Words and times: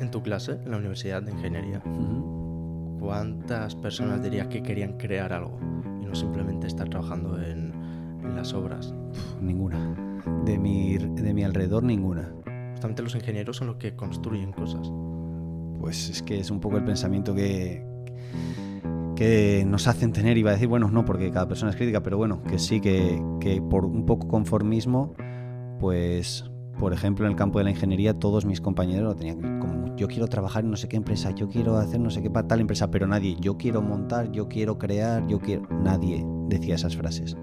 En 0.00 0.10
tu 0.10 0.22
clase, 0.22 0.58
en 0.64 0.70
la 0.70 0.76
Universidad 0.76 1.22
de 1.22 1.32
Ingeniería, 1.32 1.82
¿cuántas 3.00 3.74
personas 3.74 4.22
dirías 4.22 4.48
que 4.48 4.62
querían 4.62 4.98
crear 4.98 5.32
algo 5.32 5.58
y 6.02 6.06
no 6.06 6.14
simplemente 6.14 6.66
estar 6.66 6.88
trabajando 6.88 7.40
en, 7.42 7.72
en 8.22 8.36
las 8.36 8.52
obras? 8.52 8.94
Ninguna. 9.40 9.78
De 10.44 10.58
mi, 10.58 10.98
de 10.98 11.34
mi 11.34 11.44
alrededor, 11.44 11.82
ninguna. 11.82 12.30
Justamente 12.72 13.02
los 13.02 13.14
ingenieros 13.14 13.56
son 13.56 13.68
los 13.68 13.76
que 13.76 13.96
construyen 13.96 14.52
cosas. 14.52 14.92
Pues 15.80 16.10
es 16.10 16.22
que 16.22 16.40
es 16.40 16.50
un 16.50 16.60
poco 16.60 16.76
el 16.76 16.84
pensamiento 16.84 17.34
que, 17.34 17.84
que 19.14 19.64
nos 19.66 19.88
hacen 19.88 20.12
tener, 20.12 20.36
iba 20.36 20.50
a 20.50 20.54
decir, 20.54 20.68
bueno, 20.68 20.90
no, 20.90 21.04
porque 21.04 21.30
cada 21.30 21.48
persona 21.48 21.70
es 21.70 21.76
crítica, 21.76 22.02
pero 22.02 22.18
bueno, 22.18 22.42
que 22.42 22.58
sí, 22.58 22.80
que, 22.80 23.22
que 23.40 23.62
por 23.62 23.86
un 23.86 24.04
poco 24.04 24.28
conformismo, 24.28 25.14
pues, 25.80 26.50
por 26.78 26.92
ejemplo, 26.92 27.26
en 27.26 27.32
el 27.32 27.36
campo 27.36 27.58
de 27.58 27.64
la 27.64 27.70
ingeniería, 27.70 28.14
todos 28.14 28.44
mis 28.44 28.60
compañeros 28.60 29.04
lo 29.04 29.16
tenían 29.16 29.58
como, 29.60 29.96
yo 29.96 30.08
quiero 30.08 30.26
trabajar 30.28 30.64
en 30.64 30.70
no 30.70 30.76
sé 30.76 30.88
qué 30.88 30.96
empresa, 30.96 31.30
yo 31.30 31.48
quiero 31.48 31.76
hacer 31.76 32.00
no 32.00 32.10
sé 32.10 32.22
qué 32.22 32.30
para 32.30 32.46
tal 32.46 32.60
empresa, 32.60 32.90
pero 32.90 33.06
nadie, 33.06 33.36
yo 33.40 33.56
quiero 33.56 33.82
montar, 33.82 34.30
yo 34.32 34.48
quiero 34.48 34.78
crear, 34.78 35.26
yo 35.26 35.38
quiero, 35.38 35.66
nadie 35.82 36.24
decía 36.48 36.74
esas 36.74 36.96
frases. 36.96 37.36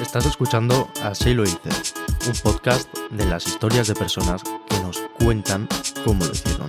Estás 0.00 0.26
escuchando 0.26 0.88
Así 1.02 1.32
lo 1.32 1.42
hice, 1.44 1.70
un 2.26 2.34
podcast 2.42 2.86
de 3.10 3.24
las 3.24 3.46
historias 3.46 3.88
de 3.88 3.94
personas 3.94 4.42
que 4.68 4.78
nos 4.80 5.01
cuentan 5.24 5.68
cómo 6.04 6.24
lo 6.24 6.32
hicieron. 6.32 6.68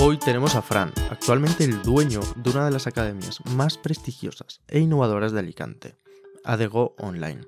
Hoy 0.00 0.18
tenemos 0.18 0.56
a 0.56 0.62
Fran, 0.62 0.92
actualmente 1.10 1.64
el 1.64 1.82
dueño 1.82 2.20
de 2.36 2.50
una 2.50 2.64
de 2.64 2.70
las 2.72 2.86
academias 2.86 3.40
más 3.54 3.78
prestigiosas 3.78 4.60
e 4.68 4.80
innovadoras 4.80 5.32
de 5.32 5.38
Alicante, 5.38 5.96
ADEGO 6.44 6.96
Online. 6.98 7.42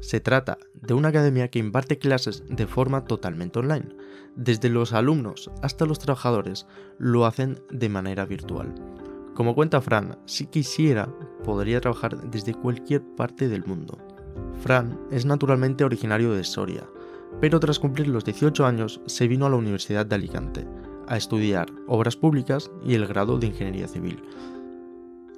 Se 0.00 0.20
trata 0.20 0.56
de 0.74 0.94
una 0.94 1.08
academia 1.08 1.48
que 1.48 1.58
imparte 1.58 1.98
clases 1.98 2.42
de 2.48 2.66
forma 2.66 3.04
totalmente 3.04 3.58
online. 3.58 3.88
Desde 4.34 4.70
los 4.70 4.94
alumnos 4.94 5.50
hasta 5.62 5.84
los 5.84 5.98
trabajadores 5.98 6.66
lo 6.98 7.26
hacen 7.26 7.60
de 7.70 7.88
manera 7.90 8.24
virtual. 8.24 8.74
Como 9.34 9.54
cuenta 9.54 9.82
Fran, 9.82 10.18
si 10.24 10.46
quisiera, 10.46 11.06
podría 11.44 11.80
trabajar 11.80 12.30
desde 12.30 12.54
cualquier 12.54 13.02
parte 13.14 13.48
del 13.48 13.64
mundo. 13.64 13.98
Fran 14.62 14.98
es 15.10 15.26
naturalmente 15.26 15.84
originario 15.84 16.32
de 16.32 16.44
Soria, 16.44 16.86
pero 17.40 17.58
tras 17.60 17.78
cumplir 17.78 18.08
los 18.08 18.24
18 18.24 18.66
años 18.66 19.00
se 19.06 19.28
vino 19.28 19.46
a 19.46 19.50
la 19.50 19.56
Universidad 19.56 20.06
de 20.06 20.14
Alicante 20.14 20.66
a 21.08 21.16
estudiar 21.16 21.66
obras 21.88 22.16
públicas 22.16 22.70
y 22.84 22.94
el 22.94 23.06
grado 23.06 23.38
de 23.38 23.48
Ingeniería 23.48 23.88
Civil. 23.88 24.22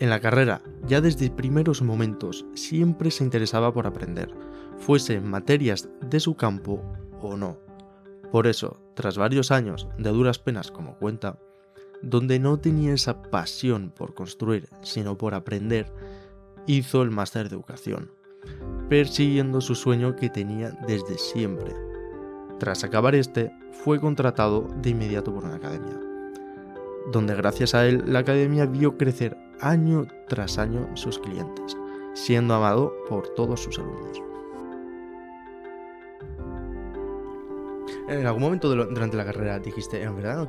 En 0.01 0.11
la 0.11 0.21
carrera, 0.21 0.61
ya 0.87 1.01
desde 1.01 1.31
primeros 1.31 1.81
momentos, 1.81 2.45
siempre 2.55 3.11
se 3.11 3.25
interesaba 3.25 3.73
por 3.73 3.87
aprender, 3.87 4.35
fuese 4.79 5.15
en 5.15 5.31
materias 5.31 5.89
de 6.01 6.21
su 6.21 6.35
campo 6.35 6.83
o 7.21 7.37
no. 7.37 7.57
Por 8.31 8.47
eso, 8.47 8.83
tras 8.95 9.17
varios 9.17 9.51
años 9.51 9.89
de 9.97 10.11
duras 10.11 10.39
penas 10.39 10.71
como 10.71 10.97
cuenta, 10.99 11.39
donde 12.03 12.39
no 12.39 12.59
tenía 12.59 12.95
esa 12.95 13.23
pasión 13.23 13.93
por 13.97 14.13
construir, 14.13 14.69
sino 14.83 15.17
por 15.17 15.35
aprender, 15.35 15.93
hizo 16.67 17.03
el 17.03 17.11
máster 17.11 17.49
de 17.49 17.55
educación, 17.55 18.11
persiguiendo 18.89 19.61
su 19.61 19.75
sueño 19.75 20.17
que 20.17 20.29
tenía 20.29 20.73
desde 20.87 21.17
siempre. 21.17 21.92
Tras 22.63 22.85
acabar 22.85 23.17
este, 23.17 23.53
fue 23.73 23.99
contratado 23.99 24.69
de 24.77 24.91
inmediato 24.91 25.35
por 25.35 25.43
una 25.43 25.57
academia, 25.57 25.99
donde 27.11 27.35
gracias 27.35 27.75
a 27.75 27.85
él 27.89 28.05
la 28.07 28.21
academia 28.21 28.67
vio 28.67 28.97
crecer 28.97 29.37
año 29.61 30.07
tras 30.29 30.59
año 30.59 30.89
sus 30.97 31.19
clientes, 31.19 31.77
siendo 32.15 32.55
amado 32.55 32.95
por 33.09 33.27
todos 33.35 33.61
sus 33.61 33.81
alumnos. 33.81 34.23
En 38.09 38.25
algún 38.25 38.43
momento 38.43 38.69
durante 38.69 39.17
la 39.17 39.25
carrera 39.25 39.59
dijiste, 39.59 40.01
en 40.01 40.15
verdad 40.15 40.49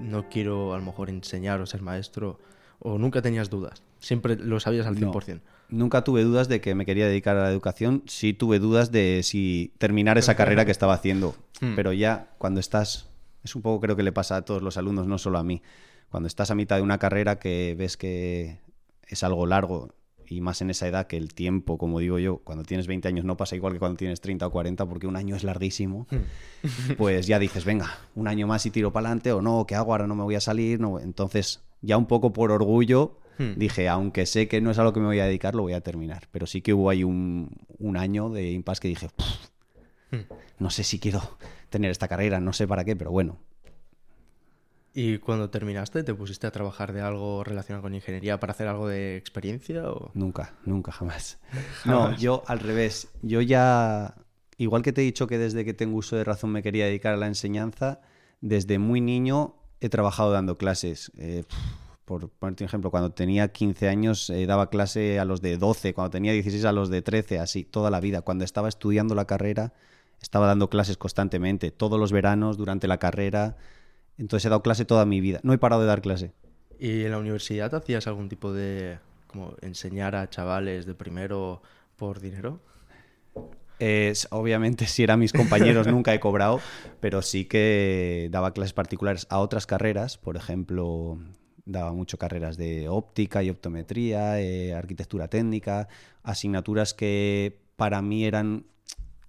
no 0.00 0.28
quiero 0.28 0.74
a 0.74 0.78
lo 0.78 0.84
mejor 0.84 1.08
enseñar 1.08 1.60
o 1.60 1.66
ser 1.66 1.82
maestro, 1.82 2.40
o 2.80 2.98
nunca 2.98 3.22
tenías 3.22 3.48
dudas, 3.48 3.84
siempre 4.02 4.36
lo 4.36 4.60
sabías 4.60 4.86
al 4.86 4.96
100%. 4.96 5.40
nunca 5.70 6.04
tuve 6.04 6.22
dudas 6.22 6.48
de 6.48 6.60
que 6.60 6.74
me 6.74 6.84
quería 6.84 7.06
dedicar 7.06 7.36
a 7.38 7.44
la 7.44 7.50
educación, 7.50 8.02
sí 8.06 8.34
tuve 8.34 8.58
dudas 8.58 8.92
de 8.92 9.22
si 9.22 9.72
terminar 9.78 10.18
esa 10.18 10.34
carrera 10.34 10.66
que 10.66 10.70
estaba 10.72 10.92
haciendo, 10.92 11.34
Hmm. 11.62 11.74
pero 11.76 11.92
ya 11.94 12.28
cuando 12.38 12.60
estás, 12.60 13.08
es 13.44 13.54
un 13.56 13.62
poco 13.62 13.80
creo 13.80 13.96
que 13.96 14.02
le 14.02 14.12
pasa 14.12 14.36
a 14.36 14.42
todos 14.44 14.60
los 14.62 14.76
alumnos, 14.76 15.06
no 15.06 15.16
solo 15.16 15.38
a 15.38 15.44
mí, 15.44 15.62
cuando 16.10 16.26
estás 16.26 16.50
a 16.50 16.54
mitad 16.54 16.76
de 16.76 16.82
una 16.82 16.98
carrera 16.98 17.38
que 17.38 17.74
ves 17.78 17.96
que 17.96 18.58
es 19.06 19.22
algo 19.22 19.46
largo 19.46 19.94
y 20.26 20.40
más 20.40 20.60
en 20.62 20.70
esa 20.70 20.88
edad 20.88 21.06
que 21.06 21.16
el 21.16 21.32
tiempo, 21.34 21.78
como 21.78 22.00
digo 22.00 22.18
yo, 22.18 22.38
cuando 22.38 22.64
tienes 22.64 22.86
20 22.86 23.06
años 23.08 23.24
no 23.24 23.36
pasa 23.36 23.54
igual 23.54 23.74
que 23.74 23.78
cuando 23.78 23.96
tienes 23.96 24.20
30 24.20 24.46
o 24.46 24.50
40 24.50 24.86
porque 24.86 25.06
un 25.06 25.16
año 25.16 25.36
es 25.36 25.44
larguísimo, 25.44 26.06
pues 26.98 27.26
ya 27.26 27.38
dices, 27.38 27.64
venga, 27.64 27.98
un 28.14 28.28
año 28.28 28.46
más 28.46 28.64
y 28.66 28.70
tiro 28.70 28.92
para 28.92 29.08
adelante 29.08 29.32
o 29.32 29.40
no, 29.42 29.64
¿qué 29.66 29.74
hago? 29.74 29.92
Ahora 29.92 30.06
no 30.06 30.14
me 30.14 30.22
voy 30.22 30.34
a 30.34 30.40
salir. 30.40 30.80
No. 30.80 30.98
Entonces, 30.98 31.60
ya 31.82 31.96
un 31.96 32.06
poco 32.06 32.32
por 32.32 32.50
orgullo, 32.50 33.18
Hmm. 33.38 33.52
dije, 33.56 33.88
aunque 33.88 34.26
sé 34.26 34.46
que 34.48 34.60
no 34.60 34.70
es 34.70 34.78
a 34.78 34.84
lo 34.84 34.92
que 34.92 35.00
me 35.00 35.06
voy 35.06 35.20
a 35.20 35.24
dedicar, 35.26 35.54
lo 35.54 35.62
voy 35.62 35.72
a 35.72 35.80
terminar. 35.80 36.28
Pero 36.30 36.46
sí 36.46 36.60
que 36.60 36.74
hubo 36.74 36.90
ahí 36.90 37.02
un, 37.04 37.50
un 37.78 37.96
año 37.96 38.28
de 38.30 38.50
impasse 38.50 38.80
que 38.80 38.88
dije, 38.88 39.08
"Pff, 39.08 39.50
Hmm. 40.12 40.26
no 40.58 40.68
sé 40.68 40.84
si 40.84 40.98
quiero 40.98 41.22
tener 41.70 41.90
esta 41.90 42.06
carrera, 42.06 42.38
no 42.38 42.52
sé 42.52 42.68
para 42.68 42.84
qué, 42.84 42.94
pero 42.94 43.10
bueno. 43.10 43.38
¿Y 44.94 45.16
cuando 45.18 45.48
terminaste 45.48 46.02
te 46.04 46.12
pusiste 46.14 46.46
a 46.46 46.50
trabajar 46.50 46.92
de 46.92 47.00
algo 47.00 47.42
relacionado 47.44 47.82
con 47.82 47.94
ingeniería 47.94 48.38
para 48.38 48.50
hacer 48.52 48.68
algo 48.68 48.88
de 48.88 49.16
experiencia? 49.16 49.90
O... 49.90 50.10
Nunca, 50.12 50.54
nunca, 50.66 50.92
jamás. 50.92 51.38
No, 51.86 52.14
yo 52.18 52.42
al 52.46 52.60
revés. 52.60 53.08
Yo 53.22 53.40
ya, 53.40 54.16
igual 54.58 54.82
que 54.82 54.92
te 54.92 55.00
he 55.00 55.04
dicho 55.04 55.26
que 55.26 55.38
desde 55.38 55.64
que 55.64 55.72
tengo 55.72 55.96
uso 55.96 56.16
de 56.16 56.24
razón 56.24 56.50
me 56.52 56.62
quería 56.62 56.84
dedicar 56.84 57.14
a 57.14 57.16
la 57.16 57.26
enseñanza, 57.26 58.02
desde 58.42 58.78
muy 58.78 59.00
niño 59.00 59.54
he 59.80 59.88
trabajado 59.88 60.30
dando 60.30 60.58
clases. 60.58 61.10
Eh, 61.16 61.44
por 62.04 62.28
ponerte 62.28 62.64
un 62.64 62.68
ejemplo, 62.68 62.90
cuando 62.90 63.10
tenía 63.10 63.48
15 63.48 63.88
años 63.88 64.30
eh, 64.30 64.46
daba 64.46 64.70
clase 64.70 65.18
a 65.18 65.24
los 65.24 65.40
de 65.40 65.56
12, 65.56 65.94
cuando 65.94 66.10
tenía 66.10 66.32
16 66.32 66.64
a 66.64 66.72
los 66.72 66.88
de 66.90 67.02
13, 67.02 67.38
así, 67.38 67.64
toda 67.64 67.90
la 67.90 68.00
vida. 68.00 68.22
Cuando 68.22 68.44
estaba 68.44 68.68
estudiando 68.68 69.14
la 69.14 69.26
carrera, 69.26 69.72
estaba 70.20 70.46
dando 70.46 70.68
clases 70.68 70.96
constantemente, 70.96 71.70
todos 71.70 71.98
los 71.98 72.12
veranos, 72.12 72.56
durante 72.56 72.88
la 72.88 72.98
carrera. 72.98 73.56
Entonces 74.18 74.46
he 74.46 74.48
dado 74.48 74.62
clase 74.62 74.84
toda 74.84 75.06
mi 75.06 75.20
vida. 75.20 75.40
No 75.42 75.52
he 75.52 75.58
parado 75.58 75.82
de 75.82 75.88
dar 75.88 76.02
clase. 76.02 76.32
¿Y 76.78 77.04
en 77.04 77.12
la 77.12 77.18
universidad 77.18 77.74
hacías 77.74 78.06
algún 78.06 78.28
tipo 78.28 78.52
de 78.52 78.98
como 79.26 79.54
enseñar 79.62 80.14
a 80.14 80.28
chavales 80.28 80.84
de 80.84 80.94
primero 80.94 81.62
por 81.96 82.20
dinero? 82.20 82.60
Es, 83.78 84.28
obviamente, 84.30 84.86
si 84.86 85.02
eran 85.02 85.18
mis 85.18 85.32
compañeros, 85.32 85.86
nunca 85.88 86.14
he 86.14 86.20
cobrado, 86.20 86.60
pero 87.00 87.22
sí 87.22 87.46
que 87.46 88.28
daba 88.30 88.52
clases 88.52 88.72
particulares 88.72 89.26
a 89.30 89.38
otras 89.38 89.66
carreras. 89.66 90.18
Por 90.18 90.36
ejemplo, 90.36 91.18
daba 91.64 91.92
mucho 91.92 92.18
carreras 92.18 92.56
de 92.56 92.88
óptica 92.88 93.42
y 93.42 93.50
optometría, 93.50 94.40
eh, 94.40 94.74
arquitectura 94.74 95.28
técnica, 95.28 95.88
asignaturas 96.22 96.94
que 96.94 97.60
para 97.76 98.02
mí 98.02 98.24
eran, 98.24 98.66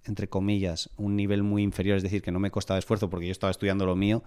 entre 0.04 0.28
comillas, 0.28 0.90
un 0.96 1.16
nivel 1.16 1.42
muy 1.42 1.62
inferior, 1.62 1.96
es 1.96 2.02
decir, 2.02 2.22
que 2.22 2.32
no 2.32 2.40
me 2.40 2.50
costaba 2.50 2.78
esfuerzo 2.78 3.10
porque 3.10 3.26
yo 3.26 3.32
estaba 3.32 3.50
estudiando 3.50 3.86
lo 3.86 3.96
mío, 3.96 4.22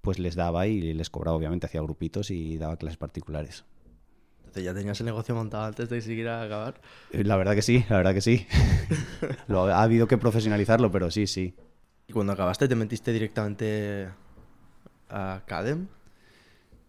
pues 0.00 0.18
les 0.18 0.34
daba 0.34 0.66
y 0.66 0.92
les 0.92 1.10
cobraba, 1.10 1.36
obviamente, 1.36 1.66
hacía 1.66 1.80
grupitos 1.80 2.30
y 2.30 2.58
daba 2.58 2.76
clases 2.76 2.98
particulares. 2.98 3.64
Entonces 4.38 4.64
ya 4.64 4.74
tenías 4.74 5.00
el 5.00 5.06
negocio 5.06 5.34
montado 5.34 5.64
antes 5.64 5.88
de 5.88 6.00
siquiera 6.00 6.42
acabar. 6.42 6.80
Eh, 7.10 7.24
La 7.24 7.36
verdad 7.36 7.54
que 7.54 7.62
sí, 7.62 7.84
la 7.88 7.96
verdad 7.96 8.14
que 8.14 8.20
sí. 8.20 8.46
Lo, 9.48 9.64
ha 9.64 9.82
habido 9.82 10.06
que 10.06 10.18
profesionalizarlo, 10.18 10.90
pero 10.92 11.10
sí, 11.10 11.26
sí. 11.26 11.54
¿Y 12.06 12.12
cuando 12.12 12.34
acabaste 12.34 12.68
te 12.68 12.76
metiste 12.76 13.12
directamente 13.12 14.10
a 15.08 15.42
Cadem? 15.46 15.88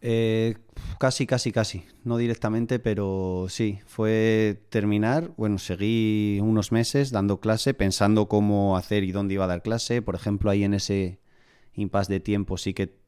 Eh, 0.07 0.53
casi, 0.99 1.25
casi, 1.25 1.51
casi. 1.51 1.83
No 2.03 2.17
directamente, 2.17 2.77
pero 2.77 3.47
sí. 3.49 3.79
Fue 3.87 4.61
terminar. 4.69 5.31
Bueno, 5.35 5.57
seguí 5.57 6.39
unos 6.41 6.71
meses 6.71 7.09
dando 7.11 7.39
clase, 7.39 7.73
pensando 7.73 8.27
cómo 8.27 8.77
hacer 8.77 9.03
y 9.03 9.11
dónde 9.11 9.33
iba 9.33 9.45
a 9.45 9.47
dar 9.47 9.63
clase. 9.63 10.03
Por 10.03 10.13
ejemplo, 10.13 10.51
ahí 10.51 10.63
en 10.63 10.75
ese 10.75 11.19
impasse 11.73 12.13
de 12.13 12.19
tiempo 12.19 12.57
sí 12.57 12.75
que 12.75 12.99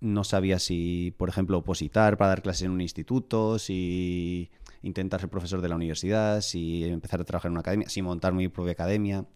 no 0.00 0.24
sabía 0.24 0.58
si, 0.58 1.14
por 1.18 1.28
ejemplo, 1.28 1.58
opositar 1.58 2.16
para 2.16 2.30
dar 2.30 2.42
clases 2.42 2.62
en 2.62 2.70
un 2.70 2.80
instituto, 2.80 3.58
si 3.58 4.50
intentar 4.82 5.20
ser 5.20 5.28
profesor 5.30 5.60
de 5.60 5.68
la 5.68 5.76
universidad, 5.76 6.40
si 6.40 6.84
empezar 6.84 7.20
a 7.20 7.24
trabajar 7.24 7.50
en 7.50 7.52
una 7.52 7.60
academia, 7.60 7.88
si 7.90 8.00
montar 8.02 8.32
mi 8.32 8.48
propia 8.48 8.72
academia. 8.72 9.26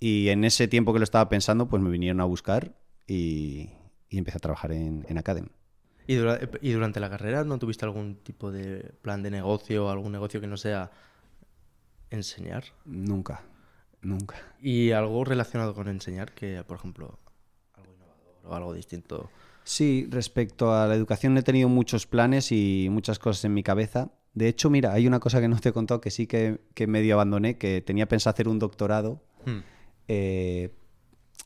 Y 0.00 0.28
en 0.30 0.44
ese 0.44 0.68
tiempo 0.68 0.92
que 0.94 0.98
lo 0.98 1.04
estaba 1.04 1.28
pensando, 1.28 1.68
pues 1.68 1.82
me 1.82 1.90
vinieron 1.90 2.20
a 2.22 2.24
buscar 2.24 2.74
y, 3.06 3.70
empecé 4.10 4.38
a 4.38 4.40
trabajar 4.40 4.72
en, 4.72 5.04
en 5.08 5.18
Academ. 5.18 5.48
¿Y, 6.06 6.14
dura- 6.16 6.40
¿Y 6.60 6.72
durante 6.72 7.00
la 7.00 7.08
carrera 7.10 7.44
no 7.44 7.58
tuviste 7.58 7.84
algún 7.84 8.16
tipo 8.16 8.50
de 8.50 8.92
plan 9.02 9.22
de 9.22 9.30
negocio, 9.30 9.88
algún 9.90 10.12
negocio 10.12 10.40
que 10.40 10.46
no 10.46 10.56
sea 10.56 10.90
enseñar? 12.10 12.64
Nunca, 12.84 13.42
nunca. 14.02 14.36
¿Y 14.60 14.90
algo 14.92 15.24
relacionado 15.24 15.74
con 15.74 15.88
enseñar 15.88 16.32
que, 16.32 16.62
por 16.64 16.76
ejemplo, 16.78 17.18
algo 17.74 17.92
innovador 17.92 18.36
o 18.44 18.54
algo 18.54 18.74
distinto? 18.74 19.30
Sí, 19.64 20.08
respecto 20.10 20.74
a 20.74 20.86
la 20.88 20.94
educación 20.94 21.36
he 21.38 21.42
tenido 21.42 21.68
muchos 21.68 22.06
planes 22.06 22.50
y 22.52 22.88
muchas 22.90 23.18
cosas 23.18 23.44
en 23.44 23.54
mi 23.54 23.62
cabeza. 23.62 24.10
De 24.34 24.48
hecho, 24.48 24.70
mira, 24.70 24.92
hay 24.92 25.06
una 25.06 25.20
cosa 25.20 25.40
que 25.40 25.48
no 25.48 25.58
te 25.60 25.68
he 25.68 25.72
contado 25.72 26.00
que 26.00 26.10
sí 26.10 26.26
que, 26.26 26.60
que 26.74 26.86
medio 26.86 27.14
abandoné, 27.14 27.58
que 27.58 27.80
tenía 27.80 28.08
pensado 28.08 28.32
hacer 28.34 28.48
un 28.48 28.58
doctorado. 28.58 29.22
Hmm. 29.46 29.58
eh, 30.08 30.70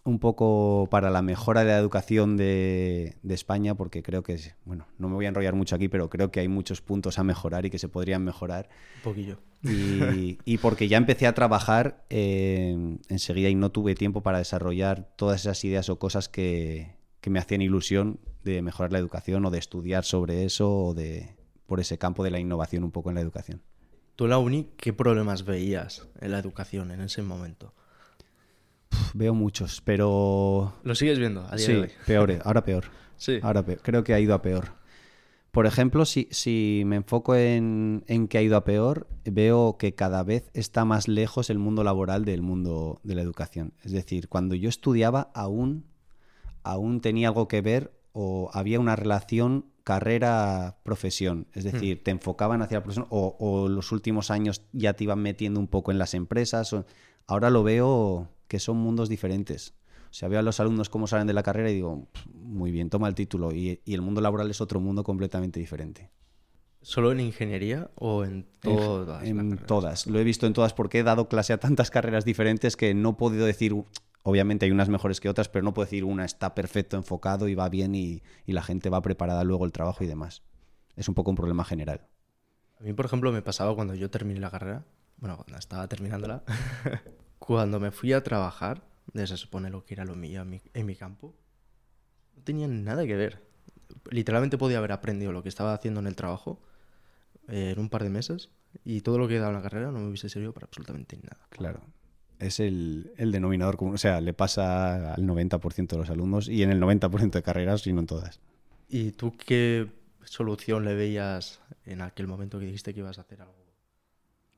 un 0.06 0.19
poco 0.19 0.88
para 0.91 1.11
la 1.11 1.20
mejora 1.20 1.64
de 1.64 1.73
la 1.73 1.79
educación 1.79 2.37
de, 2.37 3.17
de 3.23 3.35
España, 3.35 3.75
porque 3.75 4.03
creo 4.03 4.23
que, 4.23 4.38
bueno, 4.64 4.87
no 4.99 5.08
me 5.08 5.14
voy 5.17 5.26
a 5.26 5.29
enrollar 5.29 5.55
mucho 5.55 5.75
aquí, 5.75 5.88
pero 5.88 6.08
creo 6.08 6.31
que 6.31 6.41
hay 6.41 6.49
muchos 6.49 6.81
puntos 6.81 7.19
a 7.19 7.25
mejorar 7.25 7.67
y 7.67 7.70
que 7.70 7.79
se 7.79 7.88
podrían 7.88 8.25
mejorar. 8.25 8.69
Un 8.97 9.03
poquillo. 9.03 9.38
Y, 9.62 10.38
y 10.44 10.58
porque 10.58 10.87
ya 10.87 10.97
empecé 10.97 11.26
a 11.26 11.35
trabajar 11.35 12.05
eh, 12.08 12.99
enseguida 13.08 13.49
y 13.49 13.56
no 13.56 13.70
tuve 13.70 13.94
tiempo 13.94 14.23
para 14.23 14.38
desarrollar 14.38 15.11
todas 15.17 15.41
esas 15.41 15.64
ideas 15.64 15.88
o 15.88 15.99
cosas 15.99 16.29
que, 16.29 16.94
que 17.20 17.31
me 17.31 17.41
hacían 17.41 17.62
ilusión 17.62 18.20
de 18.44 18.62
mejorar 18.62 18.93
la 18.93 18.99
educación 18.99 19.44
o 19.44 19.50
de 19.50 19.59
estudiar 19.59 20.05
sobre 20.05 20.44
eso 20.44 20.73
o 20.73 20.94
de 20.94 21.35
por 21.67 21.81
ese 21.81 21.99
campo 21.99 22.23
de 22.23 22.31
la 22.31 22.38
innovación 22.38 22.85
un 22.85 22.93
poco 22.93 23.09
en 23.11 23.17
la 23.17 23.23
educación. 23.23 23.61
¿Tú 24.14 24.25
en 24.25 24.31
la 24.31 24.38
uni 24.38 24.69
qué 24.76 24.93
problemas 24.93 25.44
veías 25.44 26.06
en 26.20 26.31
la 26.31 26.38
educación 26.38 26.93
en 26.93 27.00
ese 27.00 27.23
momento? 27.23 27.75
Uf, 29.06 29.14
veo 29.14 29.35
muchos, 29.35 29.81
pero 29.82 30.73
¿Lo 30.82 30.94
sigues 30.94 31.19
viendo 31.19 31.43
a 31.49 31.56
día 31.56 31.67
sí, 31.67 31.73
de 31.73 31.81
hoy? 31.81 31.91
peores, 32.06 32.41
ahora 32.44 32.64
peor. 32.64 32.85
Sí. 33.19 33.38
Ahora 33.43 33.64
peor. 33.64 33.81
Creo 33.82 34.05
que 34.05 34.12
ha 34.12 34.20
ido 34.20 34.35
a 34.35 34.43
peor. 34.43 34.75
Por 35.50 35.64
ejemplo, 35.64 36.05
si, 36.05 36.29
si 36.31 36.82
me 36.85 36.97
enfoco 36.97 37.35
en, 37.35 38.05
en 38.08 38.29
que 38.29 38.37
ha 38.37 38.43
ido 38.43 38.58
a 38.58 38.64
peor, 38.64 39.08
veo 39.25 39.79
que 39.79 39.94
cada 39.94 40.23
vez 40.23 40.50
está 40.53 40.85
más 40.85 41.08
lejos 41.08 41.49
el 41.49 41.58
mundo 41.58 41.82
laboral 41.82 42.26
del 42.26 42.43
mundo 42.43 43.00
de 43.05 43.14
la 43.14 43.23
educación. 43.23 43.73
Es 43.82 43.93
decir, 43.93 44.29
cuando 44.29 44.55
yo 44.55 44.69
estudiaba 44.69 45.31
aún, 45.35 45.87
aún 46.62 47.00
tenía 47.00 47.29
algo 47.29 47.49
que 47.49 47.62
ver 47.62 47.93
o 48.12 48.50
había 48.52 48.79
una 48.81 48.97
relación 48.97 49.64
carrera-profesión. 49.82 51.47
Es 51.55 51.64
decir, 51.64 52.02
te 52.02 52.11
enfocaban 52.11 52.61
hacia 52.61 52.79
la 52.79 52.82
profesión 52.82 53.06
o, 53.11 53.37
o 53.38 53.69
los 53.69 53.93
últimos 53.93 54.31
años 54.31 54.62
ya 54.73 54.93
te 54.93 55.05
iban 55.05 55.20
metiendo 55.20 55.59
un 55.61 55.69
poco 55.69 55.91
en 55.91 55.99
las 55.99 56.12
empresas. 56.12 56.73
o- 56.75 56.85
Ahora 57.26 57.49
lo 57.50 57.62
veo 57.62 58.29
que 58.49 58.59
son 58.59 58.77
mundos 58.79 59.09
diferentes. 59.09 59.75
O 60.11 60.15
sea, 60.15 60.29
veo 60.29 60.39
a 60.39 60.43
los 60.43 60.61
alumnos 60.61 60.89
cómo 60.89 61.07
salen 61.07 61.27
de 61.27 61.33
la 61.33 61.43
carrera 61.43 61.71
y 61.71 61.75
digo, 61.75 62.09
"Pff, 62.13 62.27
muy 62.35 62.71
bien, 62.71 62.91
toma 62.91 63.09
el 63.09 63.15
título. 63.15 63.53
Y, 63.53 63.81
y 63.85 63.95
el 63.95 64.03
mundo 64.03 64.21
laboral 64.21 64.51
es 64.51 64.61
otro 64.61 64.81
mundo 64.81 65.05
completamente 65.05 65.61
diferente. 65.61 66.11
¿Solo 66.81 67.11
en 67.11 67.19
ingeniería 67.21 67.91
o 67.97 68.25
en 68.25 68.47
todas 68.61 69.25
en 69.25 69.59
todas. 69.59 70.07
Lo 70.07 70.21
he 70.21 70.25
visto 70.25 70.47
en 70.47 70.53
todas 70.53 70.73
porque 70.73 71.01
he 71.01 71.03
dado 71.03 71.29
clase 71.29 71.53
a 71.53 71.59
tantas 71.59 71.91
carreras 71.91 72.25
diferentes 72.25 72.77
que 72.77 72.95
no 72.95 73.11
he 73.11 73.15
podido 73.15 73.45
decir, 73.45 73.75
obviamente 74.23 74.67
hay 74.67 74.71
unas 74.71 74.89
mejores 74.89 75.21
que 75.21 75.29
otras, 75.29 75.49
pero 75.49 75.65
no 75.65 75.75
puedo 75.75 75.87
decir 75.87 76.05
una 76.05 76.25
está 76.25 76.55
perfecto 76.55 76.97
enfocado 76.97 77.49
y 77.49 77.57
va 77.57 77.69
bien 77.69 77.97
y, 77.97 78.23
y 78.45 78.53
la 78.53 78.63
gente 78.63 78.89
va 78.89 79.03
preparada 79.03 79.43
luego 79.43 79.65
el 79.65 79.73
trabajo 79.73 80.05
y 80.05 80.07
demás. 80.07 80.45
Es 80.95 81.09
un 81.09 81.15
poco 81.15 81.31
un 81.31 81.37
problema 81.37 81.65
general. 81.65 82.07
A 82.79 82.85
mí, 82.85 82.93
por 82.93 83.07
ejemplo, 83.07 83.33
me 83.33 83.43
pasaba 83.43 83.75
cuando 83.75 83.95
yo 83.95 84.09
terminé 84.11 84.39
la 84.39 84.51
carrera, 84.51 84.85
bueno, 85.17 85.37
cuando 85.39 85.59
estaba 85.59 85.89
terminándola, 85.89 86.45
cuando 87.47 87.79
me 87.79 87.93
fui 87.93 88.13
a 88.13 88.25
trabajar, 88.25 88.83
se 89.15 89.37
supone 89.37 89.71
lo 89.71 89.85
que 89.85 89.95
era 89.95 90.05
lo 90.05 90.17
mío 90.17 90.43
en 90.43 90.51
mi, 90.51 90.61
en 90.75 90.85
mi 90.85 90.97
campo, 90.97 91.33
no 92.35 92.43
tenía 92.43 92.67
nada 92.67 93.07
que 93.07 93.15
ver. 93.15 93.41
Literalmente 94.11 94.59
podía 94.59 94.79
haber 94.79 94.91
aprendido 94.91 95.31
lo 95.31 95.45
que 95.45 95.49
estaba 95.49 95.73
haciendo 95.73 96.01
en 96.01 96.09
el 96.09 96.17
trabajo 96.17 96.61
eh, 97.49 97.71
en 97.71 97.79
un 97.79 97.89
par 97.89 98.03
de 98.03 98.11
meses 98.11 98.51
y 98.85 99.03
todo 99.03 99.19
lo 99.19 99.29
que 99.29 99.37
he 99.37 99.39
dado 99.39 99.53
en 99.53 99.57
la 99.57 99.63
carrera 99.63 99.93
no 99.93 100.01
me 100.01 100.09
hubiese 100.09 100.29
servido 100.29 100.53
para 100.53 100.67
absolutamente 100.67 101.17
nada. 101.19 101.47
Claro. 101.51 101.81
Es 102.41 102.59
el, 102.59 103.13
el 103.17 103.31
denominador 103.31 103.77
común. 103.77 103.95
O 103.95 103.99
sea, 103.99 104.21
le 104.21 104.35
pasa 104.35 105.15
al 105.15 105.23
90% 105.23 105.87
de 105.87 105.97
los 105.97 106.11
alumnos 106.11 106.49
y 106.49 106.65
en 106.65 106.71
el 106.71 106.81
90% 106.81 107.31
de 107.31 107.43
carreras 107.43 107.87
y 107.87 107.93
no 107.93 108.01
en 108.01 108.07
todas. 108.07 108.41
¿Y 108.89 109.13
tú 109.13 109.37
qué 109.37 109.89
solución 110.25 110.85
le 110.85 110.97
veías 110.97 111.61
en 111.85 112.03
aquel 112.03 112.27
momento 112.27 112.59
que 112.59 112.67
dijiste 112.67 112.93
que 112.93 113.01
ibas 113.01 113.19
a 113.19 113.23
hacer 113.23 113.41
algo 113.41 113.66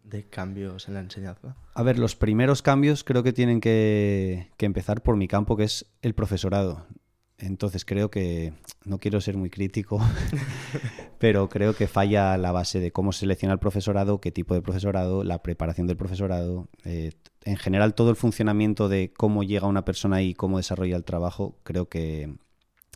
de 0.05 0.29
cambios 0.29 0.89
en 0.89 0.95
la 0.95 1.01
enseñanza? 1.01 1.57
A 1.75 1.83
ver, 1.83 1.99
los 1.99 2.17
primeros 2.17 2.63
cambios 2.63 3.05
creo 3.05 3.23
que 3.23 3.33
tienen 3.33 3.61
que, 3.61 4.51
que 4.57 4.67
empezar 4.67 5.03
por 5.03 5.17
mi 5.17 5.29
campo, 5.29 5.57
que 5.57 5.65
es 5.65 5.87
el 6.03 6.15
profesorado. 6.15 6.87
Entonces 7.39 7.85
creo 7.85 8.11
que, 8.11 8.53
no 8.85 8.99
quiero 8.99 9.21
ser 9.21 9.37
muy 9.37 9.49
crítico, 9.49 10.01
pero 11.19 11.49
creo 11.49 11.75
que 11.75 11.87
falla 11.87 12.37
la 12.37 12.51
base 12.51 12.81
de 12.81 12.91
cómo 12.91 13.13
se 13.13 13.21
selecciona 13.21 13.53
el 13.53 13.61
profesorado, 13.61 14.21
qué 14.21 14.33
tipo 14.33 14.55
de 14.55 14.63
profesorado, 14.63 15.23
la 15.23 15.41
preparación 15.41 15.87
del 15.87 15.97
profesorado, 15.97 16.69
eh, 16.85 17.13
en 17.45 17.57
general 17.57 17.95
todo 17.95 18.11
el 18.11 18.17
funcionamiento 18.17 18.89
de 18.89 19.13
cómo 19.17 19.45
llega 19.45 19.69
una 19.69 19.85
persona 19.85 20.21
y 20.21 20.35
cómo 20.35 20.57
desarrolla 20.57 20.97
el 20.97 21.05
trabajo, 21.05 21.57
creo 21.63 21.89
que 21.89 22.35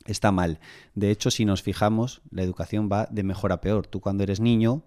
está 0.06 0.32
mal. 0.32 0.58
De 0.96 1.12
hecho, 1.12 1.30
si 1.30 1.44
nos 1.44 1.62
fijamos, 1.62 2.22
la 2.30 2.42
educación 2.42 2.88
va 2.90 3.06
de 3.10 3.22
mejor 3.22 3.52
a 3.52 3.60
peor. 3.60 3.86
Tú 3.86 4.00
cuando 4.00 4.24
eres 4.24 4.40
niño, 4.40 4.82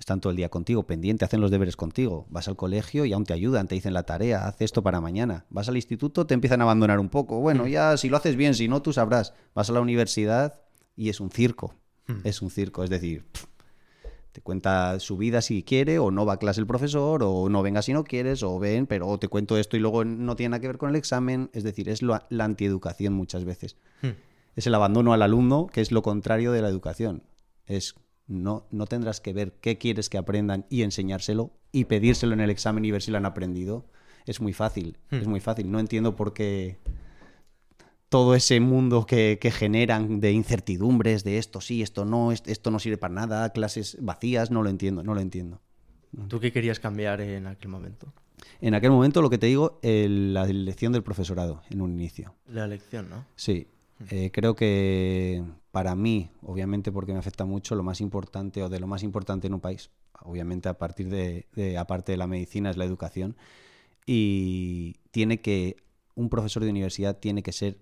están 0.00 0.20
todo 0.20 0.30
el 0.32 0.36
día 0.36 0.48
contigo, 0.48 0.82
pendiente, 0.84 1.24
hacen 1.24 1.40
los 1.40 1.50
deberes 1.52 1.76
contigo. 1.76 2.26
Vas 2.30 2.48
al 2.48 2.56
colegio 2.56 3.04
y 3.04 3.12
aún 3.12 3.24
te 3.24 3.34
ayudan, 3.34 3.68
te 3.68 3.76
dicen 3.76 3.92
la 3.94 4.02
tarea, 4.02 4.46
haz 4.48 4.60
esto 4.60 4.82
para 4.82 5.00
mañana. 5.00 5.44
Vas 5.50 5.68
al 5.68 5.76
instituto, 5.76 6.26
te 6.26 6.34
empiezan 6.34 6.60
a 6.62 6.64
abandonar 6.64 6.98
un 6.98 7.10
poco. 7.10 7.38
Bueno, 7.40 7.66
ya 7.68 7.96
si 7.96 8.08
lo 8.08 8.16
haces 8.16 8.34
bien, 8.34 8.54
si 8.54 8.66
no, 8.66 8.82
tú 8.82 8.92
sabrás. 8.92 9.34
Vas 9.54 9.70
a 9.70 9.72
la 9.74 9.80
universidad 9.80 10.60
y 10.96 11.10
es 11.10 11.20
un 11.20 11.30
circo. 11.30 11.74
Hmm. 12.08 12.20
Es 12.24 12.42
un 12.42 12.50
circo, 12.50 12.82
es 12.82 12.90
decir, 12.90 13.24
pff, 13.30 13.44
te 14.32 14.40
cuenta 14.40 14.98
su 15.00 15.16
vida 15.16 15.42
si 15.42 15.62
quiere, 15.62 15.98
o 15.98 16.10
no 16.10 16.24
va 16.24 16.34
a 16.34 16.38
clase 16.38 16.60
el 16.60 16.66
profesor, 16.66 17.22
o 17.22 17.48
no 17.48 17.62
venga 17.62 17.82
si 17.82 17.92
no 17.92 18.04
quieres, 18.04 18.42
o 18.42 18.58
ven, 18.58 18.86
pero 18.86 19.18
te 19.18 19.28
cuento 19.28 19.58
esto 19.58 19.76
y 19.76 19.80
luego 19.80 20.04
no 20.04 20.34
tiene 20.34 20.50
nada 20.50 20.60
que 20.60 20.66
ver 20.68 20.78
con 20.78 20.88
el 20.90 20.96
examen. 20.96 21.50
Es 21.52 21.62
decir, 21.62 21.88
es 21.88 22.00
lo- 22.00 22.20
la 22.30 22.44
antieducación 22.44 23.12
muchas 23.12 23.44
veces 23.44 23.76
Hmm. 24.02 24.10
es 24.56 24.66
el 24.66 24.74
abandono 24.74 25.12
al 25.12 25.20
alumno, 25.22 25.66
que 25.66 25.82
es 25.82 25.92
lo 25.92 26.00
contrario 26.02 26.52
de 26.52 26.62
la 26.62 26.68
educación. 26.68 27.22
Es 27.66 27.94
no, 28.30 28.66
no 28.70 28.86
tendrás 28.86 29.20
que 29.20 29.32
ver 29.32 29.52
qué 29.60 29.76
quieres 29.76 30.08
que 30.08 30.16
aprendan 30.18 30.64
y 30.70 30.82
enseñárselo 30.82 31.50
y 31.72 31.84
pedírselo 31.84 32.32
en 32.32 32.40
el 32.40 32.48
examen 32.50 32.84
y 32.84 32.90
ver 32.90 33.02
si 33.02 33.10
lo 33.10 33.18
han 33.18 33.26
aprendido. 33.26 33.84
Es 34.26 34.40
muy 34.40 34.52
fácil, 34.52 34.96
Hmm. 35.10 35.16
es 35.16 35.26
muy 35.26 35.40
fácil. 35.40 35.70
No 35.70 35.80
entiendo 35.80 36.14
por 36.16 36.32
qué 36.32 36.78
todo 38.08 38.34
ese 38.34 38.58
mundo 38.60 39.06
que, 39.06 39.38
que 39.40 39.50
generan 39.50 40.20
de 40.20 40.32
incertidumbres, 40.32 41.22
de 41.24 41.38
esto 41.38 41.60
sí, 41.60 41.82
esto 41.82 42.04
no, 42.04 42.32
est- 42.32 42.48
esto 42.48 42.70
no 42.70 42.78
sirve 42.78 42.98
para 42.98 43.14
nada, 43.14 43.50
clases 43.50 43.96
vacías, 44.00 44.50
no 44.50 44.62
lo 44.62 44.70
entiendo, 44.70 45.02
no 45.04 45.14
lo 45.14 45.20
entiendo. 45.20 45.60
¿Tú 46.28 46.40
qué 46.40 46.50
querías 46.52 46.80
cambiar 46.80 47.20
en 47.20 47.46
aquel 47.46 47.68
momento? 47.68 48.12
En 48.60 48.74
aquel 48.74 48.90
momento, 48.90 49.22
lo 49.22 49.30
que 49.30 49.38
te 49.38 49.46
digo, 49.46 49.78
el- 49.82 50.34
la 50.34 50.44
elección 50.44 50.92
del 50.92 51.02
profesorado 51.04 51.62
en 51.70 51.80
un 51.82 51.92
inicio. 51.92 52.34
La 52.48 52.64
elección, 52.64 53.08
¿no? 53.10 53.24
Sí, 53.36 53.68
eh, 54.08 54.30
creo 54.32 54.54
que 54.56 55.44
para 55.72 55.94
mí, 55.94 56.30
obviamente 56.42 56.90
porque 56.92 57.12
me 57.12 57.18
afecta 57.18 57.44
mucho, 57.44 57.74
lo 57.74 57.82
más 57.82 58.00
importante 58.00 58.62
o 58.62 58.68
de 58.68 58.80
lo 58.80 58.86
más 58.86 59.02
importante 59.02 59.46
en 59.46 59.54
un 59.54 59.60
país, 59.60 59.90
obviamente 60.22 60.68
a 60.68 60.78
partir 60.78 61.08
de, 61.10 61.46
de- 61.54 61.78
aparte 61.78 62.12
de 62.12 62.18
la 62.18 62.26
medicina, 62.26 62.70
es 62.70 62.76
la 62.76 62.84
educación. 62.84 63.36
Y 64.06 64.96
tiene 65.12 65.40
que, 65.42 65.76
un 66.16 66.30
profesor 66.30 66.64
de 66.64 66.70
universidad 66.70 67.18
tiene 67.18 67.42
que 67.42 67.52
ser, 67.52 67.78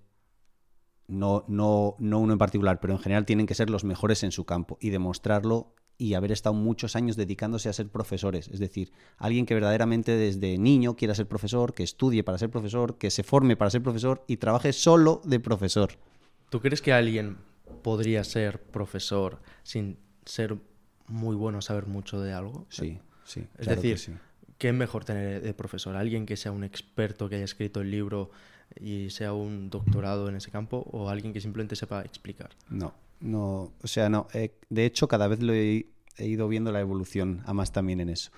no, 1.06 1.44
no, 1.48 1.96
no 1.98 2.18
uno 2.18 2.32
en 2.34 2.38
particular, 2.38 2.80
pero 2.80 2.92
en 2.92 2.98
general 2.98 3.24
tienen 3.24 3.46
que 3.46 3.54
ser 3.54 3.70
los 3.70 3.84
mejores 3.84 4.22
en 4.22 4.32
su 4.32 4.44
campo 4.44 4.76
y 4.80 4.90
demostrarlo 4.90 5.74
y 5.98 6.14
haber 6.14 6.30
estado 6.30 6.54
muchos 6.54 6.94
años 6.94 7.16
dedicándose 7.16 7.68
a 7.68 7.72
ser 7.72 7.88
profesores. 7.88 8.48
Es 8.48 8.60
decir, 8.60 8.92
alguien 9.18 9.44
que 9.44 9.54
verdaderamente 9.54 10.12
desde 10.12 10.56
niño 10.56 10.94
quiera 10.94 11.14
ser 11.14 11.26
profesor, 11.26 11.74
que 11.74 11.82
estudie 11.82 12.22
para 12.22 12.38
ser 12.38 12.50
profesor, 12.50 12.96
que 12.96 13.10
se 13.10 13.24
forme 13.24 13.56
para 13.56 13.70
ser 13.70 13.82
profesor 13.82 14.24
y 14.28 14.36
trabaje 14.36 14.72
solo 14.72 15.20
de 15.24 15.40
profesor. 15.40 15.90
¿Tú 16.50 16.60
crees 16.60 16.80
que 16.80 16.92
alguien 16.92 17.36
podría 17.82 18.22
ser 18.22 18.62
profesor 18.62 19.40
sin 19.64 19.98
ser 20.24 20.56
muy 21.08 21.34
bueno, 21.34 21.60
saber 21.60 21.86
mucho 21.86 22.20
de 22.20 22.32
algo? 22.32 22.66
Sí, 22.70 23.00
sí. 23.24 23.40
Es 23.58 23.66
claro 23.66 23.82
que 23.82 23.88
decir, 23.88 23.98
sí. 23.98 24.12
¿qué 24.56 24.68
es 24.68 24.74
mejor 24.74 25.04
tener 25.04 25.42
de 25.42 25.52
profesor? 25.52 25.96
¿Alguien 25.96 26.26
que 26.26 26.36
sea 26.36 26.52
un 26.52 26.62
experto, 26.62 27.28
que 27.28 27.34
haya 27.36 27.44
escrito 27.44 27.80
el 27.80 27.90
libro 27.90 28.30
y 28.80 29.10
sea 29.10 29.32
un 29.32 29.68
doctorado 29.68 30.28
en 30.28 30.36
ese 30.36 30.52
campo? 30.52 30.86
¿O 30.92 31.08
alguien 31.08 31.32
que 31.32 31.40
simplemente 31.40 31.74
sepa 31.74 32.02
explicar? 32.02 32.50
No, 32.68 32.94
no, 33.20 33.72
o 33.82 33.86
sea, 33.86 34.08
no. 34.08 34.26
eh, 34.34 34.52
de 34.70 34.86
hecho, 34.86 35.08
cada 35.08 35.28
vez 35.28 35.40
lo 35.42 35.52
he, 35.52 35.86
ido 36.18 36.48
viendo 36.48 36.72
la 36.72 36.80
evolución, 36.80 37.42
a 37.46 37.52
más 37.54 37.72
también 37.72 38.00
en 38.00 38.08
eso. 38.08 38.30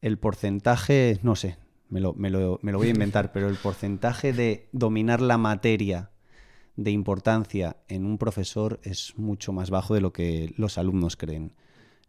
El 0.00 0.18
porcentaje, 0.18 1.18
no 1.22 1.36
sé, 1.36 1.56
me 1.90 2.00
lo, 2.00 2.14
me 2.14 2.30
lo- 2.30 2.58
me 2.62 2.72
lo 2.72 2.78
voy 2.78 2.88
a 2.88 2.90
inventar, 2.92 3.32
pero 3.32 3.48
el 3.48 3.56
porcentaje 3.56 4.32
de 4.32 4.68
dominar 4.72 5.20
la 5.20 5.38
materia 5.38 6.10
de 6.76 6.90
importancia 6.92 7.76
en 7.88 8.06
un 8.06 8.18
profesor 8.18 8.78
es 8.82 9.14
mucho 9.18 9.52
más 9.52 9.70
bajo 9.70 9.94
de 9.94 10.00
lo 10.00 10.12
que 10.12 10.54
los 10.56 10.78
alumnos 10.78 11.16
creen. 11.16 11.52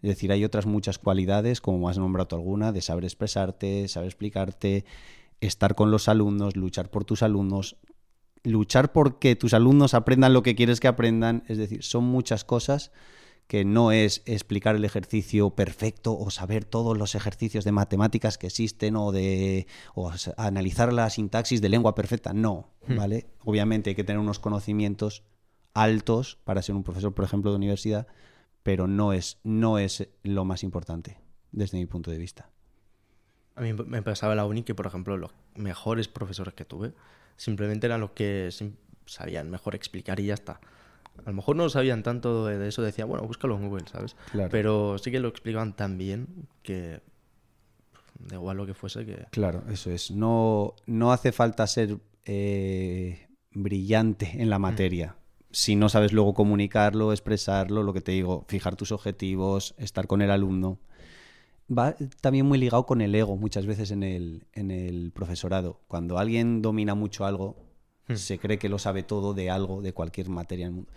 Es 0.02 0.10
decir, 0.10 0.32
hay 0.32 0.46
otras 0.46 0.66
muchas 0.66 1.00
cualidades, 1.00 1.60
como 1.60 1.90
has 1.90 1.98
nombrado 1.98 2.38
alguna, 2.38 2.72
de 2.72 2.82
saber 2.82 3.04
expresarte, 3.04 3.88
saber 3.88 4.08
explicarte, 4.08 4.86
estar 5.42 5.76
con 5.76 5.92
los 5.92 6.08
alumnos, 6.08 6.56
luchar 6.56 6.90
por 6.90 7.04
tus 7.04 7.24
alumnos, 7.24 7.76
luchar 8.44 8.92
porque 8.92 9.36
tus 9.36 9.54
alumnos 9.54 9.94
aprendan 9.94 10.34
lo 10.34 10.44
que 10.44 10.56
quieres 10.56 10.80
que 10.80 10.88
aprendan. 10.88 11.44
Es 11.48 11.58
decir, 11.58 11.84
son 11.84 12.06
muchas 12.06 12.44
cosas 12.44 12.92
que 13.48 13.66
no 13.66 13.92
es 13.92 14.22
explicar 14.28 14.76
el 14.76 14.86
ejercicio 14.86 15.50
perfecto 15.50 16.16
o 16.16 16.30
saber 16.30 16.66
todos 16.66 16.96
los 16.96 17.16
ejercicios 17.16 17.66
de 17.66 17.72
matemáticas 17.72 18.38
que 18.38 18.46
existen 18.46 18.96
o 18.96 19.12
de 19.12 19.66
o 19.96 20.12
analizar 20.38 20.94
la 20.94 21.10
sintaxis 21.10 21.60
de 21.60 21.70
lengua 21.70 21.96
perfecta. 21.96 22.32
No, 22.32 22.70
¿vale? 22.88 23.26
Obviamente 23.44 23.90
hay 23.90 23.96
que 23.96 24.04
tener 24.04 24.20
unos 24.20 24.38
conocimientos 24.38 25.24
altos 25.74 26.38
para 26.44 26.62
ser 26.62 26.76
un 26.76 26.84
profesor, 26.84 27.16
por 27.16 27.26
ejemplo, 27.26 27.50
de 27.50 27.58
universidad, 27.58 28.06
pero 28.62 28.88
no 28.88 29.14
es, 29.14 29.40
no 29.44 29.80
es 29.80 30.08
lo 30.22 30.46
más 30.46 30.62
importante 30.62 31.18
desde 31.52 31.80
mi 31.80 31.88
punto 31.88 32.12
de 32.12 32.20
vista. 32.20 32.52
A 33.56 33.62
mí 33.62 33.74
me 33.74 34.04
pasaba 34.04 34.36
la 34.36 34.46
uni 34.46 34.62
que, 34.62 34.76
por 34.76 34.86
ejemplo, 34.86 35.18
los 35.18 35.32
mejores 35.56 36.08
profesores 36.08 36.54
que 36.54 36.66
tuve 36.66 36.94
simplemente 37.40 37.88
eran 37.88 38.02
los 38.02 38.12
que 38.12 38.50
sabían 39.06 39.50
mejor 39.50 39.74
explicar 39.74 40.20
y 40.20 40.26
ya 40.26 40.34
está. 40.34 40.60
A 41.26 41.30
lo 41.30 41.34
mejor 41.34 41.56
no 41.56 41.70
sabían 41.70 42.04
tanto 42.04 42.46
de 42.46 42.68
eso, 42.68 42.82
decía, 42.82 43.06
bueno, 43.06 43.26
búscalo 43.26 43.56
en 43.56 43.68
Google, 43.68 43.86
¿sabes? 43.92 44.16
Pero 44.52 44.98
sí 44.98 45.10
que 45.10 45.20
lo 45.20 45.30
explicaban 45.30 45.76
tan 45.76 45.98
bien 45.98 46.28
que 46.62 47.02
da 48.20 48.36
igual 48.36 48.58
lo 48.58 48.66
que 48.66 48.74
fuese 48.74 49.06
que... 49.06 49.26
Claro, 49.32 49.64
eso 49.70 49.90
es. 49.90 50.12
No, 50.12 50.76
no 50.86 51.12
hace 51.12 51.32
falta 51.32 51.66
ser 51.66 51.98
eh, 52.26 53.28
brillante 53.52 54.42
en 54.42 54.50
la 54.50 54.60
mm. 54.60 54.62
materia. 54.62 55.16
Si 55.52 55.76
no 55.76 55.90
sabes 55.90 56.14
luego 56.14 56.34
comunicarlo, 56.34 57.12
expresarlo, 57.12 57.84
lo 57.84 57.94
que 57.94 58.02
te 58.02 58.12
digo, 58.12 58.46
fijar 58.48 58.76
tus 58.76 58.92
objetivos, 58.92 59.76
estar 59.78 60.08
con 60.08 60.22
el 60.22 60.30
alumno. 60.30 60.80
Va 61.72 61.96
también 62.22 62.46
muy 62.46 62.58
ligado 62.58 62.86
con 62.86 63.02
el 63.02 63.14
ego 63.14 63.38
muchas 63.38 63.66
veces 63.66 63.92
en 63.92 64.04
el, 64.04 64.48
en 64.54 64.72
el 64.72 65.12
profesorado. 65.12 65.82
Cuando 65.88 66.18
alguien 66.18 66.62
domina 66.62 66.96
mucho 66.96 67.26
algo, 67.26 67.70
Hmm. 68.10 68.16
Se 68.16 68.40
cree 68.40 68.58
que 68.58 68.70
lo 68.70 68.80
sabe 68.80 69.04
todo 69.04 69.34
de 69.34 69.52
algo, 69.52 69.82
de 69.82 69.94
cualquier 69.94 70.30
materia 70.30 70.66
en 70.66 70.70
el 70.70 70.76
mundo. 70.76 70.92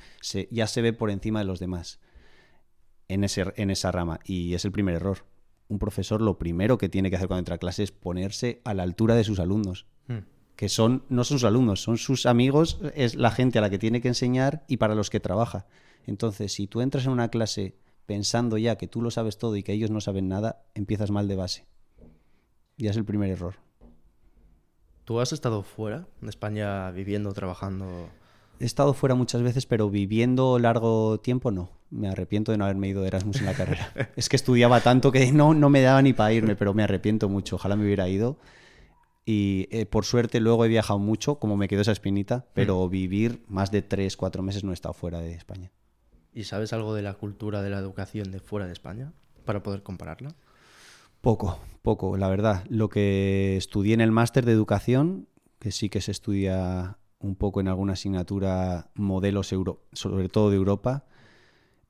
ya 0.51 0.67
se 0.67 0.83
ve 0.83 0.93
por 0.93 1.11
encima 1.11 1.41
de 1.41 1.45
los 1.45 1.61
demás 1.61 2.01
en, 3.09 3.23
ese, 3.23 3.53
en 3.57 3.71
esa 3.71 3.93
rama. 3.93 4.19
Y 4.25 4.55
es 4.55 4.65
el 4.65 4.73
primer 4.73 4.97
error. 4.97 5.27
Un 5.69 5.79
profesor 5.79 6.23
lo 6.23 6.39
primero 6.39 6.79
que 6.79 6.89
tiene 6.89 7.11
que 7.11 7.17
hacer 7.17 7.29
cuando 7.29 7.41
entra 7.41 7.57
a 7.57 7.59
clase 7.59 7.83
es 7.83 7.93
ponerse 7.93 8.63
a 8.65 8.73
la 8.73 8.83
altura 8.83 9.15
de 9.15 9.25
sus 9.25 9.39
alumnos. 9.41 9.87
Hmm. 10.09 10.21
Que 10.57 10.69
son, 10.69 11.05
no 11.09 11.25
son 11.25 11.39
sus 11.39 11.45
alumnos, 11.45 11.83
son 11.83 11.99
sus 11.99 12.25
amigos, 12.25 12.79
es 12.95 13.15
la 13.15 13.31
gente 13.31 13.59
a 13.59 13.63
la 13.63 13.71
que 13.71 13.79
tiene 13.79 14.01
que 14.01 14.09
enseñar 14.09 14.65
y 14.69 14.79
para 14.79 14.95
los 14.95 15.11
que 15.11 15.21
trabaja. 15.21 15.67
Entonces, 16.07 16.53
si 16.53 16.67
tú 16.67 16.81
entras 16.81 17.07
en 17.07 17.13
una 17.13 17.29
clase 17.29 17.77
pensando 18.07 18.59
ya 18.59 18.77
que 18.77 18.89
tú 18.89 19.03
lo 19.03 19.11
sabes 19.11 19.39
todo 19.39 19.57
y 19.57 19.63
que 19.63 19.73
ellos 19.73 19.91
no 19.91 20.01
saben 20.01 20.29
nada, 20.29 20.65
empiezas 20.75 21.11
mal 21.11 21.29
de 21.29 21.37
base. 21.37 21.67
Ya 22.77 22.91
es 22.91 22.97
el 22.97 23.05
primer 23.05 23.31
error. 23.31 23.57
¿Tú 25.05 25.21
has 25.21 25.33
estado 25.33 25.63
fuera 25.63 26.07
de 26.21 26.31
España 26.31 26.91
viviendo, 26.91 27.33
trabajando? 27.33 28.09
He 28.61 28.65
estado 28.65 28.95
fuera 28.95 29.15
muchas 29.15 29.43
veces, 29.43 29.67
pero 29.67 29.91
viviendo 29.91 30.59
largo 30.59 31.19
tiempo 31.19 31.51
no. 31.51 31.71
Me 31.91 32.09
arrepiento 32.09 32.53
de 32.53 32.59
no 32.59 32.65
haberme 32.65 32.89
ido 32.89 33.03
de 33.03 33.09
Erasmus 33.09 33.41
en 33.41 33.47
la 33.47 33.55
carrera. 33.55 33.93
es 34.17 34.29
que 34.29 34.37
estudiaba 34.37 34.81
tanto 34.81 35.11
que 35.11 35.33
no, 35.33 35.55
no 35.55 35.69
me 35.69 35.83
daba 35.83 36.01
ni 36.03 36.13
para 36.13 36.33
irme, 36.33 36.57
pero 36.57 36.73
me 36.73 36.85
arrepiento 36.85 37.29
mucho. 37.29 37.57
Ojalá 37.57 37.77
me 37.77 37.85
hubiera 37.85 38.09
ido. 38.09 38.39
Y 39.25 39.69
eh, 39.71 39.87
por 39.87 40.05
suerte 40.05 40.41
luego 40.41 40.65
he 40.65 40.69
viajado 40.69 40.99
mucho, 40.99 41.37
como 41.37 41.57
me 41.57 41.69
quedó 41.69 41.83
esa 41.83 41.93
espinita, 41.93 42.47
pero 42.55 42.87
mm. 42.87 42.91
vivir 42.91 43.45
más 43.49 43.71
de 43.71 43.83
tres, 43.83 44.17
cuatro 44.17 44.43
meses 44.43 44.65
no 44.65 44.71
he 44.71 44.75
estado 44.75 44.95
fuera 44.95 45.21
de 45.21 45.35
España. 45.35 45.71
¿Y 46.35 46.45
sabes 46.45 46.73
algo 46.73 46.95
de 46.95 47.03
la 47.03 47.15
cultura 47.15 47.63
de 47.63 47.71
la 47.71 47.79
educación 47.79 48.31
de 48.31 48.41
fuera 48.41 48.67
de 48.67 48.73
España 48.73 49.13
para 49.45 49.63
poder 49.63 49.83
compararla? 49.83 50.35
Poco, 51.21 51.59
poco, 51.83 52.17
la 52.17 52.29
verdad. 52.29 52.65
Lo 52.69 52.89
que 52.89 53.57
estudié 53.57 53.95
en 53.95 54.01
el 54.01 54.11
máster 54.11 54.45
de 54.45 54.53
educación, 54.53 55.29
que 55.59 55.71
sí 55.71 55.89
que 55.89 56.01
se 56.01 56.11
estudia 56.11 56.99
un 57.21 57.37
poco 57.37 57.61
en 57.61 57.69
alguna 57.69 57.93
asignatura 57.93 58.91
modelos 58.95 59.55
sobre 59.93 60.29
todo 60.29 60.51
de 60.51 60.57
Europa. 60.57 61.05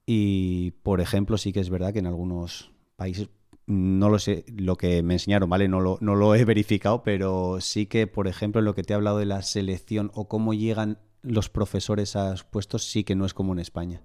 Y, 0.05 0.73
por 0.83 1.01
ejemplo, 1.01 1.39
sí 1.39 1.53
que 1.53 1.61
es 1.61 1.71
verdad 1.71 1.93
que 1.93 2.01
en 2.01 2.07
algunos 2.07 2.73
países, 2.97 3.31
no 3.67 4.09
lo 4.09 4.19
sé, 4.19 4.45
lo 4.49 4.77
que 4.77 5.03
me 5.03 5.15
enseñaron, 5.15 5.49
¿vale? 5.49 5.69
No 5.69 5.81
lo, 5.81 5.97
no 6.01 6.17
lo 6.17 6.35
he 6.35 6.45
verificado, 6.45 7.03
pero 7.03 7.61
sí 7.61 7.87
que, 7.87 8.07
por 8.07 8.27
ejemplo, 8.27 8.61
lo 8.61 8.75
que 8.75 8.83
te 8.83 8.93
he 8.93 8.97
hablado 8.97 9.19
de 9.19 9.27
la 9.27 9.43
selección 9.43 10.11
o 10.15 10.29
cómo 10.29 10.53
llegan 10.53 10.99
los 11.23 11.49
profesores 11.49 12.17
a 12.17 12.35
puestos, 12.51 12.85
sí 12.85 13.05
que 13.05 13.15
no 13.15 13.25
es 13.25 13.33
como 13.33 13.53
en 13.53 13.61
España. 13.61 14.03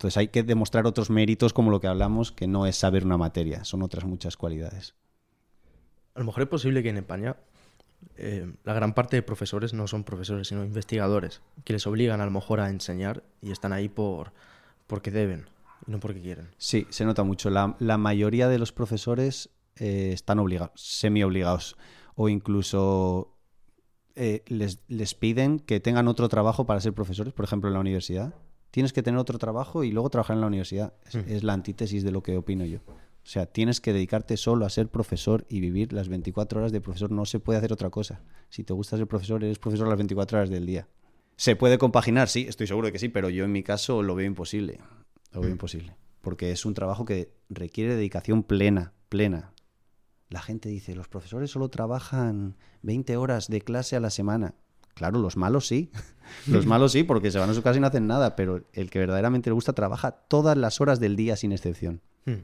Entonces 0.00 0.16
hay 0.16 0.28
que 0.28 0.42
demostrar 0.42 0.86
otros 0.86 1.10
méritos 1.10 1.52
como 1.52 1.70
lo 1.70 1.78
que 1.78 1.86
hablamos, 1.86 2.32
que 2.32 2.46
no 2.46 2.64
es 2.64 2.74
saber 2.74 3.04
una 3.04 3.18
materia, 3.18 3.64
son 3.64 3.82
otras 3.82 4.06
muchas 4.06 4.38
cualidades. 4.38 4.94
A 6.14 6.20
lo 6.20 6.24
mejor 6.24 6.44
es 6.44 6.48
posible 6.48 6.82
que 6.82 6.88
en 6.88 6.96
España 6.96 7.36
eh, 8.16 8.50
la 8.64 8.72
gran 8.72 8.94
parte 8.94 9.16
de 9.16 9.22
profesores 9.22 9.74
no 9.74 9.86
son 9.88 10.04
profesores, 10.04 10.48
sino 10.48 10.64
investigadores, 10.64 11.42
que 11.64 11.74
les 11.74 11.86
obligan 11.86 12.22
a 12.22 12.24
lo 12.24 12.30
mejor 12.30 12.60
a 12.60 12.70
enseñar 12.70 13.24
y 13.42 13.50
están 13.50 13.74
ahí 13.74 13.90
por 13.90 14.32
porque 14.86 15.10
deben 15.10 15.50
y 15.86 15.90
no 15.90 16.00
porque 16.00 16.22
quieren. 16.22 16.48
Sí, 16.56 16.86
se 16.88 17.04
nota 17.04 17.22
mucho. 17.22 17.50
La, 17.50 17.98
mayoría 17.98 18.48
de 18.48 18.58
los 18.58 18.72
profesores 18.72 19.50
eh, 19.76 20.12
están 20.14 20.38
obligados, 20.38 20.80
semi 20.80 21.22
obligados, 21.22 21.76
o 22.14 22.30
incluso 22.30 23.36
eh, 24.14 24.44
les, 24.46 24.78
les 24.88 25.14
piden 25.14 25.58
que 25.58 25.78
tengan 25.78 26.08
otro 26.08 26.30
trabajo 26.30 26.64
para 26.64 26.80
ser 26.80 26.94
profesores, 26.94 27.34
por 27.34 27.44
ejemplo 27.44 27.68
en 27.68 27.74
la 27.74 27.80
universidad 27.80 28.32
tienes 28.70 28.92
que 28.92 29.02
tener 29.02 29.18
otro 29.18 29.38
trabajo 29.38 29.84
y 29.84 29.90
luego 29.90 30.10
trabajar 30.10 30.36
en 30.36 30.40
la 30.40 30.46
universidad. 30.46 30.94
Es, 31.26 31.42
la 31.42 31.52
antítesis 31.52 32.04
de 32.04 32.12
lo 32.12 32.22
que 32.22 32.36
opino 32.36 32.64
yo. 32.64 32.78
O 32.86 33.26
sea, 33.30 33.46
tienes 33.46 33.80
que 33.80 33.92
dedicarte 33.92 34.36
solo 34.36 34.64
a 34.64 34.70
ser 34.70 34.88
profesor 34.88 35.44
y 35.48 35.60
vivir 35.60 35.92
las 35.92 36.08
24 36.08 36.60
horas 36.60 36.72
de 36.72 36.80
profesor. 36.80 37.10
No 37.10 37.26
se 37.26 37.38
puede 37.38 37.58
hacer 37.58 37.72
otra 37.72 37.90
cosa. 37.90 38.22
Si 38.48 38.64
te 38.64 38.72
gusta 38.72 38.96
ser 38.96 39.06
profesor, 39.06 39.44
eres 39.44 39.58
profesor 39.58 39.88
las 39.88 39.98
24 39.98 40.38
horas 40.38 40.50
del 40.50 40.66
día. 40.66 40.88
¿Se 41.36 41.56
puede 41.56 41.78
compaginar? 41.78 42.28
Sí, 42.28 42.46
estoy 42.48 42.66
seguro 42.66 42.86
de 42.86 42.92
que 42.92 42.98
sí, 42.98 43.08
pero 43.08 43.30
yo 43.30 43.44
en 43.44 43.52
mi 43.52 43.62
caso 43.62 44.02
lo 44.02 44.14
veo 44.14 44.26
imposible. 44.26 44.80
Lo 45.32 45.40
veo 45.40 45.50
imposible. 45.50 45.96
Porque 46.20 46.50
es 46.50 46.64
un 46.64 46.74
trabajo 46.74 47.04
que 47.04 47.32
requiere 47.48 47.94
dedicación 47.94 48.42
plena, 48.42 48.92
plena. 49.08 49.52
La 50.28 50.40
gente 50.40 50.68
dice, 50.68 50.94
los 50.94 51.08
profesores 51.08 51.50
solo 51.50 51.68
trabajan 51.68 52.56
20 52.82 53.16
horas 53.16 53.48
de 53.48 53.60
clase 53.62 53.96
a 53.96 54.00
la 54.00 54.10
semana. 54.10 54.54
Claro, 54.94 55.18
los 55.20 55.36
malos 55.36 55.66
sí. 55.66 55.90
los 56.46 56.66
malos 56.66 56.92
sí, 56.92 57.04
porque 57.04 57.30
se 57.30 57.38
van 57.38 57.50
a 57.50 57.54
su 57.54 57.62
casa 57.62 57.78
y 57.78 57.80
no 57.80 57.86
hacen 57.86 58.06
nada, 58.06 58.36
pero 58.36 58.64
el 58.72 58.90
que 58.90 58.98
verdaderamente 58.98 59.50
le 59.50 59.54
gusta 59.54 59.72
trabaja 59.72 60.12
todas 60.12 60.56
las 60.56 60.80
horas 60.80 61.00
del 61.00 61.16
día 61.16 61.36
sin 61.36 61.52
excepción. 61.52 62.00
Hmm. 62.26 62.42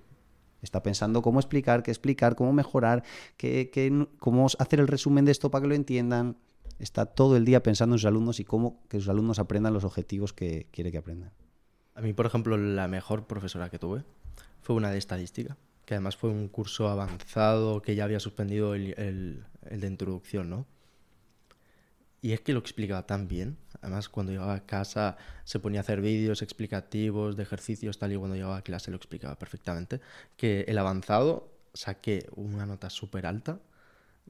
Está 0.63 0.83
pensando 0.83 1.23
cómo 1.23 1.39
explicar, 1.39 1.83
qué 1.83 1.91
explicar, 1.91 2.35
cómo 2.35 2.53
mejorar, 2.53 3.05
qué, 3.37 4.09
cómo 4.19 4.47
hacer 4.59 4.81
el 4.81 4.89
resumen 4.89 5.25
de 5.25 5.33
esto 5.33 5.51
para 5.51 5.63
que 5.63 5.69
lo 5.69 5.75
entiendan. 5.75 6.39
Está 6.79 7.07
todo 7.07 7.37
el 7.37 7.45
día 7.45 7.63
pensando 7.63 7.95
en 7.95 7.99
sus 7.99 8.07
alumnos 8.07 8.41
y 8.41 8.45
cómo 8.45 8.83
que 8.89 8.99
sus 8.99 9.09
alumnos 9.09 9.39
aprendan 9.39 9.73
los 9.73 9.85
objetivos 9.85 10.33
que 10.33 10.69
quiere 10.73 10.91
que 10.91 10.99
aprendan. 10.99 11.33
A 11.95 12.01
mí, 12.01 12.13
por 12.13 12.27
ejemplo, 12.27 12.57
la 12.57 12.89
mejor 12.89 13.27
profesora 13.27 13.71
que 13.71 13.79
tuve 13.79 14.05
fue 14.61 14.77
una 14.77 14.91
de 14.91 14.99
estadística, 14.99 15.57
que 15.85 15.95
además 15.95 16.17
fue 16.17 16.31
un 16.31 16.49
curso 16.49 16.89
avanzado 16.89 17.81
que 17.81 17.95
ya 17.95 18.05
había 18.05 18.21
suspendido 18.21 18.75
el, 18.75 18.95
el 19.71 19.81
de 19.81 19.87
introducción, 19.87 20.51
¿no? 20.51 20.67
Y 22.23 22.33
es 22.33 22.41
que 22.41 22.53
lo 22.53 22.59
explicaba 22.59 23.07
tan 23.07 23.29
bien. 23.29 23.59
Además, 23.83 24.09
cuando 24.09 24.33
llegaba 24.33 24.55
a 24.55 24.67
casa 24.67 25.17
se 25.45 25.61
ponía 25.61 25.81
a 25.81 25.83
hacer 25.83 26.01
vídeos 26.01 26.43
explicativos 26.43 27.37
de 27.37 27.43
ejercicios, 27.43 27.99
tal 27.99 28.13
y 28.13 28.17
cuando 28.17 28.37
llegaba 28.37 28.57
a 28.57 28.63
clase 28.63 28.91
lo 28.91 28.97
explicaba 28.97 29.39
perfectamente. 29.39 30.01
Que 30.37 30.63
el 30.63 30.79
avanzado 30.79 31.53
saqué 31.75 32.27
una 32.35 32.67
nota 32.67 32.91
súper 32.91 33.27
alta 33.27 33.61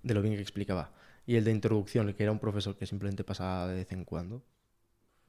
de 0.03 0.15
lo 0.15 0.23
bien 0.23 0.35
que 0.35 0.43
explicaba. 0.43 0.93
Y 1.27 1.37
el 1.37 1.45
de 1.45 1.53
introducción, 1.53 2.13
que 2.13 2.23
era 2.23 2.33
un 2.33 2.39
profesor 2.39 2.77
que 2.77 2.87
simplemente 2.87 3.25
pasaba 3.25 3.67
de 3.69 3.75
vez 3.75 3.93
en 3.93 4.05
cuando, 4.05 4.43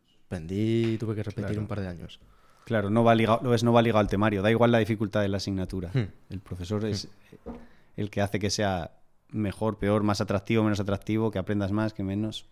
suspendí 0.05 0.93
y 0.93 0.97
tuve 0.97 1.15
que 1.15 1.23
repetir 1.23 1.57
un 1.59 1.67
par 1.67 1.79
de 1.79 1.87
años. 1.87 2.19
Claro, 2.65 2.89
no 2.89 3.03
va, 3.03 3.15
ligado, 3.15 3.39
no 3.63 3.73
va 3.73 3.81
ligado 3.81 3.99
al 3.99 4.07
temario. 4.07 4.41
Da 4.41 4.51
igual 4.51 4.71
la 4.71 4.79
dificultad 4.79 5.21
de 5.21 5.29
la 5.29 5.37
asignatura. 5.37 5.89
Hmm. 5.93 6.11
El 6.29 6.41
profesor 6.41 6.85
es 6.85 7.07
hmm. 7.45 7.51
el 7.95 8.09
que 8.09 8.21
hace 8.21 8.39
que 8.39 8.49
sea 8.49 8.97
mejor, 9.29 9.77
peor, 9.77 10.03
más 10.03 10.22
atractivo, 10.22 10.63
menos 10.63 10.79
atractivo, 10.79 11.31
que 11.31 11.39
aprendas 11.39 11.72
más, 11.72 11.93
que 11.93 12.03
menos. 12.03 12.48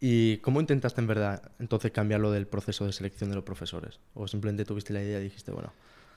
¿Y 0.00 0.38
cómo 0.38 0.60
intentaste 0.60 1.00
en 1.00 1.06
verdad 1.06 1.52
entonces 1.58 1.90
cambiarlo 1.92 2.30
del 2.30 2.46
proceso 2.46 2.84
de 2.84 2.92
selección 2.92 3.30
de 3.30 3.36
los 3.36 3.44
profesores? 3.44 4.00
¿O 4.14 4.28
simplemente 4.28 4.64
tuviste 4.64 4.92
la 4.92 5.02
idea 5.02 5.20
y 5.20 5.24
dijiste, 5.24 5.52
bueno? 5.52 5.72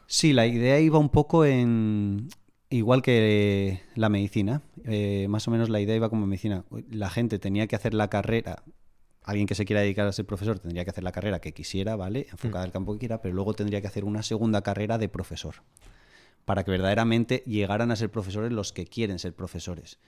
Sí, 0.08 0.34
la 0.34 0.46
idea 0.46 0.80
iba 0.80 0.98
un 0.98 1.10
poco 1.10 1.46
en... 1.46 2.30
Igual 2.70 3.02
que 3.02 3.82
la 3.96 4.10
medicina, 4.10 4.62
eh, 4.84 5.28
más 5.30 5.48
o 5.48 5.52
menos 5.52 5.70
la 5.70 5.80
idea 5.80 5.96
iba 5.96 6.10
como 6.10 6.28
medicina. 6.28 6.66
La 6.90 7.10
gente 7.10 7.40
tenía 7.40 7.68
que 7.68 7.78
hacer 7.78 7.94
la 7.94 8.10
carrera, 8.10 8.64
alguien 9.28 9.46
que 9.46 9.56
se 9.56 9.66
quiera 9.66 9.82
dedicar 9.82 10.08
a 10.08 10.12
ser 10.14 10.26
profesor 10.26 10.58
tendría 10.58 10.86
que 10.86 10.90
hacer 10.90 11.04
la 11.04 11.12
carrera 11.12 11.40
que 11.40 11.54
quisiera, 11.54 11.96
¿vale? 11.98 12.28
Enfocada 12.32 12.64
al 12.64 12.72
campo 12.72 12.94
que 12.94 13.00
quiera, 13.00 13.22
pero 13.22 13.36
luego 13.36 13.54
tendría 13.54 13.82
que 13.82 13.88
hacer 13.88 14.06
una 14.06 14.24
segunda 14.24 14.62
carrera 14.62 14.98
de 14.98 15.10
profesor, 15.10 15.56
para 16.48 16.64
que 16.64 16.72
verdaderamente 16.72 17.44
llegaran 17.46 17.92
a 17.92 17.98
ser 17.98 18.10
profesores 18.10 18.54
los 18.54 18.72
que 18.72 18.88
quieren 18.88 19.20
ser 19.20 19.36
profesores. 19.36 20.00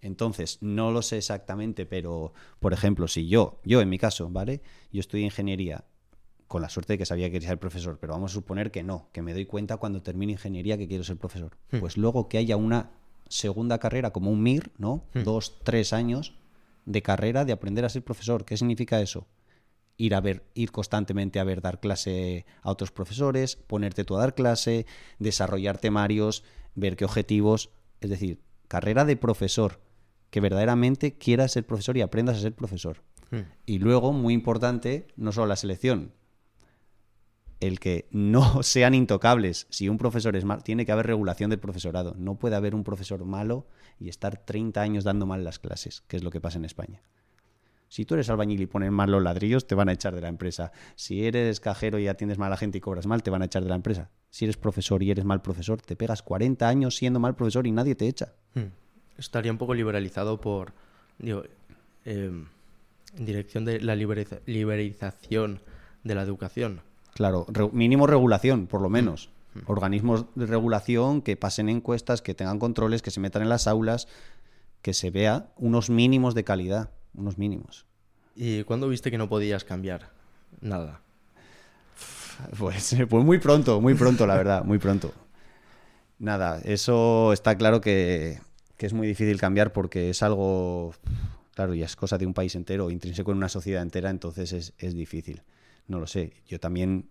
Entonces, 0.00 0.58
no 0.60 0.92
lo 0.92 1.02
sé 1.02 1.16
exactamente, 1.16 1.86
pero, 1.86 2.32
por 2.60 2.72
ejemplo, 2.72 3.08
si 3.08 3.26
yo, 3.26 3.60
yo 3.64 3.80
en 3.80 3.88
mi 3.88 3.98
caso, 3.98 4.30
¿vale? 4.30 4.62
Yo 4.92 5.00
estudié 5.00 5.24
ingeniería 5.24 5.86
con 6.46 6.62
la 6.62 6.68
suerte 6.68 6.92
de 6.92 6.98
que 6.98 7.04
sabía 7.04 7.26
que 7.26 7.32
quería 7.32 7.48
ser 7.48 7.58
profesor, 7.58 7.98
pero 8.00 8.12
vamos 8.12 8.30
a 8.30 8.34
suponer 8.34 8.70
que 8.70 8.84
no, 8.84 9.08
que 9.10 9.22
me 9.22 9.34
doy 9.34 9.44
cuenta 9.46 9.78
cuando 9.78 10.00
termine 10.00 10.34
ingeniería 10.34 10.78
que 10.78 10.86
quiero 10.86 11.02
ser 11.02 11.16
profesor. 11.16 11.56
Hmm. 11.72 11.80
Pues 11.80 11.96
luego 11.96 12.28
que 12.28 12.38
haya 12.38 12.56
una 12.56 12.92
segunda 13.28 13.78
carrera 13.78 14.12
como 14.12 14.30
un 14.30 14.40
MIR, 14.40 14.70
¿no? 14.78 15.02
Hmm. 15.14 15.24
Dos, 15.24 15.58
tres 15.64 15.92
años 15.92 16.34
de 16.86 17.02
carrera 17.02 17.44
de 17.44 17.50
aprender 17.50 17.84
a 17.84 17.88
ser 17.88 18.04
profesor. 18.04 18.44
¿Qué 18.44 18.56
significa 18.56 19.00
eso? 19.00 19.26
Ir 19.98 20.14
a 20.14 20.20
ver, 20.20 20.46
ir 20.54 20.72
constantemente 20.72 21.40
a 21.40 21.44
ver, 21.44 21.60
dar 21.60 21.80
clase 21.80 22.46
a 22.62 22.70
otros 22.70 22.90
profesores, 22.90 23.56
ponerte 23.56 24.04
tú 24.04 24.16
a 24.16 24.20
dar 24.20 24.34
clase, 24.34 24.86
desarrollar 25.18 25.76
temarios, 25.76 26.44
ver 26.74 26.96
qué 26.96 27.04
objetivos. 27.04 27.70
Es 28.00 28.08
decir, 28.08 28.40
carrera 28.68 29.04
de 29.04 29.16
profesor 29.16 29.80
que 30.30 30.40
verdaderamente 30.40 31.18
quieras 31.18 31.52
ser 31.52 31.66
profesor 31.66 31.96
y 31.96 32.00
aprendas 32.00 32.38
a 32.38 32.40
ser 32.40 32.54
profesor. 32.54 33.02
Hmm. 33.30 33.40
Y 33.66 33.78
luego, 33.78 34.12
muy 34.12 34.34
importante, 34.34 35.08
no 35.16 35.32
solo 35.32 35.48
la 35.48 35.56
selección, 35.56 36.12
el 37.60 37.80
que 37.80 38.08
no 38.10 38.62
sean 38.62 38.94
intocables. 38.94 39.66
Si 39.70 39.88
un 39.88 39.98
profesor 39.98 40.36
es 40.36 40.44
malo, 40.44 40.62
tiene 40.62 40.86
que 40.86 40.92
haber 40.92 41.06
regulación 41.06 41.50
del 41.50 41.58
profesorado. 41.58 42.14
No 42.16 42.38
puede 42.38 42.56
haber 42.56 42.74
un 42.74 42.84
profesor 42.84 43.24
malo 43.24 43.66
y 43.98 44.08
estar 44.08 44.44
30 44.44 44.80
años 44.80 45.04
dando 45.04 45.26
mal 45.26 45.44
las 45.44 45.58
clases, 45.58 46.02
que 46.02 46.16
es 46.16 46.22
lo 46.22 46.30
que 46.30 46.40
pasa 46.40 46.58
en 46.58 46.64
España. 46.64 47.02
Si 47.88 48.04
tú 48.04 48.14
eres 48.14 48.28
albañil 48.30 48.60
y 48.60 48.66
pones 48.66 48.90
mal 48.90 49.10
los 49.10 49.22
ladrillos, 49.22 49.66
te 49.66 49.74
van 49.74 49.88
a 49.88 49.92
echar 49.92 50.14
de 50.14 50.20
la 50.20 50.28
empresa. 50.28 50.72
Si 50.94 51.24
eres 51.24 51.58
cajero 51.60 51.98
y 51.98 52.06
atiendes 52.08 52.38
mal 52.38 52.48
a 52.48 52.50
la 52.50 52.56
gente 52.56 52.78
y 52.78 52.80
cobras 52.80 53.06
mal, 53.06 53.22
te 53.22 53.30
van 53.30 53.42
a 53.42 53.46
echar 53.46 53.62
de 53.62 53.70
la 53.70 53.76
empresa. 53.76 54.10
Si 54.30 54.44
eres 54.44 54.56
profesor 54.58 55.02
y 55.02 55.10
eres 55.10 55.24
mal 55.24 55.40
profesor, 55.40 55.80
te 55.80 55.96
pegas 55.96 56.22
40 56.22 56.68
años 56.68 56.96
siendo 56.96 57.18
mal 57.18 57.34
profesor 57.34 57.66
y 57.66 57.72
nadie 57.72 57.94
te 57.94 58.06
echa. 58.06 58.34
Hmm. 58.54 58.64
Estaría 59.16 59.50
un 59.50 59.58
poco 59.58 59.72
liberalizado 59.74 60.40
por, 60.40 60.72
digo, 61.18 61.44
em, 62.04 62.46
en 63.16 63.24
dirección 63.26 63.64
de 63.64 63.80
la 63.80 63.96
liberiza- 63.96 64.40
liberalización 64.46 65.60
de 66.04 66.14
la 66.14 66.22
educación. 66.22 66.82
Claro, 67.14 67.46
re- 67.48 67.70
mínimo 67.72 68.06
regulación, 68.06 68.66
por 68.66 68.80
lo 68.82 68.88
menos. 68.90 69.30
Organismos 69.66 70.26
de 70.36 70.46
regulación 70.46 71.20
que 71.22 71.36
pasen 71.36 71.68
encuestas, 71.68 72.22
que 72.22 72.34
tengan 72.34 72.58
controles, 72.60 73.02
que 73.02 73.10
se 73.10 73.18
metan 73.18 73.42
en 73.42 73.48
las 73.48 73.66
aulas, 73.66 74.06
que 74.82 74.94
se 74.94 75.10
vea 75.10 75.48
unos 75.56 75.90
mínimos 75.90 76.34
de 76.36 76.44
calidad, 76.44 76.90
unos 77.18 77.38
mínimos. 77.38 77.86
¿Y 78.34 78.62
cuándo 78.64 78.88
viste 78.88 79.10
que 79.10 79.18
no 79.18 79.28
podías 79.28 79.64
cambiar? 79.64 80.10
Nada. 80.60 81.00
Pues, 82.56 82.96
pues 83.10 83.24
muy 83.24 83.38
pronto, 83.38 83.80
muy 83.80 83.94
pronto, 83.94 84.24
la 84.24 84.36
verdad, 84.36 84.64
muy 84.64 84.78
pronto. 84.78 85.12
Nada, 86.20 86.60
eso 86.64 87.32
está 87.32 87.58
claro 87.58 87.80
que, 87.80 88.38
que 88.76 88.86
es 88.86 88.92
muy 88.92 89.08
difícil 89.08 89.40
cambiar 89.40 89.72
porque 89.72 90.10
es 90.10 90.22
algo, 90.22 90.94
claro, 91.54 91.74
ya 91.74 91.86
es 91.86 91.96
cosa 91.96 92.16
de 92.16 92.26
un 92.26 92.34
país 92.34 92.54
entero, 92.54 92.92
intrínseco 92.92 93.32
en 93.32 93.38
una 93.38 93.48
sociedad 93.48 93.82
entera, 93.82 94.08
entonces 94.10 94.52
es, 94.52 94.72
es 94.78 94.94
difícil. 94.94 95.42
No 95.88 95.98
lo 95.98 96.06
sé. 96.06 96.32
Yo 96.46 96.60
también, 96.60 97.08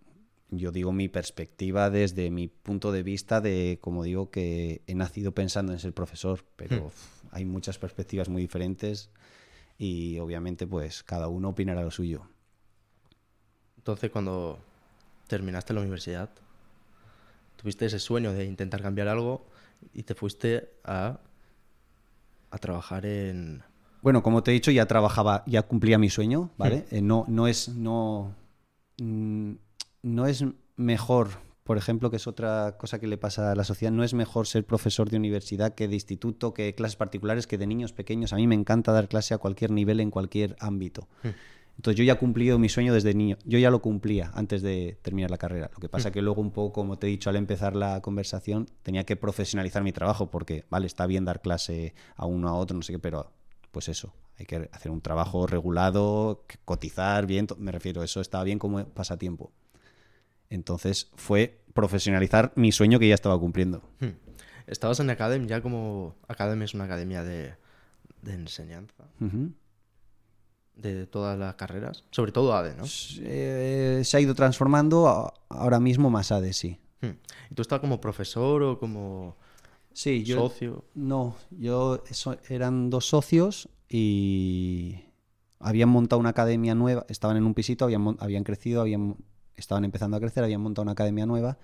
yo 0.50 0.72
digo 0.72 0.94
mi 0.94 1.10
perspectiva 1.10 1.90
desde 1.90 2.32
mi 2.32 2.48
punto 2.48 2.94
de 2.94 3.04
vista 3.04 3.42
de, 3.42 3.80
como 3.82 4.04
digo, 4.04 4.32
que 4.32 4.82
he 4.88 4.96
nacido 4.96 5.34
pensando 5.34 5.74
en 5.74 5.80
ser 5.80 5.92
profesor, 5.92 6.46
pero 6.56 6.86
uf, 6.86 6.96
hay 7.32 7.44
muchas 7.44 7.78
perspectivas 7.80 8.30
muy 8.30 8.42
diferentes 8.42 9.10
y 9.78 10.18
obviamente 10.20 10.66
pues 10.66 11.04
cada 11.04 11.28
uno 11.28 11.50
opinará 11.50 11.84
lo 11.84 11.92
suyo. 11.92 12.28
Entonces, 13.78 14.12
cuando 14.12 14.60
terminaste 15.28 15.74
la 15.74 15.82
universidad, 15.82 16.30
tuviste 17.56 17.86
ese 17.86 18.00
sueño 18.00 18.34
de 18.34 18.46
intentar 18.46 18.82
cambiar 18.82 19.08
algo 19.08 19.46
y 19.94 20.04
te 20.04 20.16
fuiste 20.16 20.70
a, 20.84 21.20
a 22.52 22.58
trabajar 22.58 23.06
en... 23.06 23.64
Bueno, 24.02 24.24
como 24.24 24.44
te 24.44 24.52
he 24.52 24.54
dicho, 24.54 24.72
ya 24.72 24.86
trabajaba, 24.86 25.44
ya 25.48 25.64
cumplía 25.64 25.98
mi 25.98 26.10
sueño, 26.10 26.52
¿vale? 26.58 26.86
Eh, 26.92 27.02
no, 27.02 27.26
no 27.28 27.48
es, 27.48 27.70
no, 27.70 28.36
mm, 28.98 29.54
no 30.04 30.28
es 30.28 30.44
mejor, 30.76 31.30
por 31.68 31.78
ejemplo, 31.78 32.10
que 32.10 32.16
es 32.16 32.28
otra 32.28 32.78
cosa 32.78 32.98
que 32.98 33.08
le 33.08 33.18
pasa 33.18 33.52
a 33.52 33.56
la 33.56 33.66
sociedad, 33.66 33.92
no 33.92 34.06
es 34.06 34.14
mejor 34.14 34.48
ser 34.48 34.66
profesor 34.66 35.10
de 35.10 35.18
universidad 35.18 35.76
que 35.76 35.90
de 35.90 35.96
instituto, 35.96 36.54
que 36.54 36.64
de 36.64 36.76
clases 36.76 36.96
particulares, 36.96 37.46
que 37.46 37.58
de 37.58 37.68
niños 37.68 37.92
pequeños. 37.92 38.32
A 38.32 38.38
mí 38.38 38.48
me 38.48 38.56
encanta 38.56 38.94
dar 38.94 39.10
clase 39.10 39.34
a 39.34 39.38
cualquier 39.38 39.72
nivel, 39.72 40.00
en 40.00 40.10
cualquier 40.10 40.56
ámbito. 40.62 41.10
Entonces 41.76 41.98
yo 41.98 42.06
ya 42.06 42.14
he 42.14 42.18
cumplido 42.18 42.58
mi 42.58 42.70
sueño 42.70 42.94
desde 42.94 43.14
niño. 43.14 43.38
Yo 43.44 43.60
ya 43.60 43.70
lo 43.70 43.82
cumplía 43.82 44.32
antes 44.34 44.62
de 44.62 44.98
terminar 45.02 45.30
la 45.30 45.38
carrera. 45.38 45.70
Lo 45.74 45.80
que 45.80 45.90
pasa 45.90 46.10
que 46.10 46.22
luego 46.22 46.42
un 46.42 46.52
poco, 46.52 46.72
como 46.72 46.98
te 46.98 47.08
he 47.08 47.10
dicho 47.10 47.30
al 47.30 47.36
empezar 47.36 47.76
la 47.76 48.02
conversación, 48.02 48.68
tenía 48.82 49.04
que 49.04 49.18
profesionalizar 49.18 49.84
mi 49.84 49.92
trabajo 49.92 50.32
porque, 50.32 50.64
vale, 50.70 50.88
está 50.88 51.06
bien 51.06 51.26
dar 51.26 51.42
clase 51.42 51.94
a 52.16 52.26
uno 52.26 52.48
a 52.48 52.54
otro, 52.54 52.78
no 52.78 52.82
sé 52.82 52.94
qué, 52.94 53.00
pero 53.00 53.34
pues 53.72 53.90
eso, 53.90 54.14
hay 54.40 54.46
que 54.46 54.70
hacer 54.72 54.90
un 54.90 55.02
trabajo 55.02 55.48
regulado, 55.48 56.46
cotizar 56.64 57.28
bien, 57.28 57.46
me 57.58 57.74
refiero, 57.74 58.04
eso 58.04 58.22
estaba 58.22 58.46
bien 58.46 58.58
como 58.58 58.86
pasatiempo. 58.86 59.52
Entonces 60.50 61.12
fue 61.16 61.60
profesionalizar 61.74 62.52
mi 62.56 62.72
sueño 62.72 63.00
que 63.00 63.08
ya 63.08 63.16
estaba 63.16 63.40
cumpliendo. 63.40 63.82
Hmm. 64.00 64.12
Estabas 64.68 65.00
en 65.00 65.10
Academ 65.10 65.48
ya 65.48 65.62
como... 65.62 66.16
Academ 66.28 66.62
es 66.64 66.74
una 66.74 66.86
academia 66.86 67.24
de, 67.24 67.54
de 68.22 68.34
enseñanza 68.34 69.06
de 70.76 71.08
todas 71.08 71.38
las 71.40 71.56
carreras, 71.56 72.04
sobre 72.12 72.32
todo 72.32 72.56
ADE, 72.56 72.76
¿no? 72.76 72.84
Eh, 73.22 74.02
se 74.04 74.18
ha 74.18 74.20
ido 74.20 74.36
transformando, 74.36 75.08
a- 75.08 75.34
ahora 75.50 75.80
mismo 75.80 76.10
más 76.12 76.32
ADE, 76.32 76.54
sí. 76.54 76.80
Hmm. 77.02 77.12
¿Y 77.50 77.56
tú 77.56 77.62
estabas 77.64 77.82
como 77.82 78.00
profesor 78.00 78.62
o 78.64 78.78
como 78.80 79.38
Sí, 79.94 80.24
yo, 80.24 80.36
socio? 80.50 80.86
No, 80.94 81.36
yo 81.50 82.04
eso, 82.10 82.38
eran 82.50 82.92
dos 82.92 83.08
socios 83.08 83.70
y 83.90 85.00
habían 85.60 85.90
montado 85.90 86.20
una 86.20 86.30
academia 86.30 86.76
nueva, 86.76 87.06
estaban 87.10 87.38
en 87.38 87.46
un 87.46 87.56
pisito, 87.56 87.86
habían, 87.86 88.16
habían 88.20 88.44
crecido, 88.44 88.82
habían, 88.82 89.16
estaban 89.58 89.84
empezando 89.84 90.16
a 90.16 90.20
crecer, 90.20 90.44
habían 90.44 90.62
montado 90.62 90.84
una 90.84 90.94
academia 90.94 91.26
nueva 91.26 91.58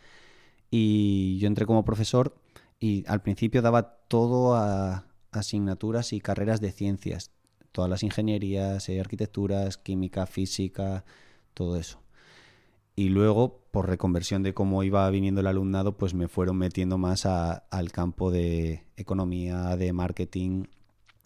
y 0.70 1.38
yo 1.38 1.48
entré 1.48 1.66
como 1.66 1.86
profesor 1.86 2.36
y 2.80 3.06
al 3.08 3.22
principio 3.22 3.62
daba 3.62 3.98
todo 4.08 4.56
a 4.56 5.06
asignaturas 5.32 6.14
y 6.14 6.20
carreras 6.20 6.62
de 6.62 6.72
ciencias, 6.72 7.32
todas 7.72 7.90
las 7.90 8.04
ingenierías, 8.04 8.90
eh, 8.90 9.00
arquitecturas, 9.00 9.78
química, 9.78 10.26
física, 10.26 11.06
todo 11.54 11.78
eso. 11.78 12.04
Y 12.96 13.10
luego, 13.10 13.62
por 13.72 13.88
reconversión 13.88 14.44
de 14.44 14.54
cómo 14.54 14.84
iba 14.84 15.10
viniendo 15.10 15.42
el 15.42 15.48
alumnado, 15.48 15.98
pues 15.98 16.14
me 16.14 16.28
fueron 16.28 16.58
metiendo 16.58 16.98
más 16.98 17.26
al 17.26 17.92
campo 17.92 18.30
de 18.30 18.84
economía, 18.98 19.76
de 19.78 19.94
marketing. 19.94 20.66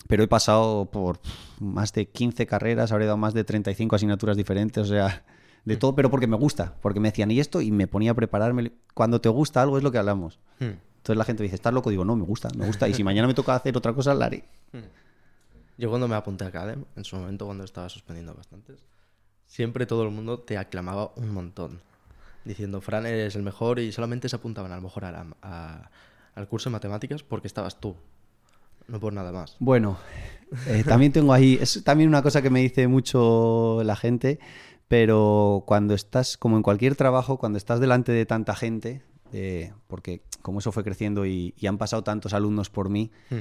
Pero 0.08 0.24
he 0.24 0.28
pasado 0.28 0.86
por 0.86 1.20
más 1.60 1.92
de 1.92 2.08
15 2.08 2.48
carreras, 2.48 2.92
habré 2.94 3.06
dado 3.06 3.18
más 3.18 3.34
de 3.34 3.44
35 3.44 3.98
asignaturas 3.98 4.38
diferentes, 4.38 4.84
o 4.84 4.88
sea, 4.88 5.26
de 5.68 5.78
todo, 5.78 5.96
pero 5.96 6.10
porque 6.10 6.28
me 6.28 6.38
gusta, 6.38 6.76
porque 6.82 7.00
me 7.00 7.10
decían, 7.10 7.30
¿y 7.32 7.40
esto? 7.40 7.62
Y 7.62 7.72
me 7.72 7.88
ponía 7.88 8.12
a 8.12 8.14
prepararme. 8.14 8.72
Cuando 8.94 9.20
te 9.22 9.30
gusta 9.30 9.62
algo 9.62 9.78
es 9.78 9.84
lo 9.84 9.92
que 9.92 9.98
hablamos. 9.98 10.40
Hmm. 10.60 10.74
Entonces 10.98 11.18
la 11.18 11.26
gente 11.26 11.44
me 11.44 11.46
dice, 11.46 11.56
¿estás 11.56 11.74
loco? 11.74 11.90
Digo, 11.90 12.04
no, 12.06 12.16
me 12.16 12.24
gusta, 12.24 12.50
me 12.58 12.66
gusta. 12.66 12.88
Y 12.88 12.94
si 12.94 13.04
mañana 13.04 13.28
me 13.28 13.34
toca 13.34 13.56
hacer 13.56 13.76
otra 13.78 13.94
cosa, 13.94 14.14
la 14.14 14.26
haré. 14.26 14.44
Yo 15.78 15.90
cuando 15.90 16.08
me 16.08 16.16
apunté 16.16 16.44
a 16.46 16.48
Academ, 16.48 16.86
en 16.96 17.04
su 17.04 17.16
momento 17.18 17.46
cuando 17.46 17.64
estaba 17.64 17.88
suspendiendo 17.90 18.34
bastantes, 18.34 18.84
siempre 19.46 19.86
todo 19.86 20.04
el 20.04 20.10
mundo 20.10 20.40
te 20.40 20.58
aclamaba 20.58 21.12
un 21.16 21.30
montón, 21.32 21.82
diciendo, 22.46 22.82
Fran, 22.82 23.06
eres 23.06 23.36
el 23.36 23.44
mejor 23.44 23.80
y 23.80 23.92
solamente 23.92 24.28
se 24.28 24.36
apuntaban 24.36 24.72
a 24.72 24.76
lo 24.78 24.82
mejor 24.82 25.06
a 25.06 25.12
la- 25.12 25.28
a- 25.42 25.90
al 26.34 26.48
curso 26.48 26.70
de 26.70 26.74
matemáticas 26.74 27.22
porque 27.24 27.48
estabas 27.48 27.80
tú, 27.80 27.96
no 28.88 29.00
por 29.00 29.14
nada 29.14 29.32
más. 29.32 29.56
Bueno, 29.60 29.98
eh, 30.68 30.84
también 30.84 31.12
tengo 31.12 31.32
ahí, 31.34 31.60
es 31.62 31.84
también 31.84 32.10
una 32.10 32.24
cosa 32.24 32.42
que 32.42 32.50
me 32.50 32.60
dice 32.62 32.88
mucho 32.88 33.82
la 33.84 33.96
gente, 33.96 34.40
pero 34.88 35.64
cuando 35.66 35.94
estás, 35.94 36.38
como 36.38 36.58
en 36.58 36.64
cualquier 36.64 36.96
trabajo, 36.96 37.38
cuando 37.38 37.58
estás 37.58 37.80
delante 37.80 38.12
de 38.12 38.26
tanta 38.26 38.56
gente, 38.56 39.02
eh, 39.34 39.74
porque 39.88 40.22
como 40.42 40.60
eso 40.60 40.72
fue 40.72 40.84
creciendo 40.84 41.26
y, 41.26 41.54
y 41.58 41.68
han 41.68 41.78
pasado 41.78 42.04
tantos 42.04 42.34
alumnos 42.34 42.70
por 42.70 42.90
mí, 42.90 43.12
Hmm. 43.30 43.40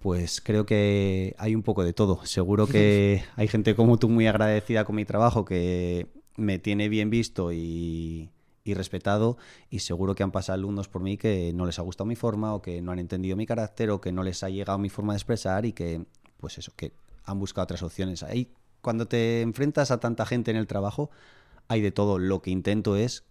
pues 0.00 0.40
creo 0.40 0.66
que 0.66 1.34
hay 1.38 1.54
un 1.54 1.62
poco 1.62 1.84
de 1.84 1.92
todo. 1.92 2.24
Seguro 2.26 2.66
que 2.66 3.22
hay 3.36 3.48
gente 3.48 3.74
como 3.74 3.98
tú 3.98 4.08
muy 4.08 4.26
agradecida 4.26 4.84
con 4.84 4.96
mi 4.96 5.04
trabajo, 5.04 5.44
que 5.44 6.08
me 6.36 6.58
tiene 6.58 6.88
bien 6.88 7.08
visto 7.08 7.52
y, 7.52 8.30
y 8.64 8.74
respetado, 8.74 9.38
y 9.70 9.78
seguro 9.78 10.14
que 10.14 10.22
han 10.22 10.32
pasado 10.32 10.54
alumnos 10.54 10.88
por 10.88 11.02
mí 11.02 11.16
que 11.16 11.52
no 11.54 11.64
les 11.66 11.78
ha 11.78 11.82
gustado 11.82 12.06
mi 12.06 12.16
forma, 12.16 12.54
o 12.54 12.60
que 12.60 12.82
no 12.82 12.92
han 12.92 12.98
entendido 12.98 13.36
mi 13.36 13.46
carácter, 13.46 13.90
o 13.90 14.00
que 14.00 14.12
no 14.12 14.22
les 14.22 14.42
ha 14.42 14.50
llegado 14.50 14.78
mi 14.78 14.90
forma 14.90 15.14
de 15.14 15.18
expresar, 15.18 15.64
y 15.64 15.72
que, 15.72 16.04
pues 16.36 16.58
eso, 16.58 16.72
que 16.76 16.92
han 17.24 17.38
buscado 17.38 17.64
otras 17.64 17.82
opciones. 17.82 18.22
Ahí, 18.22 18.52
cuando 18.82 19.06
te 19.06 19.40
enfrentas 19.40 19.90
a 19.90 19.98
tanta 20.00 20.26
gente 20.26 20.50
en 20.50 20.56
el 20.58 20.66
trabajo, 20.66 21.10
hay 21.68 21.80
de 21.80 21.92
todo. 21.92 22.18
Lo 22.18 22.42
que 22.42 22.50
intento 22.50 22.96
es 22.96 23.24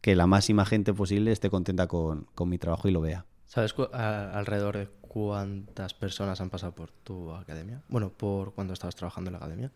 que 0.00 0.14
la 0.14 0.26
máxima 0.28 0.64
gente 0.64 0.94
posible 0.94 1.32
esté 1.32 1.50
contenta 1.50 1.88
con, 1.88 2.28
con 2.36 2.48
mi 2.48 2.58
trabajo 2.58 2.86
y 2.88 2.92
lo 2.92 3.00
vea. 3.00 3.24
¿Sabes 3.46 3.74
a- 3.92 4.38
alrededor 4.38 4.76
de 4.76 4.88
cuántas 5.00 5.94
personas 5.94 6.40
han 6.40 6.50
pasado 6.50 6.72
por 6.74 6.90
tu 6.92 7.32
academia? 7.32 7.82
Bueno, 7.88 8.10
por 8.10 8.52
cuando 8.54 8.72
estabas 8.74 8.94
trabajando 8.94 9.28
en 9.28 9.32
la 9.32 9.38
academia. 9.38 9.72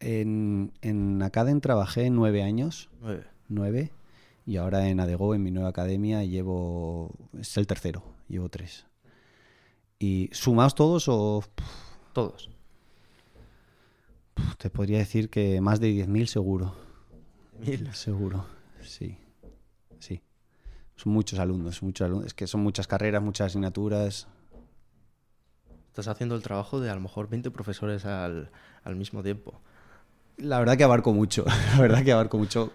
En, 0.00 0.72
en 0.82 1.22
Academ 1.22 1.60
trabajé 1.60 2.10
nueve 2.10 2.42
años, 2.42 2.90
Nueve. 3.00 3.24
nueve, 3.48 3.92
y 4.44 4.56
ahora 4.58 4.88
en 4.88 5.00
Adego, 5.00 5.34
en 5.34 5.42
mi 5.42 5.50
nueva 5.50 5.70
academia, 5.70 6.22
llevo, 6.24 7.10
es 7.38 7.56
el 7.56 7.66
tercero, 7.66 8.02
llevo 8.28 8.48
tres. 8.48 8.86
¿Y 9.98 10.28
sumados 10.32 10.74
todos 10.74 11.08
o 11.08 11.42
Todos. 12.12 12.50
Te 14.58 14.70
podría 14.70 14.98
decir 14.98 15.30
que 15.30 15.60
más 15.60 15.80
de 15.80 15.90
10.000 15.90 16.26
seguro? 16.26 16.74
Mil. 17.58 17.92
Seguro, 17.94 18.46
sí, 18.82 19.18
sí. 19.98 20.20
Son 20.96 21.12
muchos 21.12 21.38
alumnos, 21.38 21.82
muchos 21.82 22.04
alumnos. 22.04 22.26
Es 22.26 22.34
que 22.34 22.46
son 22.46 22.62
muchas 22.62 22.86
carreras, 22.86 23.22
muchas 23.22 23.46
asignaturas. 23.46 24.28
Estás 25.88 26.08
haciendo 26.08 26.34
el 26.34 26.42
trabajo 26.42 26.80
de 26.80 26.90
a 26.90 26.94
lo 26.94 27.00
mejor 27.00 27.28
20 27.28 27.50
profesores 27.50 28.04
al, 28.04 28.50
al 28.84 28.96
mismo 28.96 29.22
tiempo. 29.22 29.60
La 30.36 30.58
verdad 30.58 30.76
que 30.76 30.84
abarco 30.84 31.12
mucho, 31.14 31.44
la 31.74 31.80
verdad 31.80 32.04
que 32.04 32.12
abarco 32.12 32.36
mucho. 32.36 32.72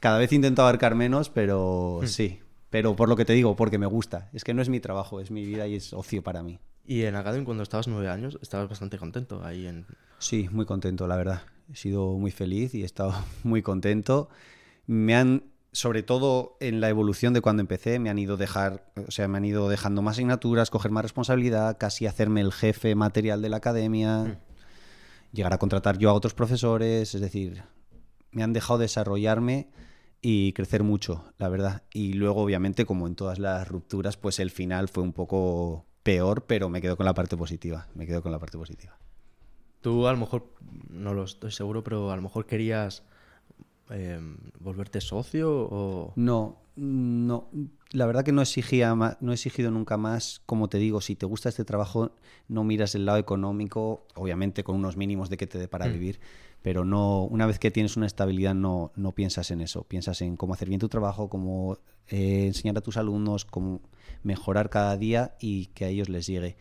Cada 0.00 0.18
vez 0.18 0.32
intento 0.32 0.62
abarcar 0.62 0.94
menos, 0.94 1.28
pero 1.28 2.00
sí. 2.04 2.40
Pero 2.70 2.96
por 2.96 3.10
lo 3.10 3.16
que 3.16 3.26
te 3.26 3.34
digo, 3.34 3.54
porque 3.54 3.76
me 3.76 3.84
gusta. 3.84 4.30
Es 4.32 4.44
que 4.44 4.54
no 4.54 4.62
es 4.62 4.70
mi 4.70 4.80
trabajo, 4.80 5.20
es 5.20 5.30
mi 5.30 5.44
vida 5.44 5.66
y 5.66 5.76
es 5.76 5.92
ocio 5.92 6.22
para 6.22 6.42
mí. 6.42 6.58
Y 6.84 7.02
en 7.02 7.14
Academy, 7.14 7.44
cuando 7.44 7.62
estabas 7.62 7.88
nueve 7.88 8.08
años, 8.08 8.38
estabas 8.42 8.68
bastante 8.68 8.98
contento 8.98 9.44
ahí 9.44 9.66
en... 9.66 9.86
Sí, 10.18 10.48
muy 10.50 10.66
contento, 10.66 11.06
la 11.06 11.16
verdad. 11.16 11.42
He 11.72 11.76
sido 11.76 12.12
muy 12.18 12.30
feliz 12.30 12.74
y 12.74 12.82
he 12.82 12.84
estado 12.84 13.14
muy 13.44 13.62
contento. 13.62 14.28
Me 14.86 15.14
han, 15.14 15.44
sobre 15.72 16.02
todo 16.02 16.56
en 16.60 16.80
la 16.80 16.88
evolución 16.88 17.32
de 17.34 17.40
cuando 17.40 17.60
empecé, 17.60 17.98
me 17.98 18.10
han 18.10 18.18
ido 18.18 18.36
dejar, 18.36 18.92
o 19.06 19.10
sea, 19.10 19.28
me 19.28 19.38
han 19.38 19.44
ido 19.44 19.68
dejando 19.68 20.02
más 20.02 20.16
asignaturas, 20.16 20.70
coger 20.70 20.90
más 20.90 21.02
responsabilidad, 21.04 21.76
casi 21.78 22.06
hacerme 22.06 22.40
el 22.40 22.52
jefe 22.52 22.94
material 22.94 23.42
de 23.42 23.48
la 23.48 23.58
academia, 23.58 24.18
Mm. 24.24 24.36
llegar 25.32 25.52
a 25.54 25.58
contratar 25.58 25.98
yo 25.98 26.10
a 26.10 26.14
otros 26.14 26.34
profesores, 26.34 27.14
es 27.14 27.20
decir, 27.20 27.62
me 28.32 28.42
han 28.42 28.52
dejado 28.52 28.78
desarrollarme 28.80 29.70
y 30.20 30.52
crecer 30.52 30.82
mucho, 30.82 31.24
la 31.38 31.48
verdad. 31.48 31.82
Y 31.92 32.12
luego, 32.14 32.42
obviamente, 32.42 32.84
como 32.84 33.06
en 33.06 33.14
todas 33.14 33.38
las 33.38 33.66
rupturas, 33.68 34.16
pues 34.16 34.38
el 34.40 34.50
final 34.50 34.88
fue 34.88 35.02
un 35.02 35.12
poco 35.12 35.86
peor, 36.02 36.44
pero 36.46 36.68
me 36.68 36.80
quedo 36.80 36.96
con 36.96 37.06
la 37.06 37.14
parte 37.14 37.36
positiva, 37.36 37.86
me 37.94 38.06
quedo 38.06 38.22
con 38.22 38.32
la 38.32 38.38
parte 38.38 38.58
positiva. 38.58 38.96
Tú 39.80 40.06
a 40.06 40.12
lo 40.12 40.18
mejor, 40.18 40.46
no 40.90 41.12
lo 41.14 41.24
estoy 41.24 41.50
seguro, 41.50 41.82
pero 41.82 42.10
a 42.12 42.16
lo 42.16 42.22
mejor 42.22 42.46
querías 42.46 43.02
eh, 43.90 44.20
volverte 44.60 45.00
socio 45.00 45.50
o... 45.50 46.12
No, 46.16 46.58
no. 46.76 47.48
La 47.90 48.06
verdad 48.06 48.24
que 48.24 48.32
no 48.32 48.40
exigía 48.42 48.94
ma- 48.94 49.18
no 49.20 49.32
he 49.32 49.34
exigido 49.34 49.70
nunca 49.70 49.96
más. 49.96 50.40
Como 50.46 50.68
te 50.68 50.78
digo, 50.78 51.00
si 51.00 51.16
te 51.16 51.26
gusta 51.26 51.48
este 51.48 51.64
trabajo, 51.64 52.12
no 52.48 52.64
miras 52.64 52.94
el 52.94 53.04
lado 53.04 53.18
económico, 53.18 54.06
obviamente 54.14 54.62
con 54.64 54.76
unos 54.76 54.96
mínimos 54.96 55.28
de 55.30 55.36
que 55.36 55.46
te 55.46 55.58
dé 55.58 55.68
para 55.68 55.88
Mm. 55.88 55.92
vivir, 55.92 56.20
pero 56.62 56.84
no, 56.84 57.24
una 57.24 57.46
vez 57.46 57.58
que 57.58 57.70
tienes 57.70 57.96
una 57.96 58.06
estabilidad, 58.06 58.54
no, 58.54 58.92
no 58.94 59.12
piensas 59.12 59.50
en 59.50 59.60
eso. 59.60 59.82
Piensas 59.82 60.22
en 60.22 60.36
cómo 60.36 60.54
hacer 60.54 60.68
bien 60.68 60.80
tu 60.80 60.88
trabajo, 60.88 61.28
cómo 61.28 61.78
eh, 62.08 62.46
enseñar 62.46 62.78
a 62.78 62.80
tus 62.80 62.96
alumnos, 62.96 63.44
cómo 63.44 63.80
mejorar 64.22 64.70
cada 64.70 64.96
día 64.96 65.36
y 65.40 65.66
que 65.66 65.84
a 65.84 65.88
ellos 65.88 66.08
les 66.08 66.26
llegue. 66.26 66.56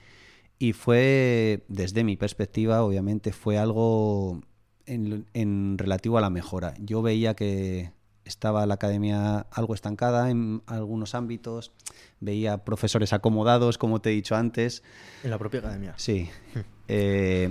Y 0.57 0.73
fue, 0.73 1.63
desde 1.67 2.03
mi 2.03 2.17
perspectiva, 2.17 2.83
obviamente, 2.83 3.31
fue 3.31 3.57
algo 3.57 4.41
en, 4.85 5.25
en 5.33 5.77
relativo 5.77 6.17
a 6.17 6.21
la 6.21 6.29
mejora. 6.29 6.73
Yo 6.79 7.01
veía 7.01 7.35
que 7.35 7.91
estaba 8.25 8.65
la 8.65 8.75
academia 8.75 9.39
algo 9.51 9.73
estancada 9.73 10.29
en 10.29 10.63
algunos 10.65 11.15
ámbitos, 11.15 11.71
veía 12.19 12.63
profesores 12.63 13.13
acomodados, 13.13 13.77
como 13.77 14.01
te 14.01 14.09
he 14.11 14.13
dicho 14.13 14.35
antes. 14.35 14.83
En 15.23 15.29
la 15.29 15.37
propia 15.37 15.59
academia. 15.59 15.93
Sí. 15.97 16.29
Eh, 16.93 17.49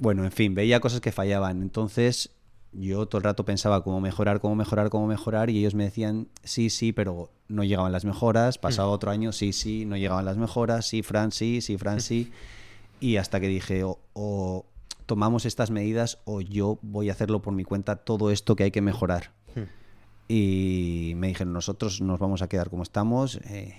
bueno, 0.00 0.24
en 0.24 0.32
fin, 0.32 0.54
veía 0.54 0.80
cosas 0.80 1.00
que 1.00 1.12
fallaban. 1.12 1.62
Entonces 1.62 2.30
yo 2.72 3.06
todo 3.06 3.18
el 3.18 3.24
rato 3.24 3.44
pensaba 3.44 3.84
cómo 3.84 4.00
mejorar, 4.00 4.40
cómo 4.40 4.54
mejorar, 4.56 4.90
cómo 4.90 5.06
mejorar 5.06 5.50
y 5.50 5.58
ellos 5.58 5.74
me 5.74 5.84
decían 5.84 6.28
sí, 6.42 6.70
sí, 6.70 6.92
pero 6.92 7.30
no 7.48 7.62
llegaban 7.62 7.92
las 7.92 8.04
mejoras. 8.04 8.58
Pasaba 8.58 8.88
otro 8.88 9.10
año, 9.10 9.30
sí, 9.32 9.52
sí, 9.52 9.84
no 9.84 9.96
llegaban 9.96 10.24
las 10.24 10.36
mejoras. 10.36 10.86
Sí, 10.88 11.02
Fran, 11.02 11.30
sí, 11.30 11.60
sí, 11.60 11.76
Fran, 11.76 12.00
sí. 12.00 12.32
Y 12.98 13.16
hasta 13.16 13.40
que 13.40 13.48
dije, 13.48 13.84
o, 13.84 13.98
o 14.14 14.66
tomamos 15.06 15.44
estas 15.44 15.70
medidas 15.70 16.18
o 16.24 16.40
yo 16.40 16.78
voy 16.82 17.08
a 17.08 17.12
hacerlo 17.12 17.42
por 17.42 17.52
mi 17.52 17.64
cuenta 17.64 17.96
todo 17.96 18.30
esto 18.30 18.56
que 18.56 18.64
hay 18.64 18.70
que 18.70 18.82
mejorar. 18.82 19.32
Y 20.28 21.14
me 21.16 21.26
dijeron, 21.26 21.52
nosotros 21.52 22.00
nos 22.00 22.20
vamos 22.20 22.40
a 22.40 22.48
quedar 22.48 22.70
como 22.70 22.84
estamos, 22.84 23.40
eh, 23.46 23.74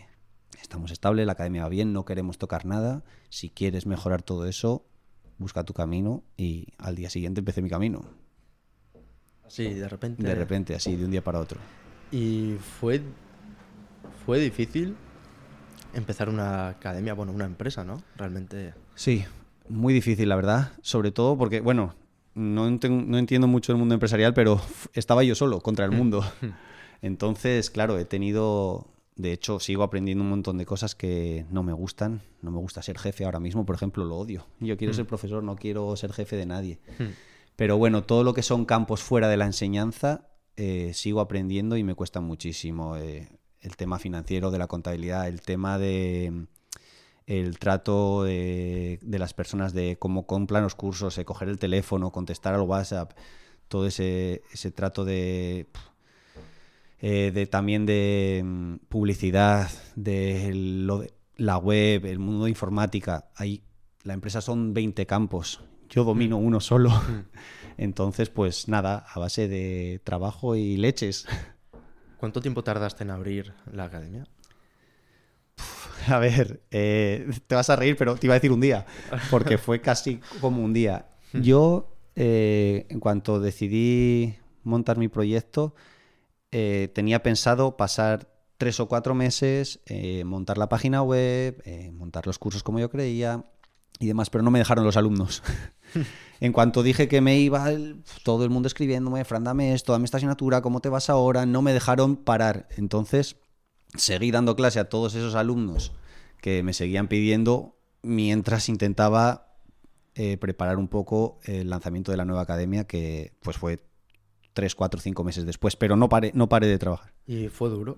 estamos 0.61 0.91
estable, 0.91 1.25
la 1.25 1.31
academia 1.31 1.63
va 1.63 1.69
bien, 1.69 1.93
no 1.93 2.03
queremos 2.03 2.37
tocar 2.37 2.65
nada. 2.65 3.05
Si 3.29 3.49
quieres 3.49 3.85
mejorar 3.85 4.21
todo 4.21 4.45
eso, 4.45 4.83
busca 5.41 5.63
tu 5.63 5.73
camino. 5.73 6.23
Y 6.37 6.67
al 6.77 6.95
día 6.95 7.09
siguiente 7.09 7.39
empecé 7.39 7.61
mi 7.61 7.69
camino. 7.69 8.05
Sí, 9.47 9.73
de 9.73 9.89
repente. 9.89 10.23
De 10.23 10.35
repente, 10.35 10.75
así, 10.75 10.95
de 10.95 11.03
un 11.03 11.11
día 11.11 11.23
para 11.23 11.39
otro. 11.39 11.59
Y 12.11 12.55
fue, 12.79 13.01
fue 14.25 14.39
difícil 14.39 14.95
empezar 15.93 16.29
una 16.29 16.69
academia, 16.69 17.13
bueno, 17.13 17.33
una 17.33 17.45
empresa, 17.45 17.83
¿no? 17.83 18.01
Realmente. 18.15 18.73
Sí, 18.95 19.25
muy 19.67 19.93
difícil, 19.93 20.29
la 20.29 20.35
verdad. 20.35 20.71
Sobre 20.81 21.11
todo 21.11 21.37
porque, 21.37 21.59
bueno, 21.59 21.95
no, 22.33 22.69
no 22.69 23.17
entiendo 23.17 23.47
mucho 23.47 23.71
el 23.71 23.77
mundo 23.77 23.93
empresarial, 23.93 24.33
pero 24.33 24.61
estaba 24.93 25.23
yo 25.23 25.35
solo 25.35 25.59
contra 25.59 25.85
el 25.85 25.91
mundo. 25.91 26.23
Entonces, 27.01 27.69
claro, 27.69 27.97
he 27.97 28.05
tenido, 28.05 28.87
de 29.15 29.33
hecho, 29.33 29.59
sigo 29.59 29.83
aprendiendo 29.83 30.23
un 30.23 30.29
montón 30.29 30.57
de 30.57 30.65
cosas 30.65 30.95
que 30.95 31.45
no 31.49 31.63
me 31.63 31.73
gustan. 31.73 32.21
No 32.41 32.51
me 32.51 32.59
gusta 32.59 32.81
ser 32.81 32.97
jefe 32.97 33.25
ahora 33.25 33.39
mismo, 33.39 33.65
por 33.65 33.75
ejemplo, 33.75 34.05
lo 34.05 34.17
odio. 34.17 34.47
Yo 34.59 34.77
quiero 34.77 34.93
ser 34.93 35.05
profesor, 35.05 35.43
no 35.43 35.55
quiero 35.55 35.95
ser 35.95 36.13
jefe 36.13 36.35
de 36.35 36.45
nadie. 36.45 36.79
Pero 37.55 37.77
bueno, 37.77 38.03
todo 38.03 38.23
lo 38.23 38.33
que 38.33 38.41
son 38.41 38.65
campos 38.65 39.01
fuera 39.03 39.27
de 39.27 39.37
la 39.37 39.45
enseñanza, 39.45 40.29
eh, 40.55 40.91
sigo 40.93 41.19
aprendiendo 41.19 41.77
y 41.77 41.83
me 41.83 41.95
cuesta 41.95 42.21
muchísimo. 42.21 42.97
eh, 42.97 43.27
el 43.61 43.75
tema 43.75 43.99
financiero, 43.99 44.51
de 44.51 44.57
la 44.57 44.67
contabilidad, 44.67 45.27
el 45.27 45.41
tema 45.41 45.77
de 45.77 46.31
mm, 46.31 46.43
el 47.27 47.59
trato 47.59 48.23
de, 48.23 48.99
de 49.01 49.19
las 49.19 49.33
personas, 49.33 49.73
de 49.73 49.97
cómo 49.99 50.25
compran 50.25 50.63
los 50.63 50.75
cursos, 50.75 51.15
de 51.15 51.25
coger 51.25 51.47
el 51.47 51.59
teléfono, 51.59 52.11
contestar 52.11 52.55
al 52.55 52.61
WhatsApp, 52.61 53.13
todo 53.67 53.85
ese, 53.85 54.41
ese 54.51 54.71
trato 54.71 55.05
de, 55.05 55.67
eh, 57.03 57.31
de 57.33 57.47
también 57.47 57.87
de 57.87 58.43
mm, 58.45 58.75
publicidad, 58.87 59.69
de 59.95 60.51
lo 60.53 60.99
de 60.99 61.13
la 61.35 61.57
web, 61.57 62.05
el 62.05 62.19
mundo 62.19 62.45
de 62.45 62.51
informática. 62.51 63.29
Ahí, 63.35 63.63
la 64.03 64.13
empresa 64.13 64.39
son 64.39 64.73
20 64.73 65.07
campos. 65.07 65.63
Yo 65.89 66.03
domino 66.03 66.37
uno 66.37 66.59
solo. 66.59 66.91
Entonces, 67.77 68.29
pues 68.29 68.67
nada, 68.67 69.03
a 69.11 69.19
base 69.19 69.47
de 69.47 69.99
trabajo 70.03 70.55
y 70.55 70.77
leches. 70.77 71.25
¿Cuánto 72.17 72.39
tiempo 72.39 72.63
tardaste 72.63 73.03
en 73.03 73.09
abrir 73.09 73.53
la 73.71 73.85
academia? 73.85 74.27
A 76.07 76.19
ver, 76.19 76.61
eh, 76.69 77.27
te 77.47 77.55
vas 77.55 77.71
a 77.71 77.75
reír, 77.75 77.95
pero 77.97 78.15
te 78.15 78.27
iba 78.27 78.35
a 78.35 78.37
decir 78.37 78.51
un 78.51 78.61
día, 78.61 78.85
porque 79.31 79.57
fue 79.57 79.81
casi 79.81 80.19
como 80.39 80.63
un 80.63 80.73
día. 80.73 81.07
Yo, 81.33 81.95
eh, 82.15 82.85
en 82.89 82.99
cuanto 82.99 83.39
decidí 83.39 84.35
montar 84.63 84.97
mi 84.97 85.07
proyecto, 85.07 85.73
eh, 86.51 86.91
tenía 86.93 87.23
pensado 87.23 87.77
pasar 87.77 88.31
tres 88.57 88.79
o 88.79 88.87
cuatro 88.87 89.15
meses, 89.15 89.79
eh, 89.87 90.23
montar 90.23 90.57
la 90.57 90.69
página 90.69 91.01
web, 91.01 91.61
eh, 91.65 91.91
montar 91.93 92.27
los 92.27 92.37
cursos 92.37 92.61
como 92.61 92.79
yo 92.79 92.91
creía 92.91 93.43
y 93.99 94.07
demás, 94.07 94.29
pero 94.29 94.43
no 94.43 94.51
me 94.51 94.59
dejaron 94.59 94.85
los 94.85 94.97
alumnos. 94.97 95.41
en 96.39 96.53
cuanto 96.53 96.83
dije 96.83 97.07
que 97.07 97.21
me 97.21 97.39
iba, 97.39 97.69
todo 98.23 98.43
el 98.43 98.49
mundo 98.49 98.67
escribiéndome, 98.67 99.25
Fran, 99.25 99.43
dame 99.43 99.73
esto, 99.73 99.93
dame 99.93 100.05
esta 100.05 100.17
asignatura, 100.17 100.61
¿cómo 100.61 100.79
te 100.79 100.89
vas 100.89 101.09
ahora? 101.09 101.45
No 101.45 101.61
me 101.61 101.73
dejaron 101.73 102.17
parar. 102.17 102.67
Entonces, 102.77 103.37
seguí 103.95 104.29
dando 104.31 104.55
clase 104.55 104.79
a 104.79 104.89
todos 104.89 105.15
esos 105.15 105.35
alumnos 105.35 105.93
que 106.39 106.63
me 106.63 106.73
seguían 106.73 107.07
pidiendo 107.07 107.77
mientras 108.03 108.69
intentaba 108.69 109.55
eh, 110.13 110.37
preparar 110.37 110.77
un 110.77 110.87
poco 110.87 111.39
el 111.45 111.69
lanzamiento 111.69 112.11
de 112.11 112.17
la 112.17 112.25
nueva 112.25 112.41
academia, 112.41 112.85
que 112.85 113.33
pues 113.41 113.57
fue 113.57 113.79
tres, 114.53 114.75
cuatro, 114.75 114.99
cinco 114.99 115.23
meses 115.23 115.45
después, 115.45 115.75
pero 115.75 115.95
no 115.95 116.09
paré, 116.09 116.31
no 116.33 116.49
paré 116.49 116.67
de 116.67 116.77
trabajar. 116.77 117.11
Y 117.27 117.47
fue 117.47 117.69
duro. 117.69 117.97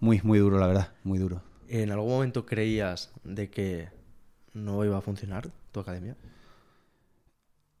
Muy, 0.00 0.20
muy 0.22 0.38
duro, 0.38 0.58
la 0.58 0.66
verdad, 0.66 0.92
muy 1.02 1.18
duro. 1.18 1.42
¿En 1.68 1.90
algún 1.90 2.10
momento 2.10 2.44
creías 2.44 3.12
de 3.22 3.50
que 3.50 3.88
no 4.52 4.84
iba 4.84 4.98
a 4.98 5.00
funcionar 5.00 5.50
tu 5.72 5.80
academia? 5.80 6.16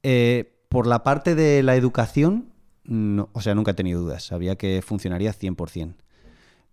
Eh, 0.02 0.52
por 0.68 0.86
la 0.86 1.02
parte 1.02 1.34
de 1.34 1.62
la 1.62 1.76
educación, 1.76 2.52
no, 2.84 3.28
o 3.32 3.40
sea, 3.40 3.54
nunca 3.54 3.72
he 3.72 3.74
tenido 3.74 4.00
dudas. 4.00 4.24
Sabía 4.24 4.56
que 4.56 4.82
funcionaría 4.82 5.32
100%. 5.32 5.94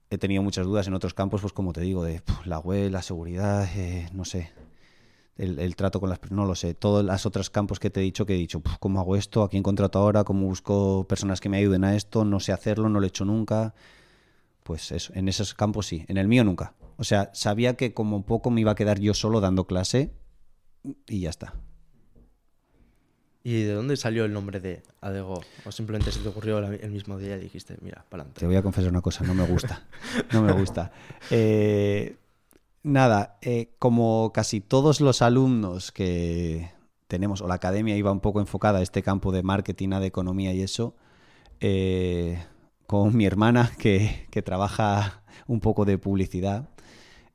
He 0.10 0.18
tenido 0.18 0.44
muchas 0.44 0.66
dudas 0.66 0.88
en 0.88 0.94
otros 0.94 1.14
campos, 1.14 1.42
pues 1.42 1.54
como 1.54 1.72
te 1.72 1.82
digo, 1.82 2.04
de 2.04 2.22
la 2.44 2.60
web, 2.60 2.92
la 2.92 3.02
seguridad, 3.02 3.70
eh, 3.76 4.10
no 4.14 4.26
sé, 4.26 4.52
el, 5.38 5.60
el 5.60 5.76
trato 5.76 6.00
con 6.00 6.10
las 6.10 6.20
personas, 6.20 6.44
no 6.44 6.48
lo 6.48 6.56
sé. 6.56 6.74
Todos 6.74 7.04
los 7.04 7.26
otros 7.26 7.50
campos 7.50 7.80
que 7.80 7.90
te 7.90 8.00
he 8.00 8.04
dicho, 8.04 8.26
que 8.26 8.34
he 8.34 8.38
dicho, 8.38 8.62
¿cómo 8.80 9.00
hago 9.00 9.16
esto? 9.16 9.44
¿A 9.44 9.50
quién 9.50 9.64
contrato 9.64 10.00
ahora? 10.00 10.24
¿Cómo 10.24 10.46
busco 10.48 11.06
personas 11.08 11.40
que 11.42 11.50
me 11.50 11.58
ayuden 11.58 11.84
a 11.84 11.96
esto? 11.96 12.26
No 12.26 12.40
sé 12.40 12.52
hacerlo, 12.52 12.90
no 12.90 13.00
lo 13.00 13.06
he 13.06 13.10
hecho 13.10 13.26
nunca. 13.26 13.74
Pues 14.64 14.92
eso, 14.92 15.12
en 15.16 15.28
esos 15.28 15.54
campos 15.54 15.88
sí, 15.88 16.06
en 16.08 16.18
el 16.18 16.28
mío 16.28 16.44
nunca. 16.44 16.76
O 16.98 17.04
sea, 17.04 17.32
sabía 17.34 17.76
que 17.76 17.94
como 17.94 18.26
poco 18.26 18.52
me 18.52 18.62
iba 18.62 18.72
a 18.72 18.76
quedar 18.76 19.00
yo 19.00 19.14
solo 19.14 19.42
dando 19.42 19.66
clase 19.66 20.12
y 21.08 21.22
ya 21.22 21.30
está. 21.32 21.56
¿Y 23.44 23.64
de 23.64 23.74
dónde 23.74 23.98
salió 23.98 24.24
el 24.26 24.34
nombre 24.34 24.60
de 24.60 24.84
Adego? 25.02 25.42
¿O 25.66 25.72
simplemente 25.72 26.12
se 26.12 26.20
te 26.20 26.30
ocurrió 26.30 26.60
el 26.60 26.92
mismo 26.92 27.18
día 27.18 27.38
y 27.38 27.40
dijiste, 27.40 27.76
mira, 27.82 28.06
para 28.08 28.24
Te 28.24 28.30
adelante? 28.30 28.46
voy 28.46 28.56
a 28.56 28.62
confesar 28.62 28.92
una 28.92 29.02
cosa, 29.02 29.24
no 29.24 29.34
me 29.34 29.48
gusta. 29.48 29.88
No 30.32 30.44
me 30.44 30.52
gusta. 30.54 30.92
Eh, 31.32 32.18
nada, 32.84 33.38
eh, 33.42 33.74
como 33.80 34.32
casi 34.34 34.62
todos 34.62 35.02
los 35.02 35.22
alumnos 35.22 35.92
que 35.92 36.72
tenemos, 37.08 37.42
o 37.42 37.48
la 37.48 37.56
academia 37.56 37.98
iba 37.98 38.12
un 38.12 38.22
poco 38.22 38.40
enfocada 38.40 38.80
a 38.80 38.82
este 38.82 39.04
campo 39.04 39.32
de 39.32 39.44
marketing, 39.44 39.90
de 39.90 40.06
economía 40.06 40.54
y 40.54 40.62
eso, 40.62 40.96
eh, 41.60 42.44
con 42.88 43.16
mi 43.16 43.26
hermana 43.26 43.72
que, 43.78 44.28
que 44.32 44.42
trabaja 44.42 45.24
un 45.48 45.60
poco 45.60 45.86
de 45.86 45.98
publicidad, 45.98 46.70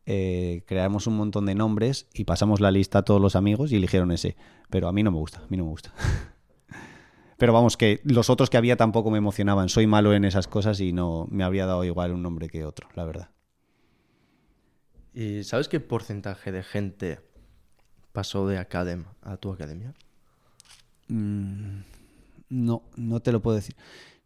eh, 0.09 0.63
creamos 0.67 1.09
un 1.09 1.17
montón 1.17 1.47
de 1.47 1.57
nombres 1.57 2.07
y 2.15 2.25
pasamos 2.25 2.61
la 2.61 2.71
lista 2.71 3.01
a 3.01 3.03
todos 3.03 3.21
los 3.21 3.35
amigos 3.35 3.73
y 3.73 3.77
eligieron 3.77 4.13
ese. 4.13 4.37
Pero 4.71 4.89
a 4.89 4.93
mí 4.93 5.03
no 5.03 5.11
me 5.11 5.19
gusta, 5.19 5.39
a 5.41 5.47
mí 5.49 5.57
no 5.57 5.65
me 5.65 5.71
gusta. 5.71 5.93
Pero 7.37 7.53
vamos, 7.53 7.77
que 7.77 8.01
los 8.05 8.31
otros 8.31 8.49
que 8.49 8.57
había 8.57 8.77
tampoco 8.77 9.11
me 9.11 9.19
emocionaban. 9.19 9.69
Soy 9.69 9.87
malo 9.87 10.15
en 10.15 10.25
esas 10.25 10.47
cosas 10.49 10.81
y 10.81 10.93
no 10.93 11.27
me 11.31 11.45
habría 11.45 11.67
dado 11.67 11.85
igual 11.85 12.13
un 12.13 12.23
nombre 12.23 12.49
que 12.49 12.65
otro, 12.65 12.89
la 12.95 13.05
verdad. 13.05 13.31
¿Y 15.17 15.45
sabes 15.45 15.69
qué 15.69 15.81
porcentaje 15.81 16.53
de 16.53 16.63
gente 16.63 17.21
pasó 18.13 18.47
de 18.47 18.59
Academ 18.59 19.07
a 19.23 19.39
tu 19.39 19.51
academia? 19.51 19.95
Mm, 21.09 21.79
no, 22.51 22.83
no 22.97 23.21
te 23.21 23.33
lo 23.33 23.41
puedo 23.41 23.57
decir. 23.57 23.77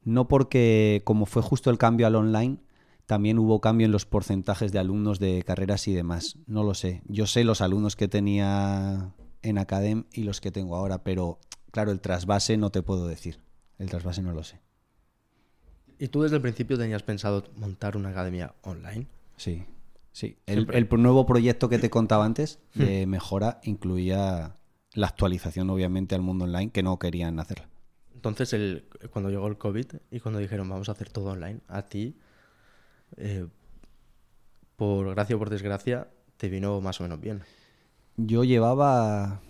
No 0.03 0.27
porque 0.27 1.03
como 1.05 1.27
fue 1.27 1.43
justo 1.43 1.71
el 1.71 1.79
cambio 1.79 2.09
al 2.09 2.17
online, 2.17 2.59
también 3.07 3.39
hubo 3.39 3.61
cambio 3.61 3.85
en 3.85 3.93
los 3.93 4.05
porcentajes 4.05 4.73
de 4.73 4.81
alumnos 4.81 5.21
de 5.21 5.45
carreras 5.47 5.87
y 5.87 5.95
demás. 5.95 6.39
No 6.49 6.65
lo 6.65 6.75
sé. 6.75 7.03
Yo 7.07 7.29
sé 7.29 7.45
los 7.45 7.61
alumnos 7.61 7.95
que 7.95 8.09
tenía 8.09 9.15
en 9.43 9.59
Academ 9.59 10.07
y 10.13 10.25
los 10.25 10.41
que 10.41 10.51
tengo 10.51 10.75
ahora, 10.75 11.05
pero 11.05 11.39
claro, 11.71 11.93
el 11.93 12.01
trasvase 12.01 12.57
no 12.57 12.71
te 12.71 12.83
puedo 12.83 13.07
decir. 13.07 13.39
El 13.79 13.91
trasvase 13.91 14.23
no 14.23 14.33
lo 14.33 14.43
sé. 14.43 14.59
¿Y 16.01 16.09
tú 16.09 16.23
desde 16.23 16.35
el 16.35 16.43
principio 16.43 16.77
tenías 16.77 17.05
pensado 17.05 17.45
montar 17.55 17.97
una 17.97 18.09
academia 18.09 18.55
online? 18.63 19.07
Sí, 19.37 19.67
sí. 20.21 20.37
El, 20.47 20.69
el 20.73 20.89
nuevo 21.03 21.25
proyecto 21.27 21.69
que 21.69 21.79
te 21.79 21.91
contaba 21.91 22.25
antes 22.25 22.61
de 22.75 23.07
mejora 23.07 23.61
incluía 23.65 24.57
la 24.93 25.07
actualización, 25.07 25.71
obviamente, 25.71 26.15
al 26.15 26.21
mundo 26.21 26.45
online, 26.45 26.71
que 26.71 26.83
no 26.83 26.99
querían 26.99 27.39
hacerla. 27.41 27.69
Entonces, 28.15 28.53
el, 28.53 28.85
cuando 29.11 29.31
llegó 29.31 29.47
el 29.47 29.57
COVID 29.57 29.87
y 30.11 30.21
cuando 30.21 30.41
dijeron 30.41 30.69
vamos 30.69 30.89
a 30.89 30.93
hacer 30.93 31.09
todo 31.09 31.31
online, 31.31 31.61
a 31.69 31.83
ti, 31.87 32.19
eh, 33.17 33.47
por 34.77 35.11
gracia 35.15 35.37
o 35.37 35.39
por 35.39 35.49
desgracia, 35.49 36.09
te 36.37 36.49
vino 36.49 36.81
más 36.81 37.01
o 37.01 37.05
menos 37.05 37.21
bien. 37.21 37.43
Yo 38.17 38.45
llevaba, 38.45 39.41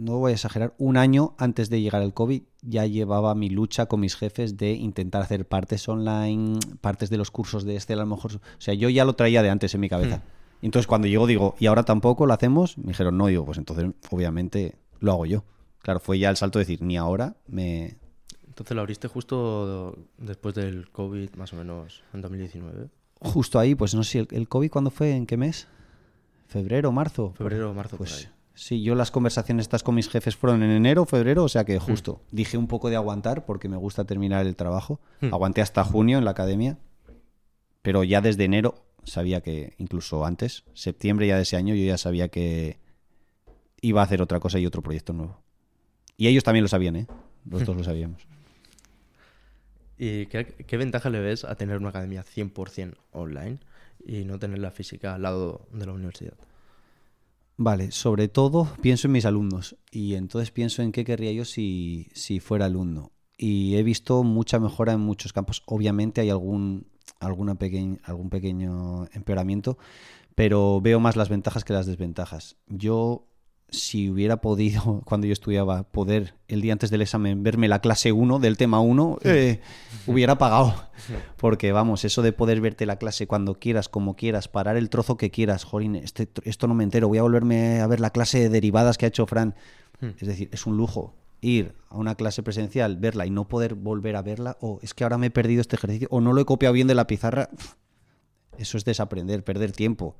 no 0.00 0.18
voy 0.18 0.32
a 0.32 0.34
exagerar, 0.34 0.74
un 0.78 0.96
año 0.96 1.34
antes 1.38 1.70
de 1.70 1.80
llegar 1.80 2.02
el 2.02 2.14
COVID, 2.14 2.42
ya 2.62 2.86
llevaba 2.86 3.34
mi 3.34 3.50
lucha 3.50 3.86
con 3.86 4.00
mis 4.00 4.16
jefes 4.16 4.56
de 4.56 4.72
intentar 4.72 5.22
hacer 5.22 5.46
partes 5.46 5.88
online, 5.88 6.58
partes 6.80 7.10
de 7.10 7.16
los 7.16 7.30
cursos 7.30 7.64
de 7.64 7.76
este, 7.76 7.92
a 7.92 7.96
lo 7.96 8.06
mejor. 8.06 8.36
O 8.36 8.40
sea, 8.58 8.74
yo 8.74 8.88
ya 8.88 9.04
lo 9.04 9.14
traía 9.14 9.42
de 9.42 9.50
antes 9.50 9.74
en 9.74 9.80
mi 9.80 9.88
cabeza. 9.88 10.18
Hmm. 10.18 10.66
Entonces, 10.66 10.86
cuando 10.86 11.08
llego, 11.08 11.26
digo, 11.26 11.54
¿y 11.58 11.66
ahora 11.66 11.84
tampoco 11.84 12.26
lo 12.26 12.34
hacemos? 12.34 12.76
Me 12.76 12.88
dijeron, 12.88 13.16
no, 13.16 13.28
digo, 13.28 13.44
pues 13.44 13.58
entonces, 13.58 13.90
obviamente, 14.10 14.76
lo 15.00 15.12
hago 15.12 15.26
yo. 15.26 15.44
Claro, 15.80 16.00
fue 16.00 16.18
ya 16.18 16.28
el 16.28 16.36
salto 16.36 16.58
de 16.58 16.64
decir, 16.66 16.82
ni 16.82 16.98
ahora 16.98 17.36
me, 17.46 17.96
entonces 18.60 18.74
lo 18.74 18.82
abriste 18.82 19.08
justo 19.08 19.96
después 20.18 20.54
del 20.54 20.90
COVID, 20.90 21.30
más 21.36 21.50
o 21.54 21.56
menos, 21.56 22.02
en 22.12 22.20
2019. 22.20 22.88
Justo 23.20 23.58
ahí, 23.58 23.74
pues 23.74 23.94
no 23.94 24.04
sé, 24.04 24.28
¿el, 24.30 24.48
COVID 24.48 24.70
cuándo 24.70 24.90
fue? 24.90 25.12
¿En 25.12 25.24
qué 25.24 25.38
mes? 25.38 25.66
¿Febrero, 26.46 26.92
marzo? 26.92 27.32
Febrero, 27.38 27.72
marzo, 27.72 27.96
pues, 27.96 28.28
Sí, 28.60 28.82
yo 28.82 28.94
las 28.94 29.10
conversaciones 29.10 29.64
estas 29.64 29.82
con 29.82 29.94
mis 29.94 30.10
jefes 30.10 30.36
fueron 30.36 30.62
en 30.62 30.70
enero, 30.70 31.06
febrero, 31.06 31.44
o 31.44 31.48
sea 31.48 31.64
que 31.64 31.78
justo. 31.78 32.20
Hmm. 32.30 32.36
Dije 32.36 32.58
un 32.58 32.66
poco 32.66 32.90
de 32.90 32.96
aguantar 32.96 33.46
porque 33.46 33.70
me 33.70 33.78
gusta 33.78 34.04
terminar 34.04 34.44
el 34.44 34.54
trabajo. 34.54 35.00
Hmm. 35.22 35.32
Aguanté 35.32 35.62
hasta 35.62 35.82
junio 35.82 36.18
en 36.18 36.26
la 36.26 36.32
academia, 36.32 36.76
pero 37.80 38.04
ya 38.04 38.20
desde 38.20 38.44
enero 38.44 38.74
sabía 39.02 39.40
que, 39.40 39.72
incluso 39.78 40.26
antes, 40.26 40.64
septiembre 40.74 41.26
ya 41.26 41.36
de 41.36 41.44
ese 41.44 41.56
año, 41.56 41.74
yo 41.74 41.86
ya 41.86 41.96
sabía 41.96 42.28
que 42.28 42.78
iba 43.80 44.02
a 44.02 44.04
hacer 44.04 44.20
otra 44.20 44.40
cosa 44.40 44.58
y 44.58 44.66
otro 44.66 44.82
proyecto 44.82 45.14
nuevo. 45.14 45.40
Y 46.18 46.26
ellos 46.26 46.44
también 46.44 46.62
lo 46.62 46.68
sabían, 46.68 46.96
¿eh? 46.96 47.06
Los 47.46 47.64
dos 47.64 47.74
lo 47.74 47.82
sabíamos. 47.90 48.26
¿Y 49.96 50.26
qué, 50.26 50.76
ventaja 50.76 51.08
le 51.08 51.20
ves 51.20 51.44
a 51.44 51.54
tener 51.54 51.78
una 51.78 51.88
academia 51.88 52.22
100% 52.22 52.94
online 53.12 53.58
y 54.04 54.24
no 54.24 54.38
tener 54.38 54.58
la 54.58 54.70
física 54.70 55.14
al 55.14 55.22
lado 55.22 55.66
de 55.72 55.86
la 55.86 55.92
universidad? 55.94 56.34
Vale, 57.62 57.90
sobre 57.90 58.28
todo 58.28 58.66
pienso 58.80 59.06
en 59.06 59.12
mis 59.12 59.26
alumnos 59.26 59.76
y 59.90 60.14
entonces 60.14 60.50
pienso 60.50 60.80
en 60.80 60.92
qué 60.92 61.04
querría 61.04 61.30
yo 61.32 61.44
si, 61.44 62.08
si 62.14 62.40
fuera 62.40 62.64
alumno. 62.64 63.12
Y 63.36 63.76
he 63.76 63.82
visto 63.82 64.22
mucha 64.22 64.58
mejora 64.58 64.94
en 64.94 65.00
muchos 65.00 65.34
campos. 65.34 65.62
Obviamente 65.66 66.22
hay 66.22 66.30
algún, 66.30 66.86
alguna 67.18 67.58
algún 68.04 68.30
pequeño 68.30 69.04
empeoramiento, 69.12 69.76
pero 70.34 70.80
veo 70.80 71.00
más 71.00 71.16
las 71.16 71.28
ventajas 71.28 71.62
que 71.62 71.74
las 71.74 71.84
desventajas. 71.84 72.56
Yo 72.66 73.26
si 73.70 74.10
hubiera 74.10 74.40
podido, 74.40 75.02
cuando 75.04 75.26
yo 75.26 75.32
estudiaba, 75.32 75.84
poder 75.84 76.34
el 76.48 76.60
día 76.60 76.72
antes 76.72 76.90
del 76.90 77.02
examen 77.02 77.42
verme 77.42 77.68
la 77.68 77.80
clase 77.80 78.12
1 78.12 78.38
del 78.38 78.56
tema 78.56 78.80
1, 78.80 79.18
eh, 79.22 79.60
hubiera 80.06 80.38
pagado. 80.38 80.74
Porque 81.36 81.72
vamos, 81.72 82.04
eso 82.04 82.22
de 82.22 82.32
poder 82.32 82.60
verte 82.60 82.86
la 82.86 82.96
clase 82.96 83.26
cuando 83.26 83.54
quieras, 83.54 83.88
como 83.88 84.16
quieras, 84.16 84.48
parar 84.48 84.76
el 84.76 84.90
trozo 84.90 85.16
que 85.16 85.30
quieras, 85.30 85.64
Jorín, 85.64 85.96
este, 85.96 86.28
esto 86.44 86.66
no 86.66 86.74
me 86.74 86.84
entero, 86.84 87.08
voy 87.08 87.18
a 87.18 87.22
volverme 87.22 87.80
a 87.80 87.86
ver 87.86 88.00
la 88.00 88.10
clase 88.10 88.38
de 88.40 88.48
derivadas 88.48 88.98
que 88.98 89.06
ha 89.06 89.08
hecho 89.08 89.26
Fran. 89.26 89.54
Hmm. 90.00 90.10
Es 90.18 90.26
decir, 90.26 90.48
es 90.52 90.66
un 90.66 90.76
lujo 90.76 91.14
ir 91.40 91.74
a 91.88 91.96
una 91.96 92.14
clase 92.14 92.42
presencial, 92.42 92.96
verla 92.96 93.26
y 93.26 93.30
no 93.30 93.48
poder 93.48 93.74
volver 93.74 94.16
a 94.16 94.22
verla, 94.22 94.56
o 94.60 94.78
es 94.82 94.94
que 94.94 95.04
ahora 95.04 95.18
me 95.18 95.26
he 95.26 95.30
perdido 95.30 95.60
este 95.60 95.76
ejercicio, 95.76 96.08
o 96.10 96.20
no 96.20 96.32
lo 96.32 96.40
he 96.40 96.44
copiado 96.44 96.72
bien 96.72 96.86
de 96.86 96.94
la 96.94 97.06
pizarra. 97.06 97.48
Eso 98.58 98.76
es 98.76 98.84
desaprender, 98.84 99.42
perder 99.42 99.72
tiempo. 99.72 100.16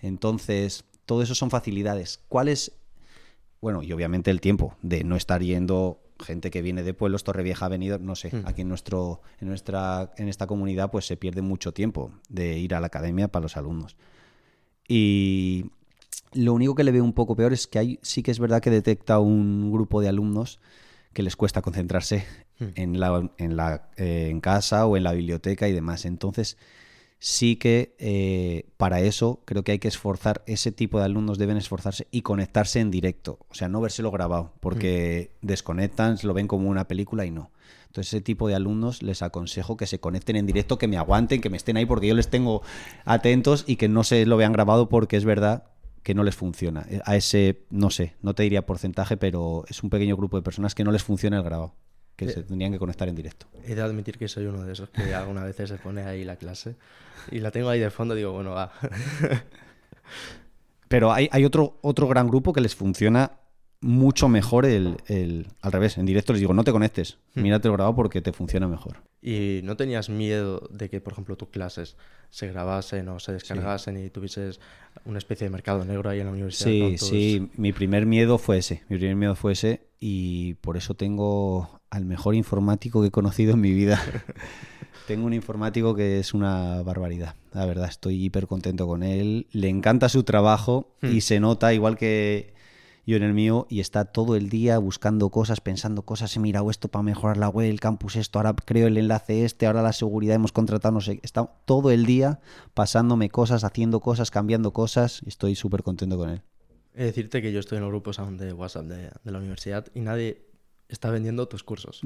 Entonces, 0.00 0.84
todo 1.04 1.22
eso 1.22 1.34
son 1.34 1.50
facilidades. 1.50 2.20
¿Cuál 2.28 2.48
es 2.48 2.72
bueno, 3.62 3.82
y 3.84 3.92
obviamente 3.92 4.32
el 4.32 4.40
tiempo 4.40 4.76
de 4.82 5.04
no 5.04 5.14
estar 5.14 5.40
yendo 5.40 6.00
gente 6.18 6.50
que 6.50 6.62
viene 6.62 6.82
de 6.82 6.94
pueblos, 6.94 7.22
Torrevieja 7.22 7.66
ha 7.66 7.68
venido, 7.68 7.98
no 8.00 8.16
sé, 8.16 8.34
hmm. 8.34 8.42
aquí 8.44 8.62
en 8.62 8.68
nuestro, 8.68 9.22
en 9.40 9.48
nuestra, 9.48 10.12
en 10.16 10.28
esta 10.28 10.48
comunidad, 10.48 10.90
pues 10.90 11.06
se 11.06 11.16
pierde 11.16 11.42
mucho 11.42 11.72
tiempo 11.72 12.10
de 12.28 12.58
ir 12.58 12.74
a 12.74 12.80
la 12.80 12.88
academia 12.88 13.28
para 13.28 13.44
los 13.44 13.56
alumnos. 13.56 13.96
Y 14.88 15.66
lo 16.32 16.54
único 16.54 16.74
que 16.74 16.82
le 16.82 16.90
veo 16.90 17.04
un 17.04 17.12
poco 17.12 17.36
peor 17.36 17.52
es 17.52 17.68
que 17.68 17.78
hay, 17.78 17.98
sí 18.02 18.24
que 18.24 18.32
es 18.32 18.40
verdad 18.40 18.60
que 18.60 18.70
detecta 18.70 19.20
un 19.20 19.70
grupo 19.70 20.00
de 20.00 20.08
alumnos 20.08 20.58
que 21.12 21.22
les 21.22 21.36
cuesta 21.36 21.62
concentrarse 21.62 22.24
hmm. 22.58 22.66
en, 22.74 22.98
la, 22.98 23.30
en, 23.38 23.56
la, 23.56 23.90
eh, 23.96 24.26
en 24.28 24.40
casa 24.40 24.86
o 24.86 24.96
en 24.96 25.04
la 25.04 25.12
biblioteca 25.12 25.68
y 25.68 25.72
demás. 25.72 26.04
Entonces, 26.04 26.58
sí 27.22 27.54
que 27.54 27.94
eh, 28.00 28.66
para 28.76 29.00
eso 29.00 29.42
creo 29.44 29.62
que 29.62 29.70
hay 29.70 29.78
que 29.78 29.86
esforzar, 29.86 30.42
ese 30.46 30.72
tipo 30.72 30.98
de 30.98 31.04
alumnos 31.04 31.38
deben 31.38 31.56
esforzarse 31.56 32.08
y 32.10 32.22
conectarse 32.22 32.80
en 32.80 32.90
directo, 32.90 33.38
o 33.48 33.54
sea, 33.54 33.68
no 33.68 33.80
vérselo 33.80 34.10
grabado, 34.10 34.52
porque 34.58 35.30
mm. 35.40 35.46
desconectan, 35.46 36.18
se 36.18 36.26
lo 36.26 36.34
ven 36.34 36.48
como 36.48 36.68
una 36.68 36.88
película 36.88 37.24
y 37.24 37.30
no. 37.30 37.52
Entonces, 37.86 38.12
ese 38.12 38.22
tipo 38.22 38.48
de 38.48 38.56
alumnos 38.56 39.04
les 39.04 39.22
aconsejo 39.22 39.76
que 39.76 39.86
se 39.86 40.00
conecten 40.00 40.34
en 40.34 40.46
directo, 40.46 40.78
que 40.78 40.88
me 40.88 40.96
aguanten, 40.96 41.40
que 41.40 41.48
me 41.48 41.56
estén 41.56 41.76
ahí 41.76 41.86
porque 41.86 42.08
yo 42.08 42.14
les 42.16 42.28
tengo 42.28 42.62
atentos 43.04 43.62
y 43.68 43.76
que 43.76 43.88
no 43.88 44.02
se 44.02 44.26
lo 44.26 44.36
vean 44.36 44.52
grabado 44.52 44.88
porque 44.88 45.16
es 45.16 45.24
verdad 45.24 45.64
que 46.02 46.14
no 46.14 46.24
les 46.24 46.34
funciona. 46.34 46.86
A 47.04 47.14
ese, 47.14 47.62
no 47.70 47.90
sé, 47.90 48.16
no 48.20 48.34
te 48.34 48.42
diría 48.42 48.66
porcentaje, 48.66 49.16
pero 49.16 49.64
es 49.68 49.84
un 49.84 49.90
pequeño 49.90 50.16
grupo 50.16 50.38
de 50.38 50.42
personas 50.42 50.74
que 50.74 50.82
no 50.82 50.90
les 50.90 51.04
funciona 51.04 51.36
el 51.36 51.44
grabado 51.44 51.74
que 52.26 52.32
se 52.32 52.42
tendrían 52.42 52.72
que 52.72 52.78
conectar 52.78 53.08
en 53.08 53.14
directo. 53.14 53.46
He 53.64 53.74
de 53.74 53.82
admitir 53.82 54.18
que 54.18 54.28
soy 54.28 54.46
uno 54.46 54.64
de 54.64 54.72
esos 54.72 54.90
que 54.90 55.14
alguna 55.14 55.44
vez 55.44 55.56
se 55.56 55.76
pone 55.76 56.02
ahí 56.02 56.24
la 56.24 56.36
clase 56.36 56.76
y 57.30 57.38
la 57.38 57.50
tengo 57.50 57.68
ahí 57.68 57.80
de 57.80 57.90
fondo, 57.90 58.14
digo, 58.14 58.32
bueno, 58.32 58.52
va. 58.52 58.72
Pero 60.88 61.12
hay, 61.12 61.28
hay, 61.32 61.44
otro, 61.44 61.78
otro 61.82 62.06
gran 62.06 62.28
grupo 62.28 62.52
que 62.52 62.60
les 62.60 62.74
funciona 62.74 63.32
mucho 63.80 64.28
mejor 64.28 64.64
el, 64.64 64.96
el, 65.06 65.48
al 65.60 65.72
revés. 65.72 65.98
En 65.98 66.06
directo 66.06 66.32
les 66.32 66.40
digo, 66.40 66.54
no 66.54 66.64
te 66.64 66.72
conectes, 66.72 67.18
hmm. 67.34 67.42
mírate 67.42 67.68
el 67.68 67.74
grabado 67.74 67.94
porque 67.94 68.22
te 68.22 68.32
funciona 68.32 68.68
mejor. 68.68 69.02
¿Y 69.20 69.60
no 69.64 69.76
tenías 69.76 70.08
miedo 70.08 70.68
de 70.70 70.88
que, 70.88 71.00
por 71.00 71.12
ejemplo, 71.12 71.36
tus 71.36 71.48
clases 71.48 71.96
se 72.30 72.48
grabasen 72.48 73.08
o 73.08 73.20
se 73.20 73.32
descargasen 73.32 74.04
y 74.04 74.10
tuvieses 74.10 74.60
una 75.04 75.18
especie 75.18 75.46
de 75.46 75.50
mercado 75.50 75.84
negro 75.84 76.10
ahí 76.10 76.20
en 76.20 76.26
la 76.26 76.32
universidad? 76.32 76.70
Sí, 76.70 76.98
sí, 76.98 77.50
mi 77.56 77.72
primer 77.72 78.06
miedo 78.06 78.38
fue 78.38 78.58
ese. 78.58 78.82
Mi 78.88 78.96
primer 78.96 79.16
miedo 79.16 79.34
fue 79.34 79.52
ese 79.52 79.86
y 80.00 80.54
por 80.54 80.76
eso 80.76 80.94
tengo 80.94 81.80
al 81.92 82.06
mejor 82.06 82.34
informático 82.34 83.02
que 83.02 83.08
he 83.08 83.10
conocido 83.10 83.52
en 83.52 83.60
mi 83.60 83.70
vida. 83.70 84.00
tengo 85.06 85.26
un 85.26 85.34
informático 85.34 85.94
que 85.94 86.18
es 86.18 86.32
una 86.32 86.82
barbaridad, 86.82 87.36
la 87.52 87.66
verdad, 87.66 87.86
estoy 87.86 88.24
hiper 88.24 88.46
contento 88.46 88.86
con 88.86 89.02
él. 89.02 89.46
Le 89.52 89.68
encanta 89.68 90.08
su 90.08 90.24
trabajo 90.24 90.96
y 91.02 91.18
hmm. 91.18 91.20
se 91.20 91.38
nota, 91.38 91.74
igual 91.74 91.98
que 91.98 92.54
yo 93.04 93.16
en 93.16 93.22
el 93.22 93.34
mío 93.34 93.66
y 93.68 93.80
está 93.80 94.06
todo 94.06 94.36
el 94.36 94.48
día 94.48 94.78
buscando 94.78 95.28
cosas, 95.28 95.60
pensando 95.60 96.00
cosas, 96.00 96.34
he 96.34 96.40
mirado 96.40 96.70
esto 96.70 96.88
para 96.88 97.02
mejorar 97.02 97.36
la 97.36 97.50
web, 97.50 97.68
el 97.68 97.78
campus 97.78 98.16
esto, 98.16 98.38
ahora 98.38 98.54
creo 98.54 98.86
el 98.86 98.96
enlace 98.96 99.44
este, 99.44 99.66
ahora 99.66 99.82
la 99.82 99.92
seguridad 99.92 100.36
hemos 100.36 100.52
contratado, 100.52 100.94
no 100.94 101.02
sé, 101.02 101.20
está 101.22 101.44
todo 101.66 101.90
el 101.90 102.06
día 102.06 102.40
pasándome 102.72 103.28
cosas, 103.28 103.64
haciendo 103.64 104.00
cosas, 104.00 104.30
cambiando 104.30 104.72
cosas 104.72 105.20
estoy 105.26 105.56
súper 105.56 105.82
contento 105.82 106.16
con 106.16 106.30
él. 106.30 106.42
He 106.94 107.04
decirte 107.04 107.42
que 107.42 107.52
yo 107.52 107.60
estoy 107.60 107.76
en 107.76 107.82
los 107.82 107.90
grupos 107.90 108.18
aún 108.18 108.38
de 108.38 108.54
WhatsApp 108.54 108.86
de, 108.86 109.10
la 109.24 109.38
universidad 109.38 109.86
y 109.94 110.00
nadie 110.00 110.51
está 110.94 111.10
vendiendo 111.10 111.46
tus 111.48 111.62
cursos. 111.62 112.00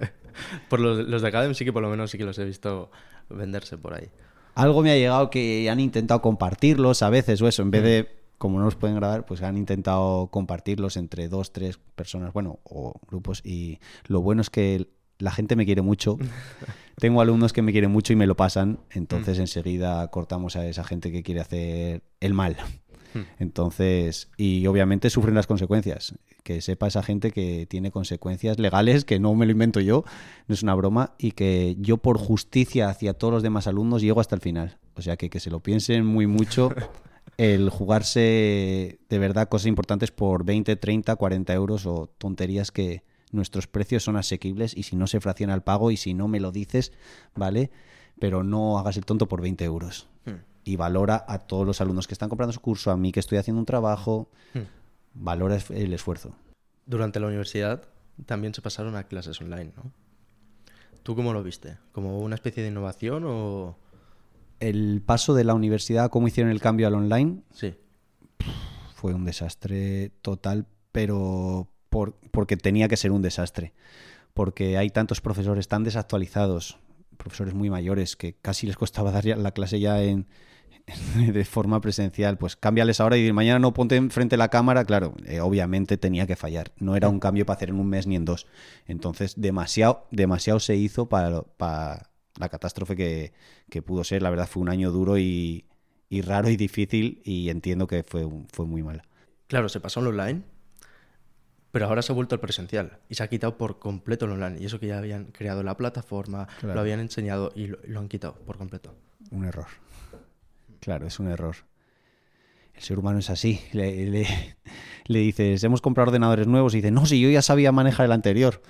por 0.68 0.80
los, 0.80 1.06
los 1.06 1.22
de 1.22 1.28
Academy 1.28 1.54
sí 1.54 1.64
que 1.64 1.72
por 1.72 1.82
lo 1.82 1.88
menos 1.88 2.10
sí 2.10 2.18
que 2.18 2.24
los 2.24 2.38
he 2.38 2.44
visto 2.44 2.90
venderse 3.28 3.78
por 3.78 3.94
ahí. 3.94 4.08
Algo 4.54 4.82
me 4.82 4.90
ha 4.90 4.96
llegado 4.96 5.30
que 5.30 5.68
han 5.68 5.80
intentado 5.80 6.22
compartirlos 6.22 7.02
a 7.02 7.10
veces 7.10 7.42
o 7.42 7.48
eso, 7.48 7.62
en 7.62 7.70
vez 7.70 7.82
de 7.82 8.02
mm 8.02 8.26
como 8.38 8.58
no 8.58 8.64
los 8.64 8.76
pueden 8.76 8.96
grabar, 8.96 9.24
pues 9.24 9.42
han 9.42 9.56
intentado 9.56 10.28
compartirlos 10.28 10.96
entre 10.96 11.28
dos, 11.28 11.52
tres 11.52 11.78
personas, 11.94 12.32
bueno, 12.32 12.60
o 12.64 13.00
grupos. 13.08 13.40
Y 13.44 13.78
lo 14.06 14.20
bueno 14.20 14.42
es 14.42 14.50
que 14.50 14.88
la 15.18 15.30
gente 15.30 15.56
me 15.56 15.64
quiere 15.64 15.82
mucho. 15.82 16.18
Tengo 16.96 17.20
alumnos 17.20 17.52
que 17.52 17.62
me 17.62 17.72
quieren 17.72 17.90
mucho 17.90 18.12
y 18.12 18.16
me 18.16 18.26
lo 18.26 18.36
pasan. 18.36 18.80
Entonces 18.90 19.38
mm. 19.38 19.42
enseguida 19.42 20.08
cortamos 20.08 20.56
a 20.56 20.66
esa 20.66 20.84
gente 20.84 21.10
que 21.10 21.22
quiere 21.22 21.40
hacer 21.40 22.02
el 22.20 22.34
mal. 22.34 22.56
Mm. 23.14 23.20
Entonces, 23.38 24.30
y 24.36 24.66
obviamente 24.66 25.08
sufren 25.08 25.34
las 25.34 25.46
consecuencias. 25.46 26.14
Que 26.46 26.60
sepa 26.60 26.86
esa 26.86 27.02
gente 27.02 27.32
que 27.32 27.66
tiene 27.66 27.90
consecuencias 27.90 28.60
legales, 28.60 29.04
que 29.04 29.18
no 29.18 29.34
me 29.34 29.46
lo 29.46 29.50
invento 29.50 29.80
yo, 29.80 30.04
no 30.46 30.54
es 30.54 30.62
una 30.62 30.76
broma, 30.76 31.16
y 31.18 31.32
que 31.32 31.74
yo 31.80 31.96
por 31.96 32.18
justicia 32.18 32.88
hacia 32.88 33.14
todos 33.14 33.34
los 33.34 33.42
demás 33.42 33.66
alumnos 33.66 34.00
llego 34.00 34.20
hasta 34.20 34.36
el 34.36 34.40
final. 34.40 34.78
O 34.94 35.02
sea 35.02 35.16
que 35.16 35.28
que 35.28 35.40
se 35.40 35.50
lo 35.50 35.58
piensen 35.58 36.06
muy 36.06 36.28
mucho 36.28 36.70
el 37.36 37.68
jugarse 37.68 39.00
de 39.08 39.18
verdad 39.18 39.48
cosas 39.48 39.66
importantes 39.66 40.12
por 40.12 40.44
20, 40.44 40.76
30, 40.76 41.16
40 41.16 41.52
euros 41.52 41.84
o 41.84 42.08
tonterías 42.16 42.70
que 42.70 43.02
nuestros 43.32 43.66
precios 43.66 44.04
son 44.04 44.14
asequibles 44.14 44.72
y 44.76 44.84
si 44.84 44.94
no 44.94 45.08
se 45.08 45.18
fracciona 45.18 45.52
el 45.52 45.62
pago 45.62 45.90
y 45.90 45.96
si 45.96 46.14
no 46.14 46.28
me 46.28 46.38
lo 46.38 46.52
dices, 46.52 46.92
¿vale? 47.34 47.72
Pero 48.20 48.44
no 48.44 48.78
hagas 48.78 48.96
el 48.96 49.04
tonto 49.04 49.26
por 49.26 49.40
20 49.40 49.64
euros. 49.64 50.06
Hmm. 50.24 50.44
Y 50.62 50.76
valora 50.76 51.24
a 51.26 51.40
todos 51.40 51.66
los 51.66 51.80
alumnos 51.80 52.06
que 52.06 52.14
están 52.14 52.28
comprando 52.28 52.52
su 52.52 52.60
curso, 52.60 52.92
a 52.92 52.96
mí 52.96 53.10
que 53.10 53.18
estoy 53.18 53.38
haciendo 53.38 53.58
un 53.58 53.66
trabajo, 53.66 54.28
Hmm. 54.56 54.60
Valora 55.18 55.58
el 55.70 55.92
esfuerzo. 55.92 56.34
Durante 56.86 57.18
la 57.20 57.26
universidad 57.26 57.82
también 58.26 58.54
se 58.54 58.62
pasaron 58.62 58.96
a 58.96 59.04
clases 59.04 59.40
online, 59.40 59.72
¿no? 59.76 59.92
¿Tú 61.02 61.14
cómo 61.14 61.32
lo 61.32 61.42
viste? 61.42 61.78
¿Como 61.92 62.20
una 62.20 62.34
especie 62.34 62.62
de 62.62 62.68
innovación 62.70 63.24
o...? 63.26 63.76
El 64.58 65.02
paso 65.04 65.34
de 65.34 65.44
la 65.44 65.54
universidad 65.54 66.08
cómo 66.10 66.28
hicieron 66.28 66.50
el 66.50 66.60
cambio 66.60 66.86
al 66.86 66.94
online 66.94 67.42
Sí. 67.52 67.74
fue 68.94 69.12
un 69.14 69.24
desastre 69.24 70.10
total, 70.22 70.66
pero 70.92 71.68
por- 71.90 72.14
porque 72.30 72.56
tenía 72.56 72.88
que 72.88 72.96
ser 72.96 73.10
un 73.12 73.22
desastre. 73.22 73.74
Porque 74.34 74.78
hay 74.78 74.90
tantos 74.90 75.20
profesores 75.20 75.68
tan 75.68 75.84
desactualizados, 75.84 76.78
profesores 77.18 77.54
muy 77.54 77.68
mayores, 77.70 78.16
que 78.16 78.34
casi 78.34 78.66
les 78.66 78.76
costaba 78.76 79.10
dar 79.12 79.24
la 79.26 79.50
clase 79.52 79.78
ya 79.80 80.02
en, 80.02 80.26
de 81.16 81.44
forma 81.44 81.80
presencial. 81.80 82.38
Pues 82.38 82.56
cámbiales 82.56 83.00
ahora 83.00 83.16
y 83.16 83.32
mañana 83.32 83.58
no 83.58 83.72
ponte 83.74 83.96
enfrente 83.96 84.34
de 84.34 84.38
la 84.38 84.48
cámara. 84.48 84.84
Claro, 84.84 85.14
eh, 85.26 85.40
obviamente 85.40 85.96
tenía 85.96 86.26
que 86.26 86.36
fallar. 86.36 86.72
No 86.78 86.96
era 86.96 87.08
un 87.08 87.20
cambio 87.20 87.44
para 87.46 87.56
hacer 87.56 87.70
en 87.70 87.80
un 87.80 87.88
mes 87.88 88.06
ni 88.06 88.16
en 88.16 88.24
dos. 88.24 88.46
Entonces, 88.86 89.34
demasiado, 89.36 90.06
demasiado 90.10 90.60
se 90.60 90.76
hizo 90.76 91.08
para, 91.08 91.42
para 91.42 92.10
la 92.38 92.48
catástrofe 92.48 92.94
que, 92.96 93.32
que 93.68 93.82
pudo 93.82 94.04
ser. 94.04 94.22
La 94.22 94.30
verdad, 94.30 94.46
fue 94.48 94.62
un 94.62 94.68
año 94.68 94.90
duro 94.92 95.18
y, 95.18 95.64
y 96.08 96.20
raro 96.22 96.48
y 96.50 96.56
difícil 96.56 97.20
y 97.24 97.50
entiendo 97.50 97.86
que 97.86 98.02
fue, 98.04 98.28
fue 98.52 98.66
muy 98.66 98.82
mala. 98.82 99.02
Claro, 99.48 99.68
se 99.68 99.80
pasó 99.80 100.00
al 100.00 100.08
online, 100.08 100.42
pero 101.72 101.86
ahora 101.86 102.02
se 102.02 102.12
ha 102.12 102.14
vuelto 102.14 102.34
al 102.34 102.40
presencial 102.40 102.98
y 103.08 103.14
se 103.16 103.22
ha 103.22 103.28
quitado 103.28 103.58
por 103.58 103.78
completo 103.78 104.24
el 104.26 104.32
online. 104.32 104.58
Y 104.60 104.66
eso 104.66 104.80
que 104.80 104.86
ya 104.86 104.98
habían 104.98 105.26
creado 105.26 105.62
la 105.62 105.76
plataforma, 105.76 106.46
Claro. 106.60 106.74
lo 106.74 106.80
habían 106.80 107.00
enseñado 107.00 107.52
y 107.54 107.66
lo, 107.68 107.78
lo 107.86 108.00
han 108.00 108.08
quitado 108.08 108.34
por 108.46 108.56
completo. 108.56 108.94
Un 109.30 109.44
error. 109.44 109.66
Claro, 110.80 111.06
es 111.06 111.18
un 111.18 111.28
error. 111.28 111.56
El 112.74 112.82
ser 112.82 112.98
humano 112.98 113.18
es 113.20 113.30
así. 113.30 113.60
Le, 113.72 114.06
le- 114.10 114.26
le 115.06 115.18
dices, 115.20 115.64
hemos 115.64 115.80
comprado 115.80 116.08
ordenadores 116.08 116.46
nuevos 116.46 116.74
y 116.74 116.78
dice, 116.78 116.90
no, 116.90 117.06
si 117.06 117.20
yo 117.20 117.30
ya 117.30 117.40
sabía 117.40 117.72
manejar 117.72 118.06
el 118.06 118.12
anterior. 118.12 118.60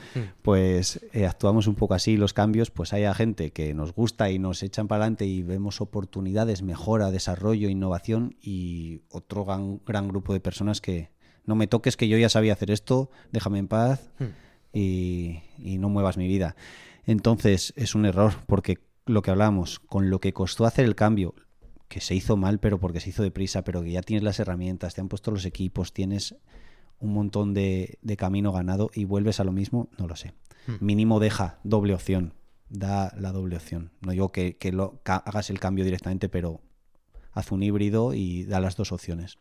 Pues 0.43 1.01
eh, 1.13 1.27
actuamos 1.27 1.67
un 1.67 1.75
poco 1.75 1.95
así. 1.95 2.17
Los 2.17 2.33
cambios, 2.33 2.71
pues 2.71 2.93
hay 2.93 3.05
a 3.05 3.15
gente 3.15 3.51
que 3.51 3.75
nos 3.75 3.93
gusta 3.95 4.31
y 4.31 4.39
nos 4.39 4.63
echan 4.63 4.87
para 4.87 5.03
adelante 5.03 5.27
y 5.27 5.43
vemos 5.43 5.81
oportunidades, 5.81 6.63
mejora, 6.63 7.11
desarrollo, 7.11 7.69
innovación 7.69 8.37
y 8.41 9.01
otro 9.11 9.45
gran, 9.45 9.81
gran 9.85 10.07
grupo 10.09 10.33
de 10.33 10.41
personas 10.41 10.81
que 10.81 11.11
no 11.45 11.55
me 11.57 11.67
toques 11.67 11.97
que 11.97 12.09
yo 12.09 12.17
ya 12.19 12.29
sabía 12.29 12.53
hacer 12.53 12.71
esto, 12.71 13.11
déjame 13.33 13.59
en 13.59 13.69
paz 13.69 14.11
y, 14.73 15.41
y 15.59 15.79
no 15.79 15.89
muevas 15.89 16.17
mi 16.17 16.27
vida. 16.29 16.55
Entonces 17.05 17.73
es 17.77 17.95
un 17.95 18.05
error 18.07 18.33
porque 18.47 18.79
lo 19.07 19.23
que 19.23 19.31
hablamos, 19.31 19.79
con 19.79 20.11
lo 20.11 20.21
que 20.21 20.33
costó 20.33 20.67
hacer 20.67 20.85
el 20.85 20.97
cambio, 20.97 21.35
que 21.89 22.01
se 22.01 22.15
hizo 22.15 22.37
mal, 22.37 22.59
pero 22.59 22.81
porque 22.81 23.01
se 23.01 23.11
hizo 23.11 23.23
deprisa, 23.23 23.63
pero 23.63 23.83
que 23.83 23.93
ya 23.93 24.03
tienes 24.03 24.23
las 24.23 24.41
herramientas, 24.41 24.95
te 24.95 25.01
han 25.01 25.09
puesto 25.09 25.31
los 25.31 25.45
equipos, 25.45 25.93
tienes 25.93 26.37
un 26.99 27.13
montón 27.13 27.55
de, 27.55 27.99
de 28.03 28.17
camino 28.17 28.53
ganado 28.53 28.91
y 28.95 29.05
vuelves 29.05 29.41
a 29.41 29.45
lo 29.45 29.53
mismo, 29.53 29.89
no 29.99 30.07
lo 30.07 30.17
sé. 30.17 30.35
Mínimo 30.81 31.21
deja 31.21 31.61
doble 31.63 31.95
opción, 31.95 32.35
da 32.69 33.15
la 33.17 33.31
doble 33.31 33.57
opción. 33.57 33.93
No 34.01 34.13
digo 34.13 34.33
que, 34.33 34.57
que 34.57 34.73
lo, 34.73 35.01
hagas 35.05 35.51
el 35.51 35.61
cambio 35.61 35.85
directamente, 35.85 36.29
pero 36.29 36.61
haz 37.33 37.53
un 37.53 37.63
híbrido 37.63 38.15
y 38.15 38.45
da 38.45 38.59
las 38.61 38.77
dos 38.77 38.91
opciones. 38.91 39.39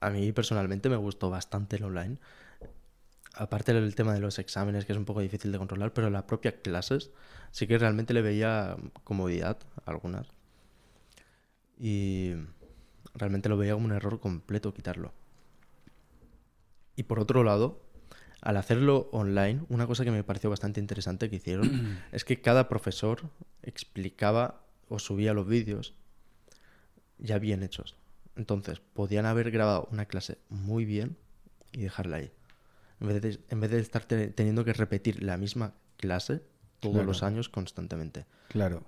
A 0.00 0.10
mí 0.10 0.32
personalmente 0.32 0.88
me 0.88 0.96
gustó 0.96 1.30
bastante 1.30 1.76
el 1.76 1.84
online. 1.84 2.18
Aparte 3.34 3.74
del 3.74 3.94
tema 3.94 4.14
de 4.14 4.20
los 4.20 4.38
exámenes, 4.38 4.84
que 4.84 4.92
es 4.92 4.98
un 4.98 5.04
poco 5.04 5.20
difícil 5.20 5.50
de 5.50 5.58
controlar, 5.58 5.92
pero 5.92 6.08
la 6.08 6.26
propia 6.26 6.60
clases 6.62 7.10
sí 7.50 7.66
que 7.66 7.78
realmente 7.78 8.14
le 8.14 8.22
veía 8.22 8.76
comodidad 9.02 9.58
a 9.84 9.90
algunas. 9.90 10.28
Y 11.78 12.32
realmente 13.14 13.48
lo 13.48 13.56
veía 13.56 13.74
como 13.74 13.86
un 13.86 13.92
error 13.92 14.20
completo 14.20 14.72
quitarlo. 14.74 15.12
Y 16.96 17.04
por 17.04 17.18
otro 17.20 17.42
lado, 17.42 17.80
al 18.40 18.56
hacerlo 18.56 19.08
online, 19.12 19.62
una 19.68 19.86
cosa 19.86 20.04
que 20.04 20.10
me 20.10 20.22
pareció 20.24 20.50
bastante 20.50 20.80
interesante 20.80 21.28
que 21.30 21.36
hicieron 21.36 21.98
es 22.12 22.24
que 22.24 22.40
cada 22.40 22.68
profesor 22.68 23.22
explicaba 23.62 24.62
o 24.88 24.98
subía 24.98 25.32
los 25.34 25.46
vídeos 25.46 25.94
ya 27.18 27.38
bien 27.38 27.62
hechos. 27.62 27.96
Entonces, 28.36 28.80
podían 28.80 29.26
haber 29.26 29.50
grabado 29.50 29.88
una 29.92 30.06
clase 30.06 30.38
muy 30.48 30.84
bien 30.84 31.16
y 31.72 31.82
dejarla 31.82 32.16
ahí. 32.18 32.32
En 33.00 33.08
vez 33.08 33.22
de, 33.22 33.38
en 33.48 33.60
vez 33.60 33.70
de 33.70 33.78
estar 33.80 34.04
te- 34.04 34.28
teniendo 34.28 34.64
que 34.64 34.72
repetir 34.72 35.22
la 35.22 35.36
misma 35.36 35.74
clase 35.96 36.42
todos 36.80 36.94
Claro. 36.96 37.06
los 37.06 37.22
años 37.22 37.48
constantemente. 37.48 38.26
Claro. 38.48 38.84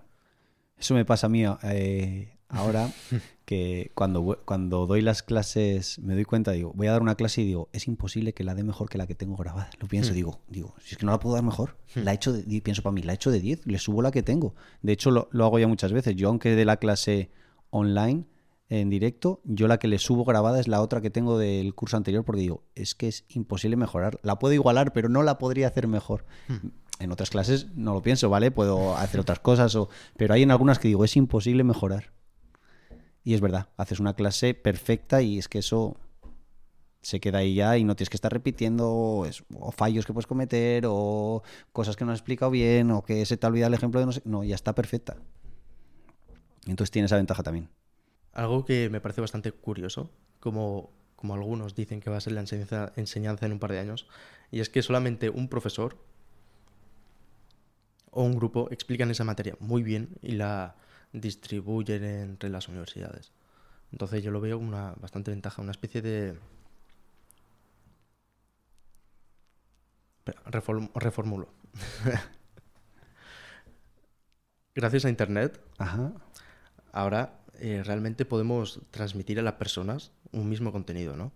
Eso 0.79 0.95
me 0.95 1.05
pasa 1.05 1.27
a 1.27 1.31
mí 1.31 1.45
eh, 1.63 2.36
ahora 2.49 2.91
que 3.45 3.93
cuando, 3.95 4.41
cuando 4.45 4.87
doy 4.87 5.03
las 5.03 5.23
clases 5.23 5.99
me 6.01 6.15
doy 6.15 6.25
cuenta, 6.25 6.53
digo, 6.53 6.73
voy 6.75 6.87
a 6.89 6.93
dar 6.93 7.03
una 7.03 7.15
clase 7.15 7.43
y 7.43 7.47
digo, 7.47 7.69
es 7.73 7.87
imposible 7.89 8.35
que 8.35 8.45
la 8.45 8.55
dé 8.55 8.65
mejor 8.65 8.89
que 8.89 8.99
la 8.99 9.07
que 9.07 9.15
tengo 9.15 9.37
grabada. 9.37 9.71
Lo 9.81 9.87
pienso, 9.89 10.13
Hmm. 10.13 10.15
digo, 10.17 10.41
digo, 10.49 10.75
si 10.81 10.93
es 10.95 10.99
que 10.99 11.07
no 11.07 11.13
la 11.13 11.19
puedo 11.21 11.35
dar 11.37 11.45
mejor. 11.45 11.77
La 11.95 12.13
he 12.13 12.15
hecho, 12.17 12.33
de- 12.33 12.61
pienso 12.63 12.83
para 12.83 12.93
mí, 12.93 13.03
la 13.03 13.13
he 13.13 13.15
hecho 13.17 13.31
de 13.31 13.41
10, 13.41 13.67
le 13.67 13.79
subo 13.79 14.03
la 14.03 14.11
que 14.11 14.23
tengo. 14.23 14.55
De 14.83 14.93
hecho, 14.93 15.11
lo, 15.11 15.29
lo 15.33 15.45
hago 15.45 15.59
ya 15.59 15.69
muchas 15.69 15.93
veces. 15.93 16.17
Yo, 16.17 16.29
aunque 16.29 16.55
dé 16.57 16.65
la 16.65 16.77
clase 16.79 17.31
online, 17.71 18.25
en 18.69 18.91
directo, 18.91 19.41
yo 19.45 19.69
la 19.69 19.79
que 19.79 19.87
le 19.87 19.99
subo 20.01 20.25
grabada 20.25 20.59
es 20.59 20.67
la 20.67 20.81
otra 20.83 21.01
que 21.01 21.09
tengo 21.11 21.39
del 21.39 21.73
curso 21.77 21.97
anterior 21.97 22.25
porque 22.25 22.41
digo, 22.41 22.65
es 22.75 22.97
que 22.97 23.07
es 23.07 23.25
imposible 23.29 23.77
mejorar. 23.77 24.19
La 24.25 24.41
puedo 24.41 24.55
igualar, 24.55 24.93
pero 24.93 25.09
no 25.09 25.23
la 25.23 25.39
podría 25.39 25.69
hacer 25.69 25.87
mejor. 25.87 26.25
En 26.99 27.13
otras 27.13 27.31
clases 27.31 27.69
no 27.77 27.95
lo 27.95 28.03
pienso, 28.03 28.29
¿vale? 28.29 28.51
Puedo 28.51 28.97
hacer 28.97 29.21
otras 29.21 29.39
cosas, 29.39 29.77
o... 29.77 29.89
pero 30.17 30.35
hay 30.35 30.43
en 30.43 30.51
algunas 30.51 30.81
que 30.81 30.89
digo, 30.89 31.05
es 31.05 31.15
imposible 31.17 31.63
mejorar. 31.63 32.13
Y 33.27 33.35
es 33.35 33.41
verdad, 33.41 33.71
haces 33.77 33.99
una 33.99 34.15
clase 34.15 34.55
perfecta 34.55 35.21
y 35.21 35.37
es 35.37 35.49
que 35.49 35.59
eso 35.59 35.97
se 37.01 37.19
queda 37.19 37.39
ahí 37.39 37.57
ya 37.57 37.77
y 37.77 37.83
no 37.83 37.97
tienes 37.97 38.09
que 38.09 38.17
estar 38.17 38.33
repitiendo 38.33 38.89
o, 38.89 39.73
fallos 39.73 40.07
que 40.07 40.13
puedes 40.13 40.29
cometer 40.29 40.85
o 40.87 41.43
cosas 41.73 41.97
que 41.97 42.05
no 42.05 42.13
has 42.13 42.21
explicado 42.21 42.53
bien 42.53 42.93
o 42.93 43.03
que 43.03 43.27
se 43.27 43.37
te 43.37 43.45
ha 43.45 43.49
olvidado 43.49 43.67
el 43.67 43.75
ejemplo 43.75 43.99
de 43.99 44.07
no 44.07 44.13
sé. 44.13 44.23
No, 44.25 44.45
ya 44.45 44.55
está 44.55 44.77
perfecta. 44.77 45.17
Entonces 46.69 46.93
tiene 46.93 47.07
esa 47.07 47.17
ventaja 47.17 47.43
también. 47.43 47.69
Algo 48.33 48.65
que 48.65 48.89
me 48.91 49.01
parece 49.01 49.23
bastante 49.23 49.51
curioso, 49.51 50.09
como, 50.39 50.93
como 51.17 51.35
algunos 51.35 51.75
dicen 51.75 51.99
que 51.99 52.11
va 52.11 52.19
a 52.19 52.21
ser 52.21 52.33
la 52.33 52.43
enseñanza, 52.43 52.93
enseñanza 52.95 53.45
en 53.45 53.55
un 53.55 53.59
par 53.59 53.73
de 53.73 53.81
años, 53.81 54.07
y 54.53 54.61
es 54.61 54.69
que 54.69 54.83
solamente 54.83 55.31
un 55.31 55.49
profesor 55.49 55.99
o 58.13 58.23
un 58.23 58.37
grupo 58.37 58.69
explican 58.71 59.11
esa 59.11 59.25
materia 59.25 59.57
muy 59.59 59.83
bien 59.83 60.11
y 60.23 60.37
la 60.37 60.77
distribuyen 61.21 62.05
entre 62.05 62.51
las 62.51 62.69
universidades. 62.69 63.33
Entonces 63.93 64.23
yo 64.23 64.31
lo 64.31 64.41
veo 64.41 64.57
como 64.59 64.69
una 64.69 64.95
bastante 65.01 65.31
ventaja, 65.31 65.63
una 65.63 65.71
especie 65.71 66.03
de... 66.03 66.39
Reform- 70.47 70.91
reformulo. 70.95 71.49
Gracias 74.75 75.05
a 75.05 75.09
Internet, 75.09 75.61
Ajá. 75.79 76.13
ahora 76.93 77.39
eh, 77.61 77.83
realmente 77.85 78.25
podemos 78.25 78.81
transmitir 78.91 79.39
a 79.39 79.43
las 79.43 79.55
personas 79.55 80.11
un 80.33 80.49
mismo 80.49 80.73
contenido, 80.73 81.17
¿no? 81.17 81.33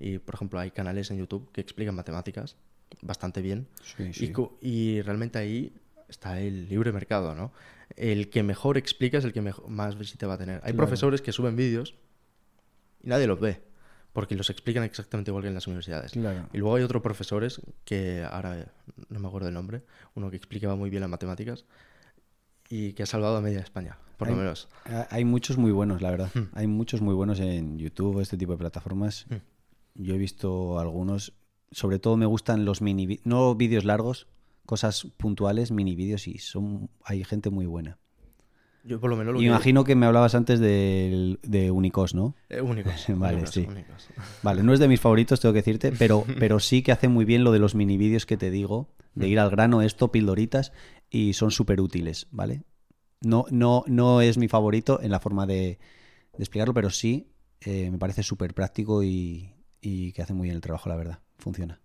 Y, 0.00 0.18
por 0.18 0.36
ejemplo, 0.36 0.60
hay 0.60 0.70
canales 0.70 1.10
en 1.10 1.18
YouTube 1.18 1.50
que 1.52 1.60
explican 1.60 1.94
matemáticas 1.96 2.56
bastante 3.02 3.42
bien. 3.42 3.66
Sí, 3.82 4.12
sí. 4.14 4.32
y 4.62 5.02
realmente 5.02 5.38
ahí 5.38 5.72
está 6.08 6.40
el 6.40 6.68
libre 6.68 6.92
mercado, 6.92 7.34
¿no? 7.34 7.52
El 7.98 8.30
que 8.30 8.42
mejor 8.42 8.78
explica 8.78 9.18
es 9.18 9.24
el 9.24 9.32
que 9.32 9.42
más 9.42 9.98
visita 9.98 10.26
va 10.26 10.34
a 10.34 10.38
tener. 10.38 10.56
Hay 10.56 10.72
Claro. 10.72 10.76
profesores 10.76 11.20
que 11.20 11.32
suben 11.32 11.56
vídeos 11.56 11.94
y 13.02 13.08
nadie 13.08 13.26
los 13.26 13.40
ve, 13.40 13.60
porque 14.12 14.36
los 14.36 14.50
explican 14.50 14.84
exactamente 14.84 15.30
igual 15.30 15.42
que 15.42 15.48
en 15.48 15.54
las 15.54 15.66
universidades. 15.66 16.12
Claro. 16.12 16.48
Y 16.52 16.58
luego 16.58 16.76
hay 16.76 16.82
otros 16.84 17.02
profesores 17.02 17.60
que 17.84 18.24
ahora 18.30 18.72
no 19.08 19.18
me 19.20 19.26
acuerdo 19.28 19.48
el 19.48 19.54
nombre, 19.54 19.82
uno 20.14 20.30
que 20.30 20.36
explicaba 20.36 20.76
muy 20.76 20.90
bien 20.90 21.00
las 21.00 21.10
matemáticas 21.10 21.64
y 22.70 22.92
que 22.92 23.02
ha 23.02 23.06
salvado 23.06 23.36
a 23.36 23.40
media 23.40 23.60
España, 23.60 23.98
por 24.16 24.28
lo 24.28 24.36
menos. 24.36 24.68
Ha- 24.84 25.08
Hay 25.10 25.24
muchos 25.24 25.56
muy 25.56 25.72
buenos, 25.72 26.00
la 26.02 26.10
verdad. 26.10 26.30
Hmm. 26.34 26.48
Hay 26.52 26.66
muchos 26.66 27.00
muy 27.00 27.14
buenos 27.14 27.40
en 27.40 27.78
YouTube, 27.78 28.20
este 28.20 28.36
tipo 28.36 28.52
de 28.52 28.58
plataformas. 28.58 29.26
Hmm. 29.28 29.36
Yo 29.94 30.14
he 30.14 30.18
visto 30.18 30.78
algunos. 30.78 31.32
Sobre 31.72 31.98
todo 31.98 32.16
me 32.16 32.26
gustan 32.26 32.64
los 32.64 32.80
mini, 32.80 33.20
no 33.24 33.54
vídeos 33.54 33.84
largos, 33.84 34.26
cosas 34.68 35.06
puntuales, 35.16 35.72
mini 35.72 35.94
vídeos 35.96 36.28
y 36.28 36.36
son 36.36 36.90
hay 37.02 37.24
gente 37.24 37.48
muy 37.48 37.64
buena. 37.64 37.96
Yo 38.84 39.00
por 39.00 39.08
lo 39.08 39.16
menos 39.16 39.32
lo 39.32 39.40
Y 39.40 39.44
que- 39.44 39.48
imagino 39.48 39.82
que 39.84 39.94
me 39.96 40.04
hablabas 40.04 40.34
antes 40.34 40.60
del- 40.60 41.38
de 41.42 41.70
Unicos, 41.70 42.14
¿no? 42.14 42.36
Eh, 42.50 42.60
únicos. 42.60 43.06
Vale, 43.08 43.46
sí. 43.46 43.66
Vale, 44.42 44.62
no 44.62 44.74
es 44.74 44.78
de 44.78 44.86
mis 44.88 45.00
favoritos, 45.00 45.40
tengo 45.40 45.54
que 45.54 45.60
decirte, 45.60 45.90
pero, 45.98 46.22
pero 46.38 46.60
sí 46.60 46.82
que 46.82 46.92
hace 46.92 47.08
muy 47.08 47.24
bien 47.24 47.44
lo 47.44 47.50
de 47.52 47.58
los 47.60 47.74
mini 47.74 47.96
vídeos 47.96 48.26
que 48.26 48.36
te 48.36 48.50
digo, 48.50 48.88
de 49.14 49.26
ir 49.28 49.38
al 49.40 49.48
grano, 49.50 49.80
esto, 49.80 50.12
pildoritas, 50.12 50.72
y 51.10 51.32
son 51.32 51.50
súper 51.50 51.80
útiles, 51.80 52.26
¿vale? 52.30 52.62
No, 53.22 53.46
no, 53.50 53.84
no 53.86 54.20
es 54.20 54.36
mi 54.36 54.48
favorito 54.48 55.00
en 55.02 55.10
la 55.10 55.18
forma 55.18 55.46
de, 55.46 55.54
de 56.36 56.38
explicarlo, 56.38 56.74
pero 56.74 56.90
sí 56.90 57.32
eh, 57.62 57.90
me 57.90 57.98
parece 57.98 58.22
súper 58.22 58.52
práctico 58.54 59.02
y, 59.02 59.54
y 59.80 60.12
que 60.12 60.22
hace 60.22 60.34
muy 60.34 60.44
bien 60.44 60.56
el 60.56 60.60
trabajo, 60.60 60.90
la 60.90 60.96
verdad. 60.96 61.18
Funciona. 61.38 61.80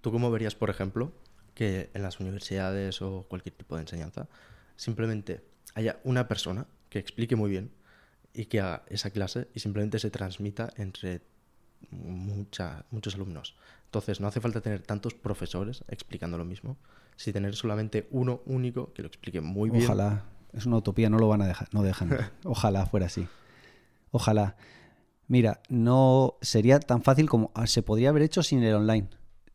¿Tú 0.00 0.10
cómo 0.10 0.30
verías, 0.30 0.54
por 0.56 0.68
ejemplo, 0.70 1.12
que 1.54 1.90
en 1.94 2.02
las 2.02 2.20
universidades 2.20 3.00
o 3.02 3.24
cualquier 3.28 3.54
tipo 3.54 3.76
de 3.76 3.82
enseñanza 3.82 4.28
simplemente 4.76 5.44
haya 5.74 5.98
una 6.04 6.28
persona 6.28 6.66
que 6.88 6.98
explique 6.98 7.36
muy 7.36 7.50
bien 7.50 7.70
y 8.32 8.46
que 8.46 8.60
haga 8.60 8.84
esa 8.88 9.10
clase 9.10 9.48
y 9.54 9.60
simplemente 9.60 9.98
se 9.98 10.10
transmita 10.10 10.72
entre 10.76 11.22
mucha, 11.90 12.84
muchos 12.90 13.14
alumnos? 13.14 13.56
Entonces, 13.86 14.20
no 14.20 14.26
hace 14.26 14.40
falta 14.40 14.60
tener 14.60 14.82
tantos 14.82 15.14
profesores 15.14 15.84
explicando 15.88 16.36
lo 16.36 16.44
mismo, 16.44 16.76
si 17.16 17.32
tener 17.32 17.54
solamente 17.54 18.08
uno 18.10 18.42
único 18.46 18.92
que 18.92 19.02
lo 19.02 19.08
explique 19.08 19.40
muy 19.40 19.70
bien. 19.70 19.84
Ojalá. 19.84 20.24
Es 20.52 20.66
una 20.66 20.76
utopía, 20.76 21.10
no 21.10 21.18
lo 21.18 21.28
van 21.28 21.42
a 21.42 21.46
dejar, 21.46 21.68
no 21.72 21.82
dejan. 21.82 22.10
Ojalá 22.44 22.86
fuera 22.86 23.06
así. 23.06 23.26
Ojalá. 24.10 24.56
Mira, 25.26 25.60
no 25.68 26.36
sería 26.42 26.80
tan 26.80 27.02
fácil 27.02 27.28
como 27.28 27.50
ah, 27.54 27.66
se 27.66 27.82
podría 27.82 28.10
haber 28.10 28.22
hecho 28.22 28.42
sin 28.42 28.62
el 28.62 28.74
online. 28.74 29.08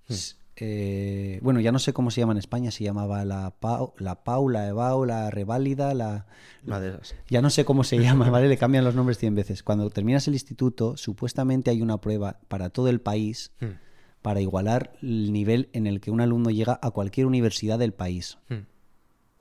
Hmm. 0.07 0.13
Eh, 0.59 1.39
bueno, 1.41 1.59
ya 1.59 1.71
no 1.71 1.79
sé 1.79 1.93
cómo 1.93 2.11
se 2.11 2.21
llama 2.21 2.33
en 2.33 2.39
España, 2.39 2.71
se 2.71 2.83
llamaba 2.83 3.23
la 3.25 3.51
Pau, 3.51 3.93
la 3.97 4.23
Pau, 4.23 4.49
la 4.49 4.67
Evau, 4.67 5.05
la 5.05 5.31
Reválida, 5.31 5.93
la... 5.93 6.25
Una 6.67 6.79
de 6.79 6.89
esas. 6.89 7.15
Ya 7.29 7.41
no 7.41 7.49
sé 7.49 7.63
cómo 7.63 7.83
se 7.83 7.97
llama, 7.97 8.29
¿vale? 8.29 8.49
Le 8.49 8.57
cambian 8.57 8.83
los 8.83 8.95
nombres 8.95 9.17
100 9.17 9.35
veces. 9.35 9.63
Cuando 9.63 9.89
terminas 9.89 10.27
el 10.27 10.33
instituto, 10.33 10.97
supuestamente 10.97 11.69
hay 11.71 11.81
una 11.81 11.99
prueba 12.01 12.39
para 12.47 12.69
todo 12.69 12.89
el 12.89 12.99
país 12.99 13.51
Hmm. 13.59 13.77
para 14.21 14.41
igualar 14.41 14.93
el 15.01 15.31
nivel 15.31 15.69
en 15.73 15.87
el 15.87 16.01
que 16.01 16.11
un 16.11 16.21
alumno 16.21 16.49
llega 16.49 16.79
a 16.81 16.91
cualquier 16.91 17.25
universidad 17.25 17.79
del 17.79 17.93
país. 17.93 18.37
Hmm. 18.49 18.65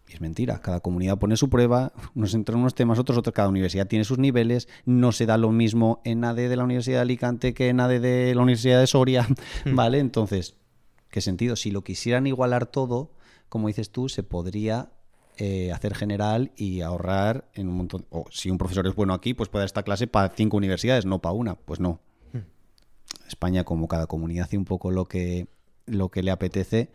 Y 0.08 0.14
es 0.14 0.20
mentira, 0.20 0.60
cada 0.60 0.80
comunidad 0.80 1.18
pone 1.18 1.36
su 1.36 1.50
prueba, 1.50 1.92
unos 2.14 2.32
entran 2.32 2.60
unos 2.60 2.74
temas, 2.74 2.98
otros 2.98 3.18
otros, 3.18 3.34
cada 3.34 3.48
universidad 3.48 3.86
tiene 3.86 4.04
sus 4.04 4.18
niveles, 4.18 4.66
no 4.86 5.12
se 5.12 5.26
da 5.26 5.36
lo 5.36 5.50
mismo 5.50 6.00
en 6.04 6.24
ADE 6.24 6.48
de 6.48 6.56
la 6.56 6.64
Universidad 6.64 6.98
de 6.98 7.02
Alicante 7.02 7.52
que 7.52 7.68
en 7.68 7.80
ADE 7.80 8.00
de 8.00 8.34
la 8.34 8.42
Universidad 8.42 8.80
de 8.80 8.86
Soria, 8.86 9.26
¿vale? 9.66 9.98
Entonces, 9.98 10.56
¿qué 11.10 11.20
sentido? 11.20 11.56
Si 11.56 11.70
lo 11.70 11.82
quisieran 11.82 12.26
igualar 12.26 12.66
todo, 12.66 13.12
como 13.48 13.68
dices 13.68 13.90
tú, 13.90 14.08
se 14.08 14.22
podría 14.22 14.92
eh, 15.36 15.72
hacer 15.72 15.94
general 15.94 16.52
y 16.56 16.80
ahorrar 16.80 17.48
en 17.54 17.68
un 17.68 17.76
montón... 17.76 18.06
O 18.10 18.24
si 18.30 18.50
un 18.50 18.58
profesor 18.58 18.86
es 18.86 18.94
bueno 18.94 19.14
aquí, 19.14 19.34
pues 19.34 19.48
puede 19.48 19.62
dar 19.62 19.66
esta 19.66 19.82
clase 19.82 20.06
para 20.06 20.30
cinco 20.30 20.56
universidades, 20.56 21.06
no 21.06 21.20
para 21.20 21.34
una. 21.34 21.54
Pues 21.54 21.80
no. 21.80 22.00
España, 23.28 23.64
como 23.64 23.88
cada 23.88 24.06
comunidad 24.06 24.44
hace 24.44 24.58
un 24.58 24.64
poco 24.64 24.90
lo 24.90 25.04
que, 25.04 25.48
lo 25.86 26.10
que 26.10 26.22
le 26.22 26.30
apetece, 26.30 26.90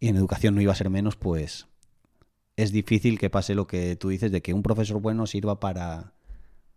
y 0.00 0.08
en 0.08 0.16
educación 0.16 0.54
no 0.54 0.60
iba 0.60 0.72
a 0.72 0.76
ser 0.76 0.88
menos, 0.88 1.16
pues 1.16 1.66
es 2.56 2.72
difícil 2.72 3.18
que 3.18 3.30
pase 3.30 3.54
lo 3.54 3.66
que 3.66 3.96
tú 3.96 4.08
dices 4.08 4.30
de 4.30 4.40
que 4.40 4.54
un 4.54 4.62
profesor 4.62 5.00
bueno 5.00 5.26
sirva 5.26 5.60
para 5.60 6.12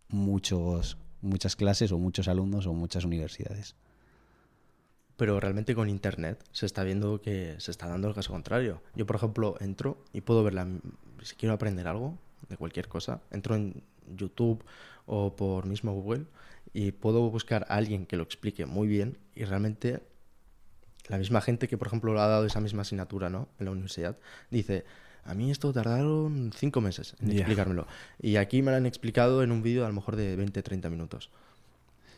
muchos, 0.09 0.97
muchas 1.21 1.55
clases 1.55 1.91
o 1.91 1.99
muchos 1.99 2.27
alumnos 2.27 2.65
o 2.65 2.73
muchas 2.73 3.05
universidades. 3.05 3.75
Pero 5.17 5.39
realmente 5.39 5.75
con 5.75 5.89
internet 5.89 6.43
se 6.51 6.65
está 6.65 6.83
viendo 6.83 7.21
que 7.21 7.55
se 7.57 7.71
está 7.71 7.87
dando 7.87 8.07
el 8.07 8.13
caso 8.13 8.31
contrario. 8.31 8.81
Yo, 8.95 9.05
por 9.05 9.15
ejemplo, 9.15 9.55
entro 9.59 10.03
y 10.13 10.21
puedo 10.21 10.43
ver 10.43 10.53
la, 10.53 10.67
si 11.23 11.35
quiero 11.35 11.53
aprender 11.53 11.87
algo 11.87 12.17
de 12.49 12.57
cualquier 12.57 12.87
cosa, 12.87 13.21
entro 13.31 13.55
en 13.55 13.83
YouTube 14.15 14.63
o 15.05 15.35
por 15.35 15.65
mismo 15.65 15.93
Google 15.93 16.25
y 16.73 16.91
puedo 16.91 17.29
buscar 17.29 17.65
a 17.69 17.75
alguien 17.75 18.05
que 18.05 18.15
lo 18.15 18.23
explique 18.23 18.65
muy 18.65 18.87
bien 18.87 19.17
y 19.35 19.43
realmente 19.45 20.01
la 21.07 21.17
misma 21.17 21.41
gente 21.41 21.67
que, 21.67 21.77
por 21.77 21.87
ejemplo, 21.87 22.19
ha 22.21 22.27
dado 22.27 22.45
esa 22.45 22.61
misma 22.61 22.81
asignatura 22.81 23.29
¿no? 23.29 23.47
en 23.59 23.65
la 23.65 23.71
universidad 23.71 24.17
dice, 24.51 24.85
a 25.23 25.33
mí 25.33 25.51
esto 25.51 25.73
tardaron 25.73 26.51
cinco 26.55 26.81
meses 26.81 27.15
en 27.19 27.31
explicármelo. 27.31 27.87
Y 28.21 28.37
aquí 28.37 28.61
me 28.61 28.71
lo 28.71 28.77
han 28.77 28.85
explicado 28.85 29.43
en 29.43 29.51
un 29.51 29.61
vídeo 29.61 29.85
a 29.85 29.87
lo 29.87 29.93
mejor 29.93 30.15
de 30.15 30.37
20-30 30.37 30.89
minutos. 30.89 31.29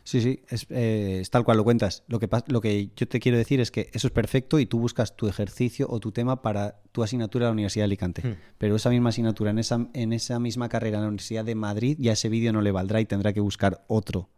Sí, 0.04 0.20
sí, 0.20 0.42
es, 0.48 0.66
eh, 0.70 1.18
es 1.20 1.30
tal 1.30 1.44
cual 1.44 1.58
lo 1.58 1.64
cuentas. 1.64 2.04
Lo 2.08 2.18
que, 2.18 2.28
lo 2.48 2.60
que 2.60 2.90
yo 2.96 3.06
te 3.06 3.20
quiero 3.20 3.38
decir 3.38 3.60
es 3.60 3.70
que 3.70 3.90
eso 3.92 4.06
es 4.06 4.12
perfecto 4.12 4.58
y 4.58 4.66
tú 4.66 4.78
buscas 4.78 5.16
tu 5.16 5.28
ejercicio 5.28 5.86
o 5.90 6.00
tu 6.00 6.12
tema 6.12 6.42
para 6.42 6.80
tu 6.92 7.02
asignatura 7.02 7.46
de 7.46 7.48
la 7.50 7.52
Universidad 7.52 7.82
de 7.82 7.86
Alicante. 7.86 8.22
Hmm. 8.26 8.36
Pero 8.58 8.76
esa 8.76 8.90
misma 8.90 9.10
asignatura 9.10 9.50
en 9.50 9.58
esa, 9.58 9.88
en 9.92 10.12
esa 10.12 10.38
misma 10.40 10.68
carrera 10.68 10.98
en 10.98 11.02
la 11.02 11.08
Universidad 11.08 11.44
de 11.44 11.54
Madrid, 11.54 11.96
ya 12.00 12.12
ese 12.12 12.28
vídeo 12.28 12.52
no 12.52 12.62
le 12.62 12.72
valdrá 12.72 13.00
y 13.00 13.06
tendrá 13.06 13.32
que 13.32 13.40
buscar 13.40 13.84
otro. 13.88 14.30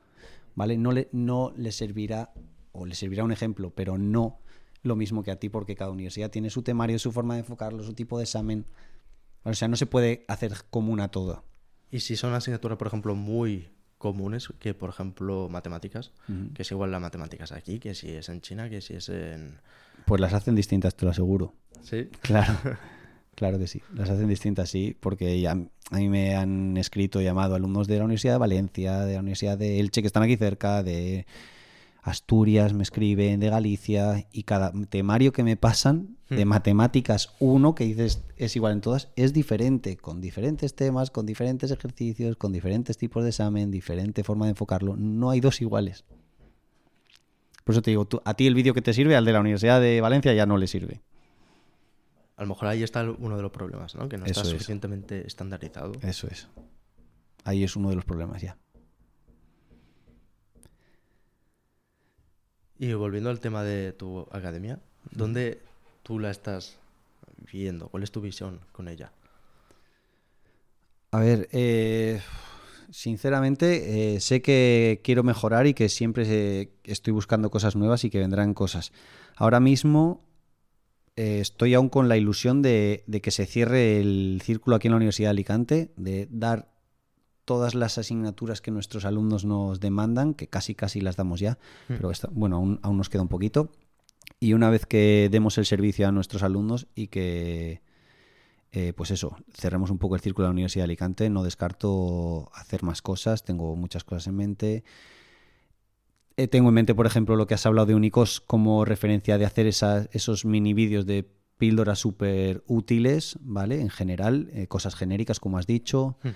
¿Vale? 0.55 0.77
No 0.77 0.93
le, 0.93 1.09
no 1.13 1.53
le 1.57 1.73
servirá, 1.73 2.33
o 2.73 2.85
le 2.85 2.95
servirá 2.95 3.25
un 3.25 3.33
ejemplo, 3.33 3.73
pero 3.75 3.97
no 3.97 4.41
lo 4.83 4.97
mismo 4.97 5.23
que 5.23 5.31
a 5.31 5.37
ti, 5.37 5.49
porque 5.49 5.77
cada 5.77 5.91
universidad 5.91 6.31
tiene 6.31 6.51
su 6.51 6.63
temario, 6.63 6.99
su 6.99 7.13
forma 7.13 7.35
de 7.35 7.41
enfocarlo, 7.41 7.83
su 7.83 7.95
tipo 7.95 8.19
de 8.19 8.25
examen. 8.25 8.67
O 9.45 9.55
sea, 9.55 9.69
no 9.69 9.77
se 9.77 9.87
puede 9.87 10.25
hacer 10.29 10.53
común 10.71 11.01
a 11.01 11.09
todo. 11.09 11.45
Y 11.91 12.01
si 12.01 12.17
son 12.17 12.35
asignaturas, 12.35 12.79
por 12.79 12.89
ejemplo, 12.89 13.15
muy 13.15 13.71
comunes, 14.03 14.49
que 14.59 14.75
por 14.75 14.91
ejemplo 14.91 15.49
matemáticas, 15.49 16.11
que 16.55 16.63
es 16.63 16.71
igual 16.73 16.91
las 16.91 17.01
matemáticas 17.01 17.53
aquí, 17.53 17.79
que 17.79 17.95
si 17.95 18.11
es 18.11 18.29
en 18.29 18.41
China, 18.41 18.69
que 18.69 18.81
si 18.81 18.95
es 18.95 19.09
en... 19.09 19.61
Pues 20.07 20.21
las 20.21 20.33
hacen 20.33 20.57
distintas, 20.57 20.97
te 20.97 21.05
lo 21.05 21.13
aseguro. 21.13 21.55
Sí. 21.83 22.09
Claro, 22.21 22.53
claro 23.37 23.61
que 23.61 23.69
sí. 23.69 23.81
Las 23.95 24.11
hacen 24.11 24.27
distintas, 24.27 24.69
sí, 24.69 24.97
porque 24.99 25.41
ya 25.41 25.53
a 25.53 25.97
mí 25.97 26.09
me 26.09 26.35
han 26.35 26.77
escrito 26.77 27.21
y 27.21 27.25
llamado 27.25 27.55
alumnos 27.55 27.87
de 27.87 27.99
la 27.99 28.05
Universidad 28.05 28.35
de 28.35 28.39
Valencia, 28.41 29.05
de 29.05 29.15
la 29.15 29.21
Universidad 29.21 29.57
de 29.57 29.79
Elche, 29.79 30.01
que 30.01 30.09
están 30.09 30.25
aquí 30.25 30.37
cerca, 30.37 30.83
de 30.83 31.25
Asturias, 32.03 32.73
me 32.73 32.83
escriben, 32.83 33.39
de 33.39 33.49
Galicia, 33.49 34.27
y 34.33 34.43
cada 34.43 34.73
temario 34.91 35.33
que 35.33 35.45
me 35.45 35.57
pasan 35.57 36.17
de 36.29 36.45
Hmm. 36.45 36.49
matemáticas 36.49 37.35
1, 37.39 37.75
que 37.77 37.85
dices 37.85 38.25
es 38.37 38.57
igual 38.57 38.73
en 38.73 38.81
todas, 38.81 39.09
es 39.15 39.33
diferente, 39.33 39.97
con 39.97 40.21
diferentes 40.21 40.75
temas, 40.75 41.11
con 41.13 41.27
diferentes 41.27 41.71
ejercicios, 41.71 42.37
con 42.37 42.53
diferentes 42.53 42.99
tipos 42.99 43.23
de 43.23 43.29
examen, 43.31 43.71
diferente 43.71 44.25
forma 44.25 44.47
de 44.47 44.51
enfocarlo. 44.51 44.97
No 44.97 45.31
hay 45.31 45.39
dos 45.41 45.61
iguales. 45.61 46.05
Por 47.65 47.75
eso 47.75 47.83
te 47.83 47.93
digo, 47.93 48.05
tú- 48.07 48.21
a 48.25 48.35
ti 48.35 48.49
el 48.49 48.55
vídeo 48.57 48.75
que 48.75 48.83
te 48.83 48.93
sirve, 48.93 49.15
al 49.15 49.25
de 49.25 49.33
la 49.33 49.41
Universidad 49.41 49.81
de 49.81 50.01
Valencia 50.01 50.35
ya 50.35 50.45
no 50.47 50.57
le 50.59 50.67
sirve. 50.67 51.01
A 52.37 52.43
lo 52.43 52.49
mejor 52.49 52.67
ahí 52.67 52.83
está 52.83 53.09
uno 53.09 53.37
de 53.37 53.43
los 53.43 53.53
problemas, 53.53 53.95
¿no? 53.95 54.09
Que 54.09 54.19
no 54.19 54.25
está 54.27 54.41
es. 54.41 54.49
suficientemente 54.49 55.25
estandarizado. 55.25 55.93
Eso 56.03 56.27
es. 56.27 56.49
Ahí 57.45 57.63
es 57.63 57.77
uno 57.77 57.91
de 57.91 57.95
los 57.95 58.05
problemas 58.05 58.43
ya. 58.43 58.57
Y 62.83 62.95
volviendo 62.95 63.31
al 63.31 63.39
tema 63.39 63.63
de 63.63 63.93
tu 63.93 64.27
academia, 64.33 64.81
¿dónde 65.13 65.61
tú 66.03 66.19
la 66.19 66.33
estás 66.33 66.79
viendo? 67.53 67.87
¿Cuál 67.87 68.03
es 68.03 68.11
tu 68.11 68.21
visión 68.21 68.59
con 68.73 68.89
ella? 68.89 69.13
A 71.13 71.21
ver, 71.21 71.49
eh, 71.53 72.21
sinceramente 72.91 74.17
eh, 74.17 74.21
sé 74.21 74.43
que 74.43 75.01
quiero 75.05 75.23
mejorar 75.23 75.69
y 75.69 75.75
que 75.75 75.89
siempre 75.89 76.27
eh, 76.29 76.73
estoy 76.83 77.13
buscando 77.13 77.53
cosas 77.53 77.77
nuevas 77.77 78.03
y 78.03 78.11
que 78.11 78.19
vendrán 78.19 78.53
cosas. 78.53 78.91
Ahora 79.37 79.61
mismo 79.61 80.25
eh, 81.15 81.39
estoy 81.39 81.75
aún 81.75 81.89
con 81.89 82.09
la 82.09 82.17
ilusión 82.17 82.63
de, 82.63 83.05
de 83.07 83.21
que 83.21 83.31
se 83.31 83.47
cierre 83.47 84.01
el 84.01 84.43
círculo 84.43 84.75
aquí 84.75 84.89
en 84.89 84.95
la 84.95 84.97
Universidad 84.97 85.29
de 85.29 85.31
Alicante, 85.31 85.93
de 85.97 86.27
dar 86.33 86.72
todas 87.45 87.75
las 87.75 87.99
asignaturas 87.99 88.61
que 88.61 88.71
nuestros 88.71 89.05
alumnos 89.05 89.45
nos 89.45 89.81
demandan, 89.81 90.35
que 90.35 90.47
casi 90.49 90.75
casi 90.75 91.01
las 91.01 91.17
damos 91.17 91.41
ya, 91.41 91.59
Hmm. 91.89 91.95
pero 91.95 92.11
está- 92.11 92.29
bueno, 92.33 92.57
aún, 92.57 92.79
aún 92.83 92.97
nos 92.97 93.09
queda 93.09 93.23
un 93.23 93.29
poquito. 93.29 93.71
Y 94.39 94.53
una 94.55 94.71
vez 94.71 94.87
que 94.87 95.29
demos 95.31 95.59
el 95.59 95.67
servicio 95.67 96.07
a 96.09 96.13
nuestros 96.13 96.43
alumnos 96.43 96.87
y 96.95 97.09
que, 97.09 97.83
eh, 98.73 98.93
pues 98.97 99.11
eso, 99.11 99.37
cerremos 99.53 99.91
un 99.91 99.99
poco 99.99 100.15
el 100.15 100.21
círculo 100.21 100.45
de 100.47 100.49
la 100.51 100.53
Universidad 100.53 100.83
de 100.83 100.91
Alicante, 100.91 101.31
no 101.31 101.43
descarto 101.43 102.51
hacer 102.55 102.83
más 102.83 103.03
cosas, 103.03 103.45
tengo 103.45 103.77
muchas 103.77 104.05
cosas 104.05 104.27
en 104.29 104.37
mente. 104.37 104.85
Eh, 106.37 106.49
tengo 106.49 106.69
en 106.71 106.75
mente, 106.75 106.95
por 106.95 107.07
ejemplo, 107.07 107.37
lo 107.37 107.47
que 107.47 107.55
has 107.55 107.67
hablado 107.67 107.87
de 107.87 107.95
Unicos 107.95 108.41
como 108.41 108.85
referencia 108.85 109.37
de 109.37 109.45
hacer 109.45 109.67
esas- 109.67 110.09
esos 110.13 110.45
mini 110.45 110.73
vídeos 110.75 111.07
de 111.07 111.29
píldoras 111.59 111.99
súper 112.01 112.65
útiles, 112.67 113.37
¿vale? 113.43 113.81
En 113.81 113.91
general, 113.91 114.49
eh, 114.53 114.67
cosas 114.67 114.95
genéricas, 114.97 115.39
como 115.39 115.59
has 115.59 115.67
dicho. 115.67 116.17
Hmm. 116.23 116.29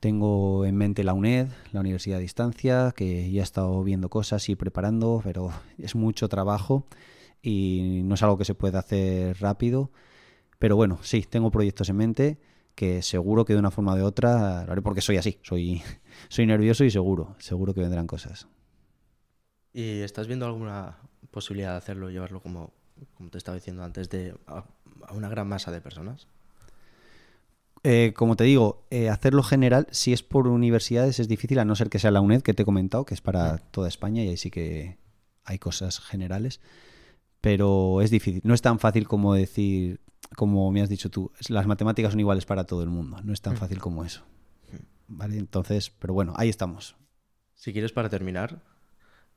Tengo 0.00 0.64
en 0.64 0.76
mente 0.76 1.04
la 1.04 1.12
UNED, 1.12 1.48
la 1.72 1.80
Universidad 1.80 2.16
a 2.16 2.22
Distancia, 2.22 2.92
que 2.96 3.30
ya 3.30 3.42
he 3.42 3.44
estado 3.44 3.84
viendo 3.84 4.08
cosas 4.08 4.48
y 4.48 4.56
preparando, 4.56 5.20
pero 5.22 5.52
es 5.76 5.94
mucho 5.94 6.26
trabajo 6.30 6.86
y 7.42 8.00
no 8.04 8.14
es 8.14 8.22
algo 8.22 8.38
que 8.38 8.46
se 8.46 8.54
pueda 8.54 8.78
hacer 8.78 9.38
rápido. 9.40 9.90
Pero 10.58 10.74
bueno, 10.74 10.98
sí, 11.02 11.22
tengo 11.28 11.50
proyectos 11.50 11.90
en 11.90 11.96
mente 11.96 12.38
que 12.74 13.02
seguro 13.02 13.44
que 13.44 13.52
de 13.52 13.58
una 13.58 13.70
forma 13.70 13.92
o 13.92 13.96
de 13.96 14.02
otra 14.02 14.64
lo 14.64 14.72
haré 14.72 14.80
porque 14.80 15.02
soy 15.02 15.18
así, 15.18 15.38
soy, 15.42 15.82
soy 16.30 16.46
nervioso 16.46 16.82
y 16.84 16.90
seguro, 16.90 17.36
seguro 17.38 17.74
que 17.74 17.82
vendrán 17.82 18.06
cosas. 18.06 18.48
¿Y 19.74 20.00
estás 20.00 20.26
viendo 20.28 20.46
alguna 20.46 20.96
posibilidad 21.30 21.72
de 21.72 21.76
hacerlo, 21.76 22.08
llevarlo 22.08 22.40
como, 22.40 22.72
como 23.18 23.28
te 23.28 23.36
estaba 23.36 23.56
diciendo 23.56 23.84
antes, 23.84 24.08
de 24.08 24.34
a, 24.46 24.64
a 25.06 25.12
una 25.12 25.28
gran 25.28 25.46
masa 25.46 25.70
de 25.70 25.82
personas? 25.82 26.26
Eh, 27.82 28.12
como 28.14 28.36
te 28.36 28.44
digo, 28.44 28.86
eh, 28.90 29.08
hacerlo 29.08 29.42
general, 29.42 29.86
si 29.90 30.12
es 30.12 30.22
por 30.22 30.46
universidades 30.48 31.18
es 31.18 31.28
difícil, 31.28 31.58
a 31.58 31.64
no 31.64 31.74
ser 31.76 31.88
que 31.88 31.98
sea 31.98 32.10
la 32.10 32.20
UNED 32.20 32.42
que 32.42 32.52
te 32.52 32.62
he 32.62 32.66
comentado, 32.66 33.04
que 33.06 33.14
es 33.14 33.20
para 33.22 33.56
toda 33.58 33.88
España 33.88 34.22
y 34.22 34.28
ahí 34.28 34.36
sí 34.36 34.50
que 34.50 34.98
hay 35.44 35.58
cosas 35.58 35.98
generales. 36.00 36.60
Pero 37.40 38.02
es 38.02 38.10
difícil, 38.10 38.42
no 38.44 38.52
es 38.52 38.60
tan 38.60 38.78
fácil 38.78 39.08
como 39.08 39.32
decir, 39.34 40.00
como 40.36 40.70
me 40.70 40.82
has 40.82 40.90
dicho 40.90 41.10
tú, 41.10 41.32
las 41.48 41.66
matemáticas 41.66 42.12
son 42.12 42.20
iguales 42.20 42.44
para 42.44 42.64
todo 42.64 42.82
el 42.82 42.90
mundo, 42.90 43.16
no 43.24 43.32
es 43.32 43.40
tan 43.40 43.54
Mm. 43.54 43.56
fácil 43.56 43.78
como 43.78 44.04
eso. 44.04 44.22
¿Vale? 45.08 45.38
Entonces, 45.38 45.90
pero 45.90 46.12
bueno, 46.14 46.34
ahí 46.36 46.48
estamos. 46.50 46.96
Si 47.54 47.72
quieres, 47.72 47.92
para 47.92 48.08
terminar, 48.10 48.62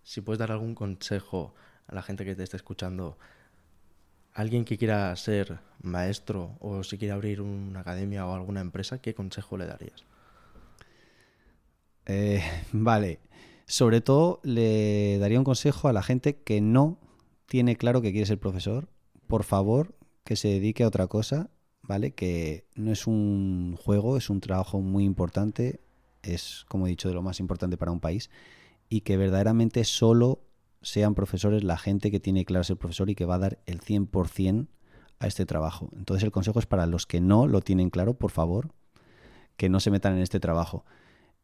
si 0.04 0.20
puedes 0.22 0.38
dar 0.40 0.52
algún 0.52 0.76
consejo 0.76 1.56
a 1.88 1.96
la 1.96 2.04
gente 2.04 2.26
que 2.26 2.36
te 2.36 2.44
esté 2.44 2.58
escuchando, 2.58 3.18
alguien 4.34 4.66
que 4.66 4.78
quiera 4.78 5.16
ser 5.16 5.60
maestro 5.82 6.58
o 6.60 6.84
si 6.84 6.98
quiere 6.98 7.14
abrir 7.14 7.42
una 7.42 7.82
academia 7.82 8.26
o 8.26 8.34
alguna 8.34 8.62
empresa, 8.62 9.00
¿qué 9.00 9.14
consejo 9.14 9.58
le 9.58 9.66
darías? 9.66 10.06
Eh, 12.06 12.42
vale, 12.72 13.20
sobre 13.66 14.02
todo 14.02 14.40
le 14.44 15.18
daría 15.20 15.40
un 15.40 15.46
consejo 15.46 15.88
a 15.88 15.94
la 15.94 16.04
gente 16.04 16.36
que 16.38 16.62
no 16.62 16.98
tiene 17.46 17.76
claro 17.76 18.02
que 18.02 18.12
quiere 18.12 18.26
ser 18.26 18.40
profesor. 18.40 18.90
Por 19.28 19.44
favor, 19.44 19.96
que 20.24 20.36
se 20.36 20.48
dedique 20.50 20.84
a 20.84 20.88
otra 20.88 21.08
cosa, 21.08 21.50
¿vale? 21.82 22.12
Que 22.12 22.66
no 22.76 22.92
es 22.92 23.08
un 23.08 23.78
juego, 23.78 24.18
es 24.18 24.30
un 24.30 24.42
trabajo 24.42 24.82
muy 24.82 25.04
importante, 25.04 25.80
es, 26.24 26.66
como 26.68 26.88
he 26.88 26.90
dicho, 26.90 27.10
de 27.10 27.16
lo 27.16 27.22
más 27.22 27.40
importante 27.40 27.78
para 27.78 27.92
un 27.92 28.00
país 28.00 28.30
y 28.90 29.02
que 29.02 29.18
verdaderamente 29.18 29.84
solo 29.84 30.42
sean 30.84 31.16
profesores 31.16 31.64
la 31.64 31.78
gente 31.78 32.12
que 32.12 32.20
tiene 32.20 32.46
claro 32.46 32.64
ser 32.64 32.78
profesor 32.78 33.10
y 33.10 33.16
que 33.16 33.26
va 33.26 33.36
a 33.36 33.40
dar 33.40 33.60
el 33.66 33.82
100% 33.82 34.68
a 35.20 35.28
este 35.28 35.46
trabajo. 35.46 35.90
Entonces 35.98 36.24
el 36.24 36.32
consejo 36.32 36.60
es 36.60 36.66
para 36.66 36.86
los 36.86 37.08
que 37.08 37.22
no 37.22 37.48
lo 37.48 37.62
tienen 37.62 37.90
claro, 37.90 38.14
por 38.16 38.32
favor, 38.32 38.72
que 39.58 39.70
no 39.70 39.80
se 39.80 39.92
metan 39.92 40.16
en 40.16 40.22
este 40.22 40.40
trabajo. 40.40 40.86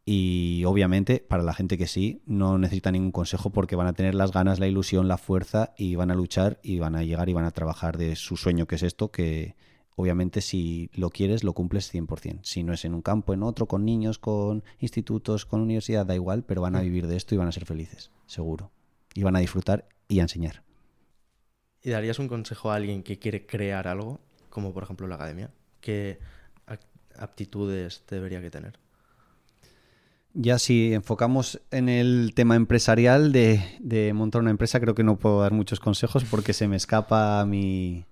Y 0.06 0.64
obviamente 0.66 1.24
para 1.28 1.44
la 1.44 1.54
gente 1.54 1.78
que 1.78 1.88
sí, 1.88 2.22
no 2.26 2.58
necesita 2.58 2.92
ningún 2.92 3.12
consejo 3.12 3.52
porque 3.52 3.76
van 3.76 3.88
a 3.88 3.94
tener 3.94 4.16
las 4.16 4.32
ganas, 4.32 4.60
la 4.60 4.68
ilusión, 4.68 5.08
la 5.08 5.18
fuerza 5.18 5.74
y 5.78 5.96
van 5.96 6.12
a 6.12 6.16
luchar 6.16 6.60
y 6.62 6.80
van 6.80 6.96
a 6.96 7.04
llegar 7.04 7.30
y 7.30 7.34
van 7.34 7.46
a 7.46 7.52
trabajar 7.52 7.98
de 7.98 8.16
su 8.16 8.36
sueño, 8.36 8.66
que 8.66 8.76
es 8.76 8.84
esto, 8.84 9.12
que 9.12 9.56
obviamente 9.96 10.42
si 10.42 10.90
lo 10.94 11.10
quieres 11.10 11.44
lo 11.44 11.54
cumples 11.54 11.94
100%. 11.94 12.40
Si 12.44 12.64
no 12.64 12.74
es 12.74 12.86
en 12.86 12.94
un 12.94 13.02
campo, 13.02 13.34
en 13.34 13.44
otro, 13.44 13.68
con 13.68 13.86
niños, 13.86 14.18
con 14.20 14.64
institutos, 14.80 15.46
con 15.46 15.62
universidad, 15.62 16.06
da 16.06 16.16
igual, 16.16 16.44
pero 16.44 16.62
van 16.62 16.76
a 16.76 16.82
vivir 16.82 17.08
de 17.08 17.16
esto 17.16 17.36
y 17.36 17.38
van 17.38 17.48
a 17.48 17.54
ser 17.54 17.66
felices, 17.66 18.12
seguro 18.26 18.72
y 19.20 19.24
van 19.24 19.36
a 19.36 19.40
disfrutar 19.40 19.86
y 20.08 20.20
a 20.20 20.22
enseñar. 20.22 20.64
¿Y 21.84 21.90
darías 21.90 22.20
un 22.20 22.30
consejo 22.30 22.72
a 22.72 22.76
alguien 22.76 23.04
que 23.04 23.20
quiere 23.20 23.46
crear 23.46 23.86
algo, 23.88 24.22
como 24.50 24.74
por 24.74 24.84
ejemplo 24.84 25.08
la 25.08 25.16
academia? 25.16 25.52
¿Qué 25.82 26.20
aptitudes 27.18 28.04
debería 28.10 28.40
que 28.40 28.50
tener? 28.50 28.80
Ya 30.34 30.58
si 30.58 30.94
enfocamos 30.94 31.60
en 31.70 31.90
el 31.90 32.32
tema 32.34 32.56
empresarial 32.56 33.34
de, 33.34 34.12
montar 34.14 34.42
una 34.42 34.52
empresa, 34.52 34.80
creo 34.80 34.96
que 34.96 35.04
no 35.04 35.18
puedo 35.18 35.42
dar 35.42 35.52
muchos 35.52 35.82
consejos 35.82 36.24
porque 36.24 36.54
se 36.54 36.70
me 36.70 36.78
escapa 36.78 37.42
a 37.42 37.46
mi, 37.46 38.06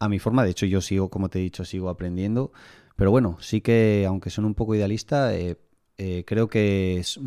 a 0.00 0.08
mi 0.08 0.18
forma. 0.18 0.42
De 0.42 0.50
hecho, 0.50 0.66
yo 0.66 0.80
sigo, 0.80 1.10
como 1.10 1.28
te 1.28 1.38
he 1.38 1.42
dicho, 1.42 1.64
sigo 1.64 1.90
aprendiendo. 1.90 2.50
Pero 2.96 3.12
bueno, 3.12 3.36
sí 3.40 3.60
que, 3.60 4.04
aunque 4.08 4.30
son 4.30 4.46
un 4.46 4.54
poco 4.54 4.74
idealista, 4.74 5.32
eh, 5.36 5.58
eh, 5.96 6.24
creo 6.26 6.48
que 6.48 6.98
es 6.98 7.18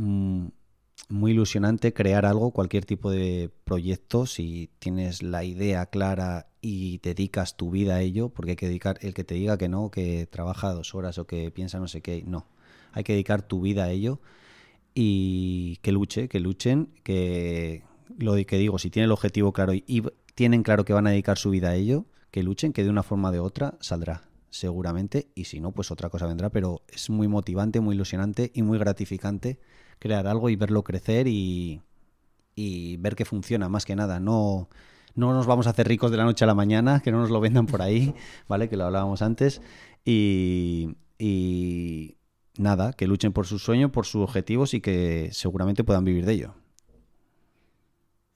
muy 1.09 1.31
ilusionante 1.31 1.93
crear 1.93 2.25
algo, 2.25 2.51
cualquier 2.51 2.85
tipo 2.85 3.11
de 3.11 3.49
proyecto, 3.63 4.25
si 4.25 4.69
tienes 4.79 5.23
la 5.23 5.43
idea 5.43 5.85
clara 5.87 6.47
y 6.61 6.99
dedicas 6.99 7.57
tu 7.57 7.71
vida 7.71 7.95
a 7.95 8.01
ello, 8.01 8.29
porque 8.29 8.51
hay 8.51 8.55
que 8.55 8.67
dedicar, 8.67 8.97
el 9.01 9.13
que 9.13 9.23
te 9.23 9.35
diga 9.35 9.57
que 9.57 9.69
no, 9.69 9.91
que 9.91 10.27
trabaja 10.27 10.73
dos 10.73 10.95
horas 10.95 11.17
o 11.17 11.27
que 11.27 11.51
piensa 11.51 11.79
no 11.79 11.87
sé 11.87 12.01
qué, 12.01 12.23
no, 12.25 12.47
hay 12.93 13.03
que 13.03 13.13
dedicar 13.13 13.41
tu 13.41 13.61
vida 13.61 13.85
a 13.85 13.91
ello 13.91 14.21
y 14.93 15.77
que 15.81 15.91
luche, 15.91 16.27
que 16.27 16.39
luchen, 16.39 16.89
que 17.03 17.83
lo 18.17 18.35
que 18.35 18.57
digo, 18.57 18.79
si 18.79 18.89
tienen 18.89 19.05
el 19.05 19.13
objetivo 19.13 19.53
claro 19.53 19.73
y, 19.73 19.83
y 19.87 20.03
tienen 20.35 20.63
claro 20.63 20.85
que 20.85 20.93
van 20.93 21.07
a 21.07 21.11
dedicar 21.11 21.37
su 21.37 21.49
vida 21.49 21.69
a 21.69 21.75
ello, 21.75 22.05
que 22.31 22.43
luchen, 22.43 22.73
que 22.73 22.83
de 22.83 22.89
una 22.89 23.03
forma 23.03 23.29
o 23.29 23.31
de 23.31 23.39
otra 23.39 23.77
saldrá 23.81 24.23
seguramente. 24.51 25.27
Y 25.33 25.45
si 25.45 25.59
no, 25.59 25.71
pues 25.71 25.91
otra 25.91 26.09
cosa 26.09 26.27
vendrá, 26.27 26.49
pero 26.49 26.81
es 26.87 27.09
muy 27.09 27.27
motivante, 27.27 27.79
muy 27.79 27.95
ilusionante 27.95 28.51
y 28.53 28.61
muy 28.61 28.77
gratificante 28.77 29.59
crear 30.01 30.25
algo 30.25 30.49
y 30.49 30.55
verlo 30.55 30.83
crecer 30.83 31.27
y, 31.27 31.81
ver 32.99 33.15
que 33.15 33.23
funciona 33.23 33.69
más 33.69 33.85
que 33.85 33.95
nada. 33.95 34.19
No, 34.19 34.67
no 35.15 35.33
nos 35.33 35.45
vamos 35.45 35.67
a 35.67 35.69
hacer 35.69 35.87
ricos 35.87 36.11
de 36.11 36.17
la 36.17 36.25
noche 36.25 36.43
a 36.43 36.47
la 36.47 36.55
mañana, 36.55 36.99
que 36.99 37.11
no 37.11 37.19
nos 37.19 37.29
lo 37.29 37.39
vendan 37.39 37.67
por 37.67 37.81
ahí, 37.81 38.13
¿vale? 38.47 38.67
Que 38.67 38.77
lo 38.77 38.85
hablábamos 38.85 39.21
antes. 39.21 39.61
Y, 40.03 40.97
y 41.17 42.17
nada, 42.57 42.93
que 42.93 43.07
luchen 43.07 43.31
por 43.31 43.45
sus 43.45 43.63
sueños, 43.63 43.91
por 43.91 44.05
sus 44.05 44.23
objetivos 44.23 44.73
y 44.73 44.81
que 44.81 45.29
seguramente 45.31 45.83
puedan 45.83 46.03
vivir 46.03 46.25
de 46.25 46.33
ello. 46.33 46.55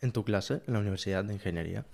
En 0.02 0.12
tu 0.12 0.24
clase, 0.24 0.62
en 0.68 0.74
la 0.74 0.80
Universidad 0.80 1.24
de 1.24 1.34
Ingeniería, 1.34 1.86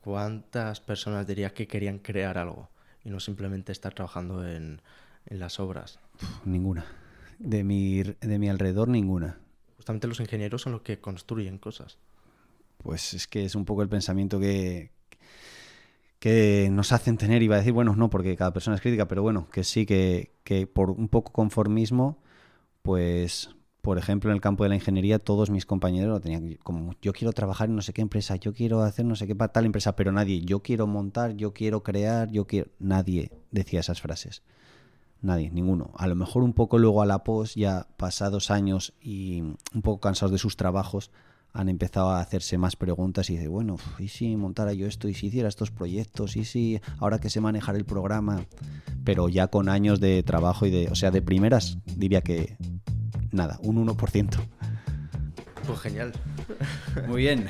¿cuántas 0.00 0.80
personas 0.80 1.26
dirías 1.26 1.52
que 1.52 1.66
querían 1.66 1.98
crear 2.00 2.36
algo 2.36 2.68
y 3.02 3.08
no 3.08 3.18
simplemente 3.18 3.72
estar 3.72 3.94
trabajando 3.94 4.46
en, 4.46 4.82
en 5.26 5.38
las 5.38 5.58
obras? 5.58 6.00
ninguna 6.44 6.84
de 7.38 7.64
mi, 7.64 8.02
de 8.02 8.38
mi 8.38 8.48
alrededor 8.48 8.88
ninguna. 8.88 9.38
Justamente 9.76 10.06
los 10.06 10.20
ingenieros 10.20 10.62
son 10.62 10.72
los 10.72 10.82
que 10.82 11.00
construyen 11.00 11.58
cosas. 11.58 11.98
Pues 12.78 13.14
es 13.14 13.26
que 13.26 13.44
es 13.44 13.54
un 13.54 13.64
poco 13.64 13.82
el 13.82 13.88
pensamiento 13.88 14.38
que, 14.38 14.90
que 16.18 16.68
nos 16.70 16.92
hacen 16.92 17.16
tener, 17.16 17.42
iba 17.42 17.56
a 17.56 17.58
decir, 17.58 17.72
bueno, 17.72 17.94
no, 17.96 18.10
porque 18.10 18.36
cada 18.36 18.52
persona 18.52 18.76
es 18.76 18.82
crítica, 18.82 19.08
pero 19.08 19.22
bueno, 19.22 19.48
que 19.50 19.64
sí, 19.64 19.86
que, 19.86 20.32
que 20.44 20.66
por 20.66 20.90
un 20.90 21.08
poco 21.08 21.32
conformismo, 21.32 22.18
pues, 22.82 23.50
por 23.82 23.98
ejemplo, 23.98 24.30
en 24.30 24.34
el 24.34 24.40
campo 24.40 24.64
de 24.64 24.70
la 24.70 24.74
ingeniería, 24.74 25.18
todos 25.18 25.50
mis 25.50 25.64
compañeros 25.66 26.10
lo 26.10 26.20
tenían 26.20 26.54
como, 26.62 26.94
yo 27.00 27.12
quiero 27.12 27.32
trabajar 27.32 27.68
en 27.68 27.76
no 27.76 27.82
sé 27.82 27.92
qué 27.92 28.02
empresa, 28.02 28.36
yo 28.36 28.52
quiero 28.52 28.82
hacer 28.82 29.04
no 29.04 29.16
sé 29.16 29.26
qué 29.26 29.34
para 29.34 29.52
tal 29.52 29.64
empresa, 29.64 29.96
pero 29.96 30.12
nadie, 30.12 30.42
yo 30.42 30.60
quiero 30.60 30.86
montar, 30.86 31.34
yo 31.36 31.52
quiero 31.52 31.82
crear, 31.82 32.30
yo 32.30 32.46
quiero, 32.46 32.70
nadie 32.78 33.30
decía 33.50 33.80
esas 33.80 34.00
frases. 34.00 34.42
Nadie, 35.20 35.50
ninguno. 35.50 35.90
A 35.96 36.06
lo 36.06 36.14
mejor 36.14 36.42
un 36.42 36.52
poco 36.52 36.78
luego 36.78 37.02
a 37.02 37.06
la 37.06 37.24
pos, 37.24 37.54
ya 37.54 37.86
pasados 37.96 38.50
años 38.50 38.94
y 39.00 39.40
un 39.40 39.82
poco 39.82 40.00
cansados 40.00 40.32
de 40.32 40.38
sus 40.38 40.56
trabajos, 40.56 41.10
han 41.52 41.68
empezado 41.68 42.10
a 42.10 42.20
hacerse 42.20 42.56
más 42.58 42.76
preguntas 42.76 43.30
y 43.30 43.34
dice, 43.36 43.48
bueno, 43.48 43.76
¿y 43.98 44.08
si 44.08 44.36
montara 44.36 44.74
yo 44.74 44.86
esto? 44.86 45.08
¿Y 45.08 45.14
si 45.14 45.26
hiciera 45.26 45.48
estos 45.48 45.70
proyectos? 45.70 46.36
¿Y 46.36 46.44
si 46.44 46.80
ahora 46.98 47.18
que 47.18 47.30
sé 47.30 47.40
manejar 47.40 47.74
el 47.74 47.84
programa? 47.84 48.44
Pero 49.04 49.28
ya 49.28 49.48
con 49.48 49.68
años 49.68 49.98
de 49.98 50.22
trabajo 50.22 50.66
y 50.66 50.70
de, 50.70 50.88
o 50.88 50.94
sea, 50.94 51.10
de 51.10 51.22
primeras 51.22 51.78
diría 51.96 52.20
que 52.20 52.56
nada, 53.32 53.58
un 53.62 53.84
1%. 53.86 54.36
Pues 55.66 55.80
genial. 55.80 56.12
Muy 57.08 57.22
bien. 57.22 57.46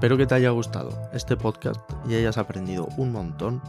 Espero 0.00 0.16
que 0.16 0.26
te 0.26 0.34
haya 0.34 0.48
gustado 0.48 0.88
este 1.12 1.36
podcast 1.36 1.78
y 2.08 2.14
hayas 2.14 2.38
aprendido 2.38 2.88
un 2.96 3.12
montón. 3.12 3.60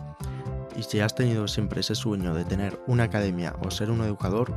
Y 0.77 0.83
si 0.83 1.01
has 1.01 1.13
tenido 1.13 1.45
siempre 1.49 1.81
ese 1.81 1.93
sueño 1.93 2.33
de 2.33 2.45
tener 2.45 2.79
una 2.87 3.03
academia 3.03 3.53
o 3.65 3.69
ser 3.69 3.91
un 3.91 4.01
educador, 4.01 4.49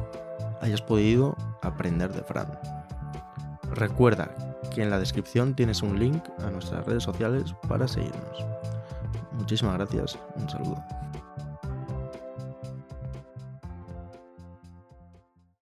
hayas 0.61 0.83
podido 0.83 1.37
aprender 1.63 2.13
de 2.13 2.23
Fran. 2.23 2.47
Recuerda 3.73 4.33
que 4.73 4.85
en 4.85 4.91
la 4.91 5.01
descripción 5.01 5.57
tienes 5.57 5.83
un 5.83 5.99
link 5.99 6.23
a 6.47 6.51
nuestras 6.53 6.87
redes 6.87 7.03
sociales 7.03 7.57
para 7.67 7.89
seguirnos. 7.89 8.47
Muchísimas 9.33 9.75
gracias, 9.75 10.17
un 10.37 10.49
saludo. 10.49 10.81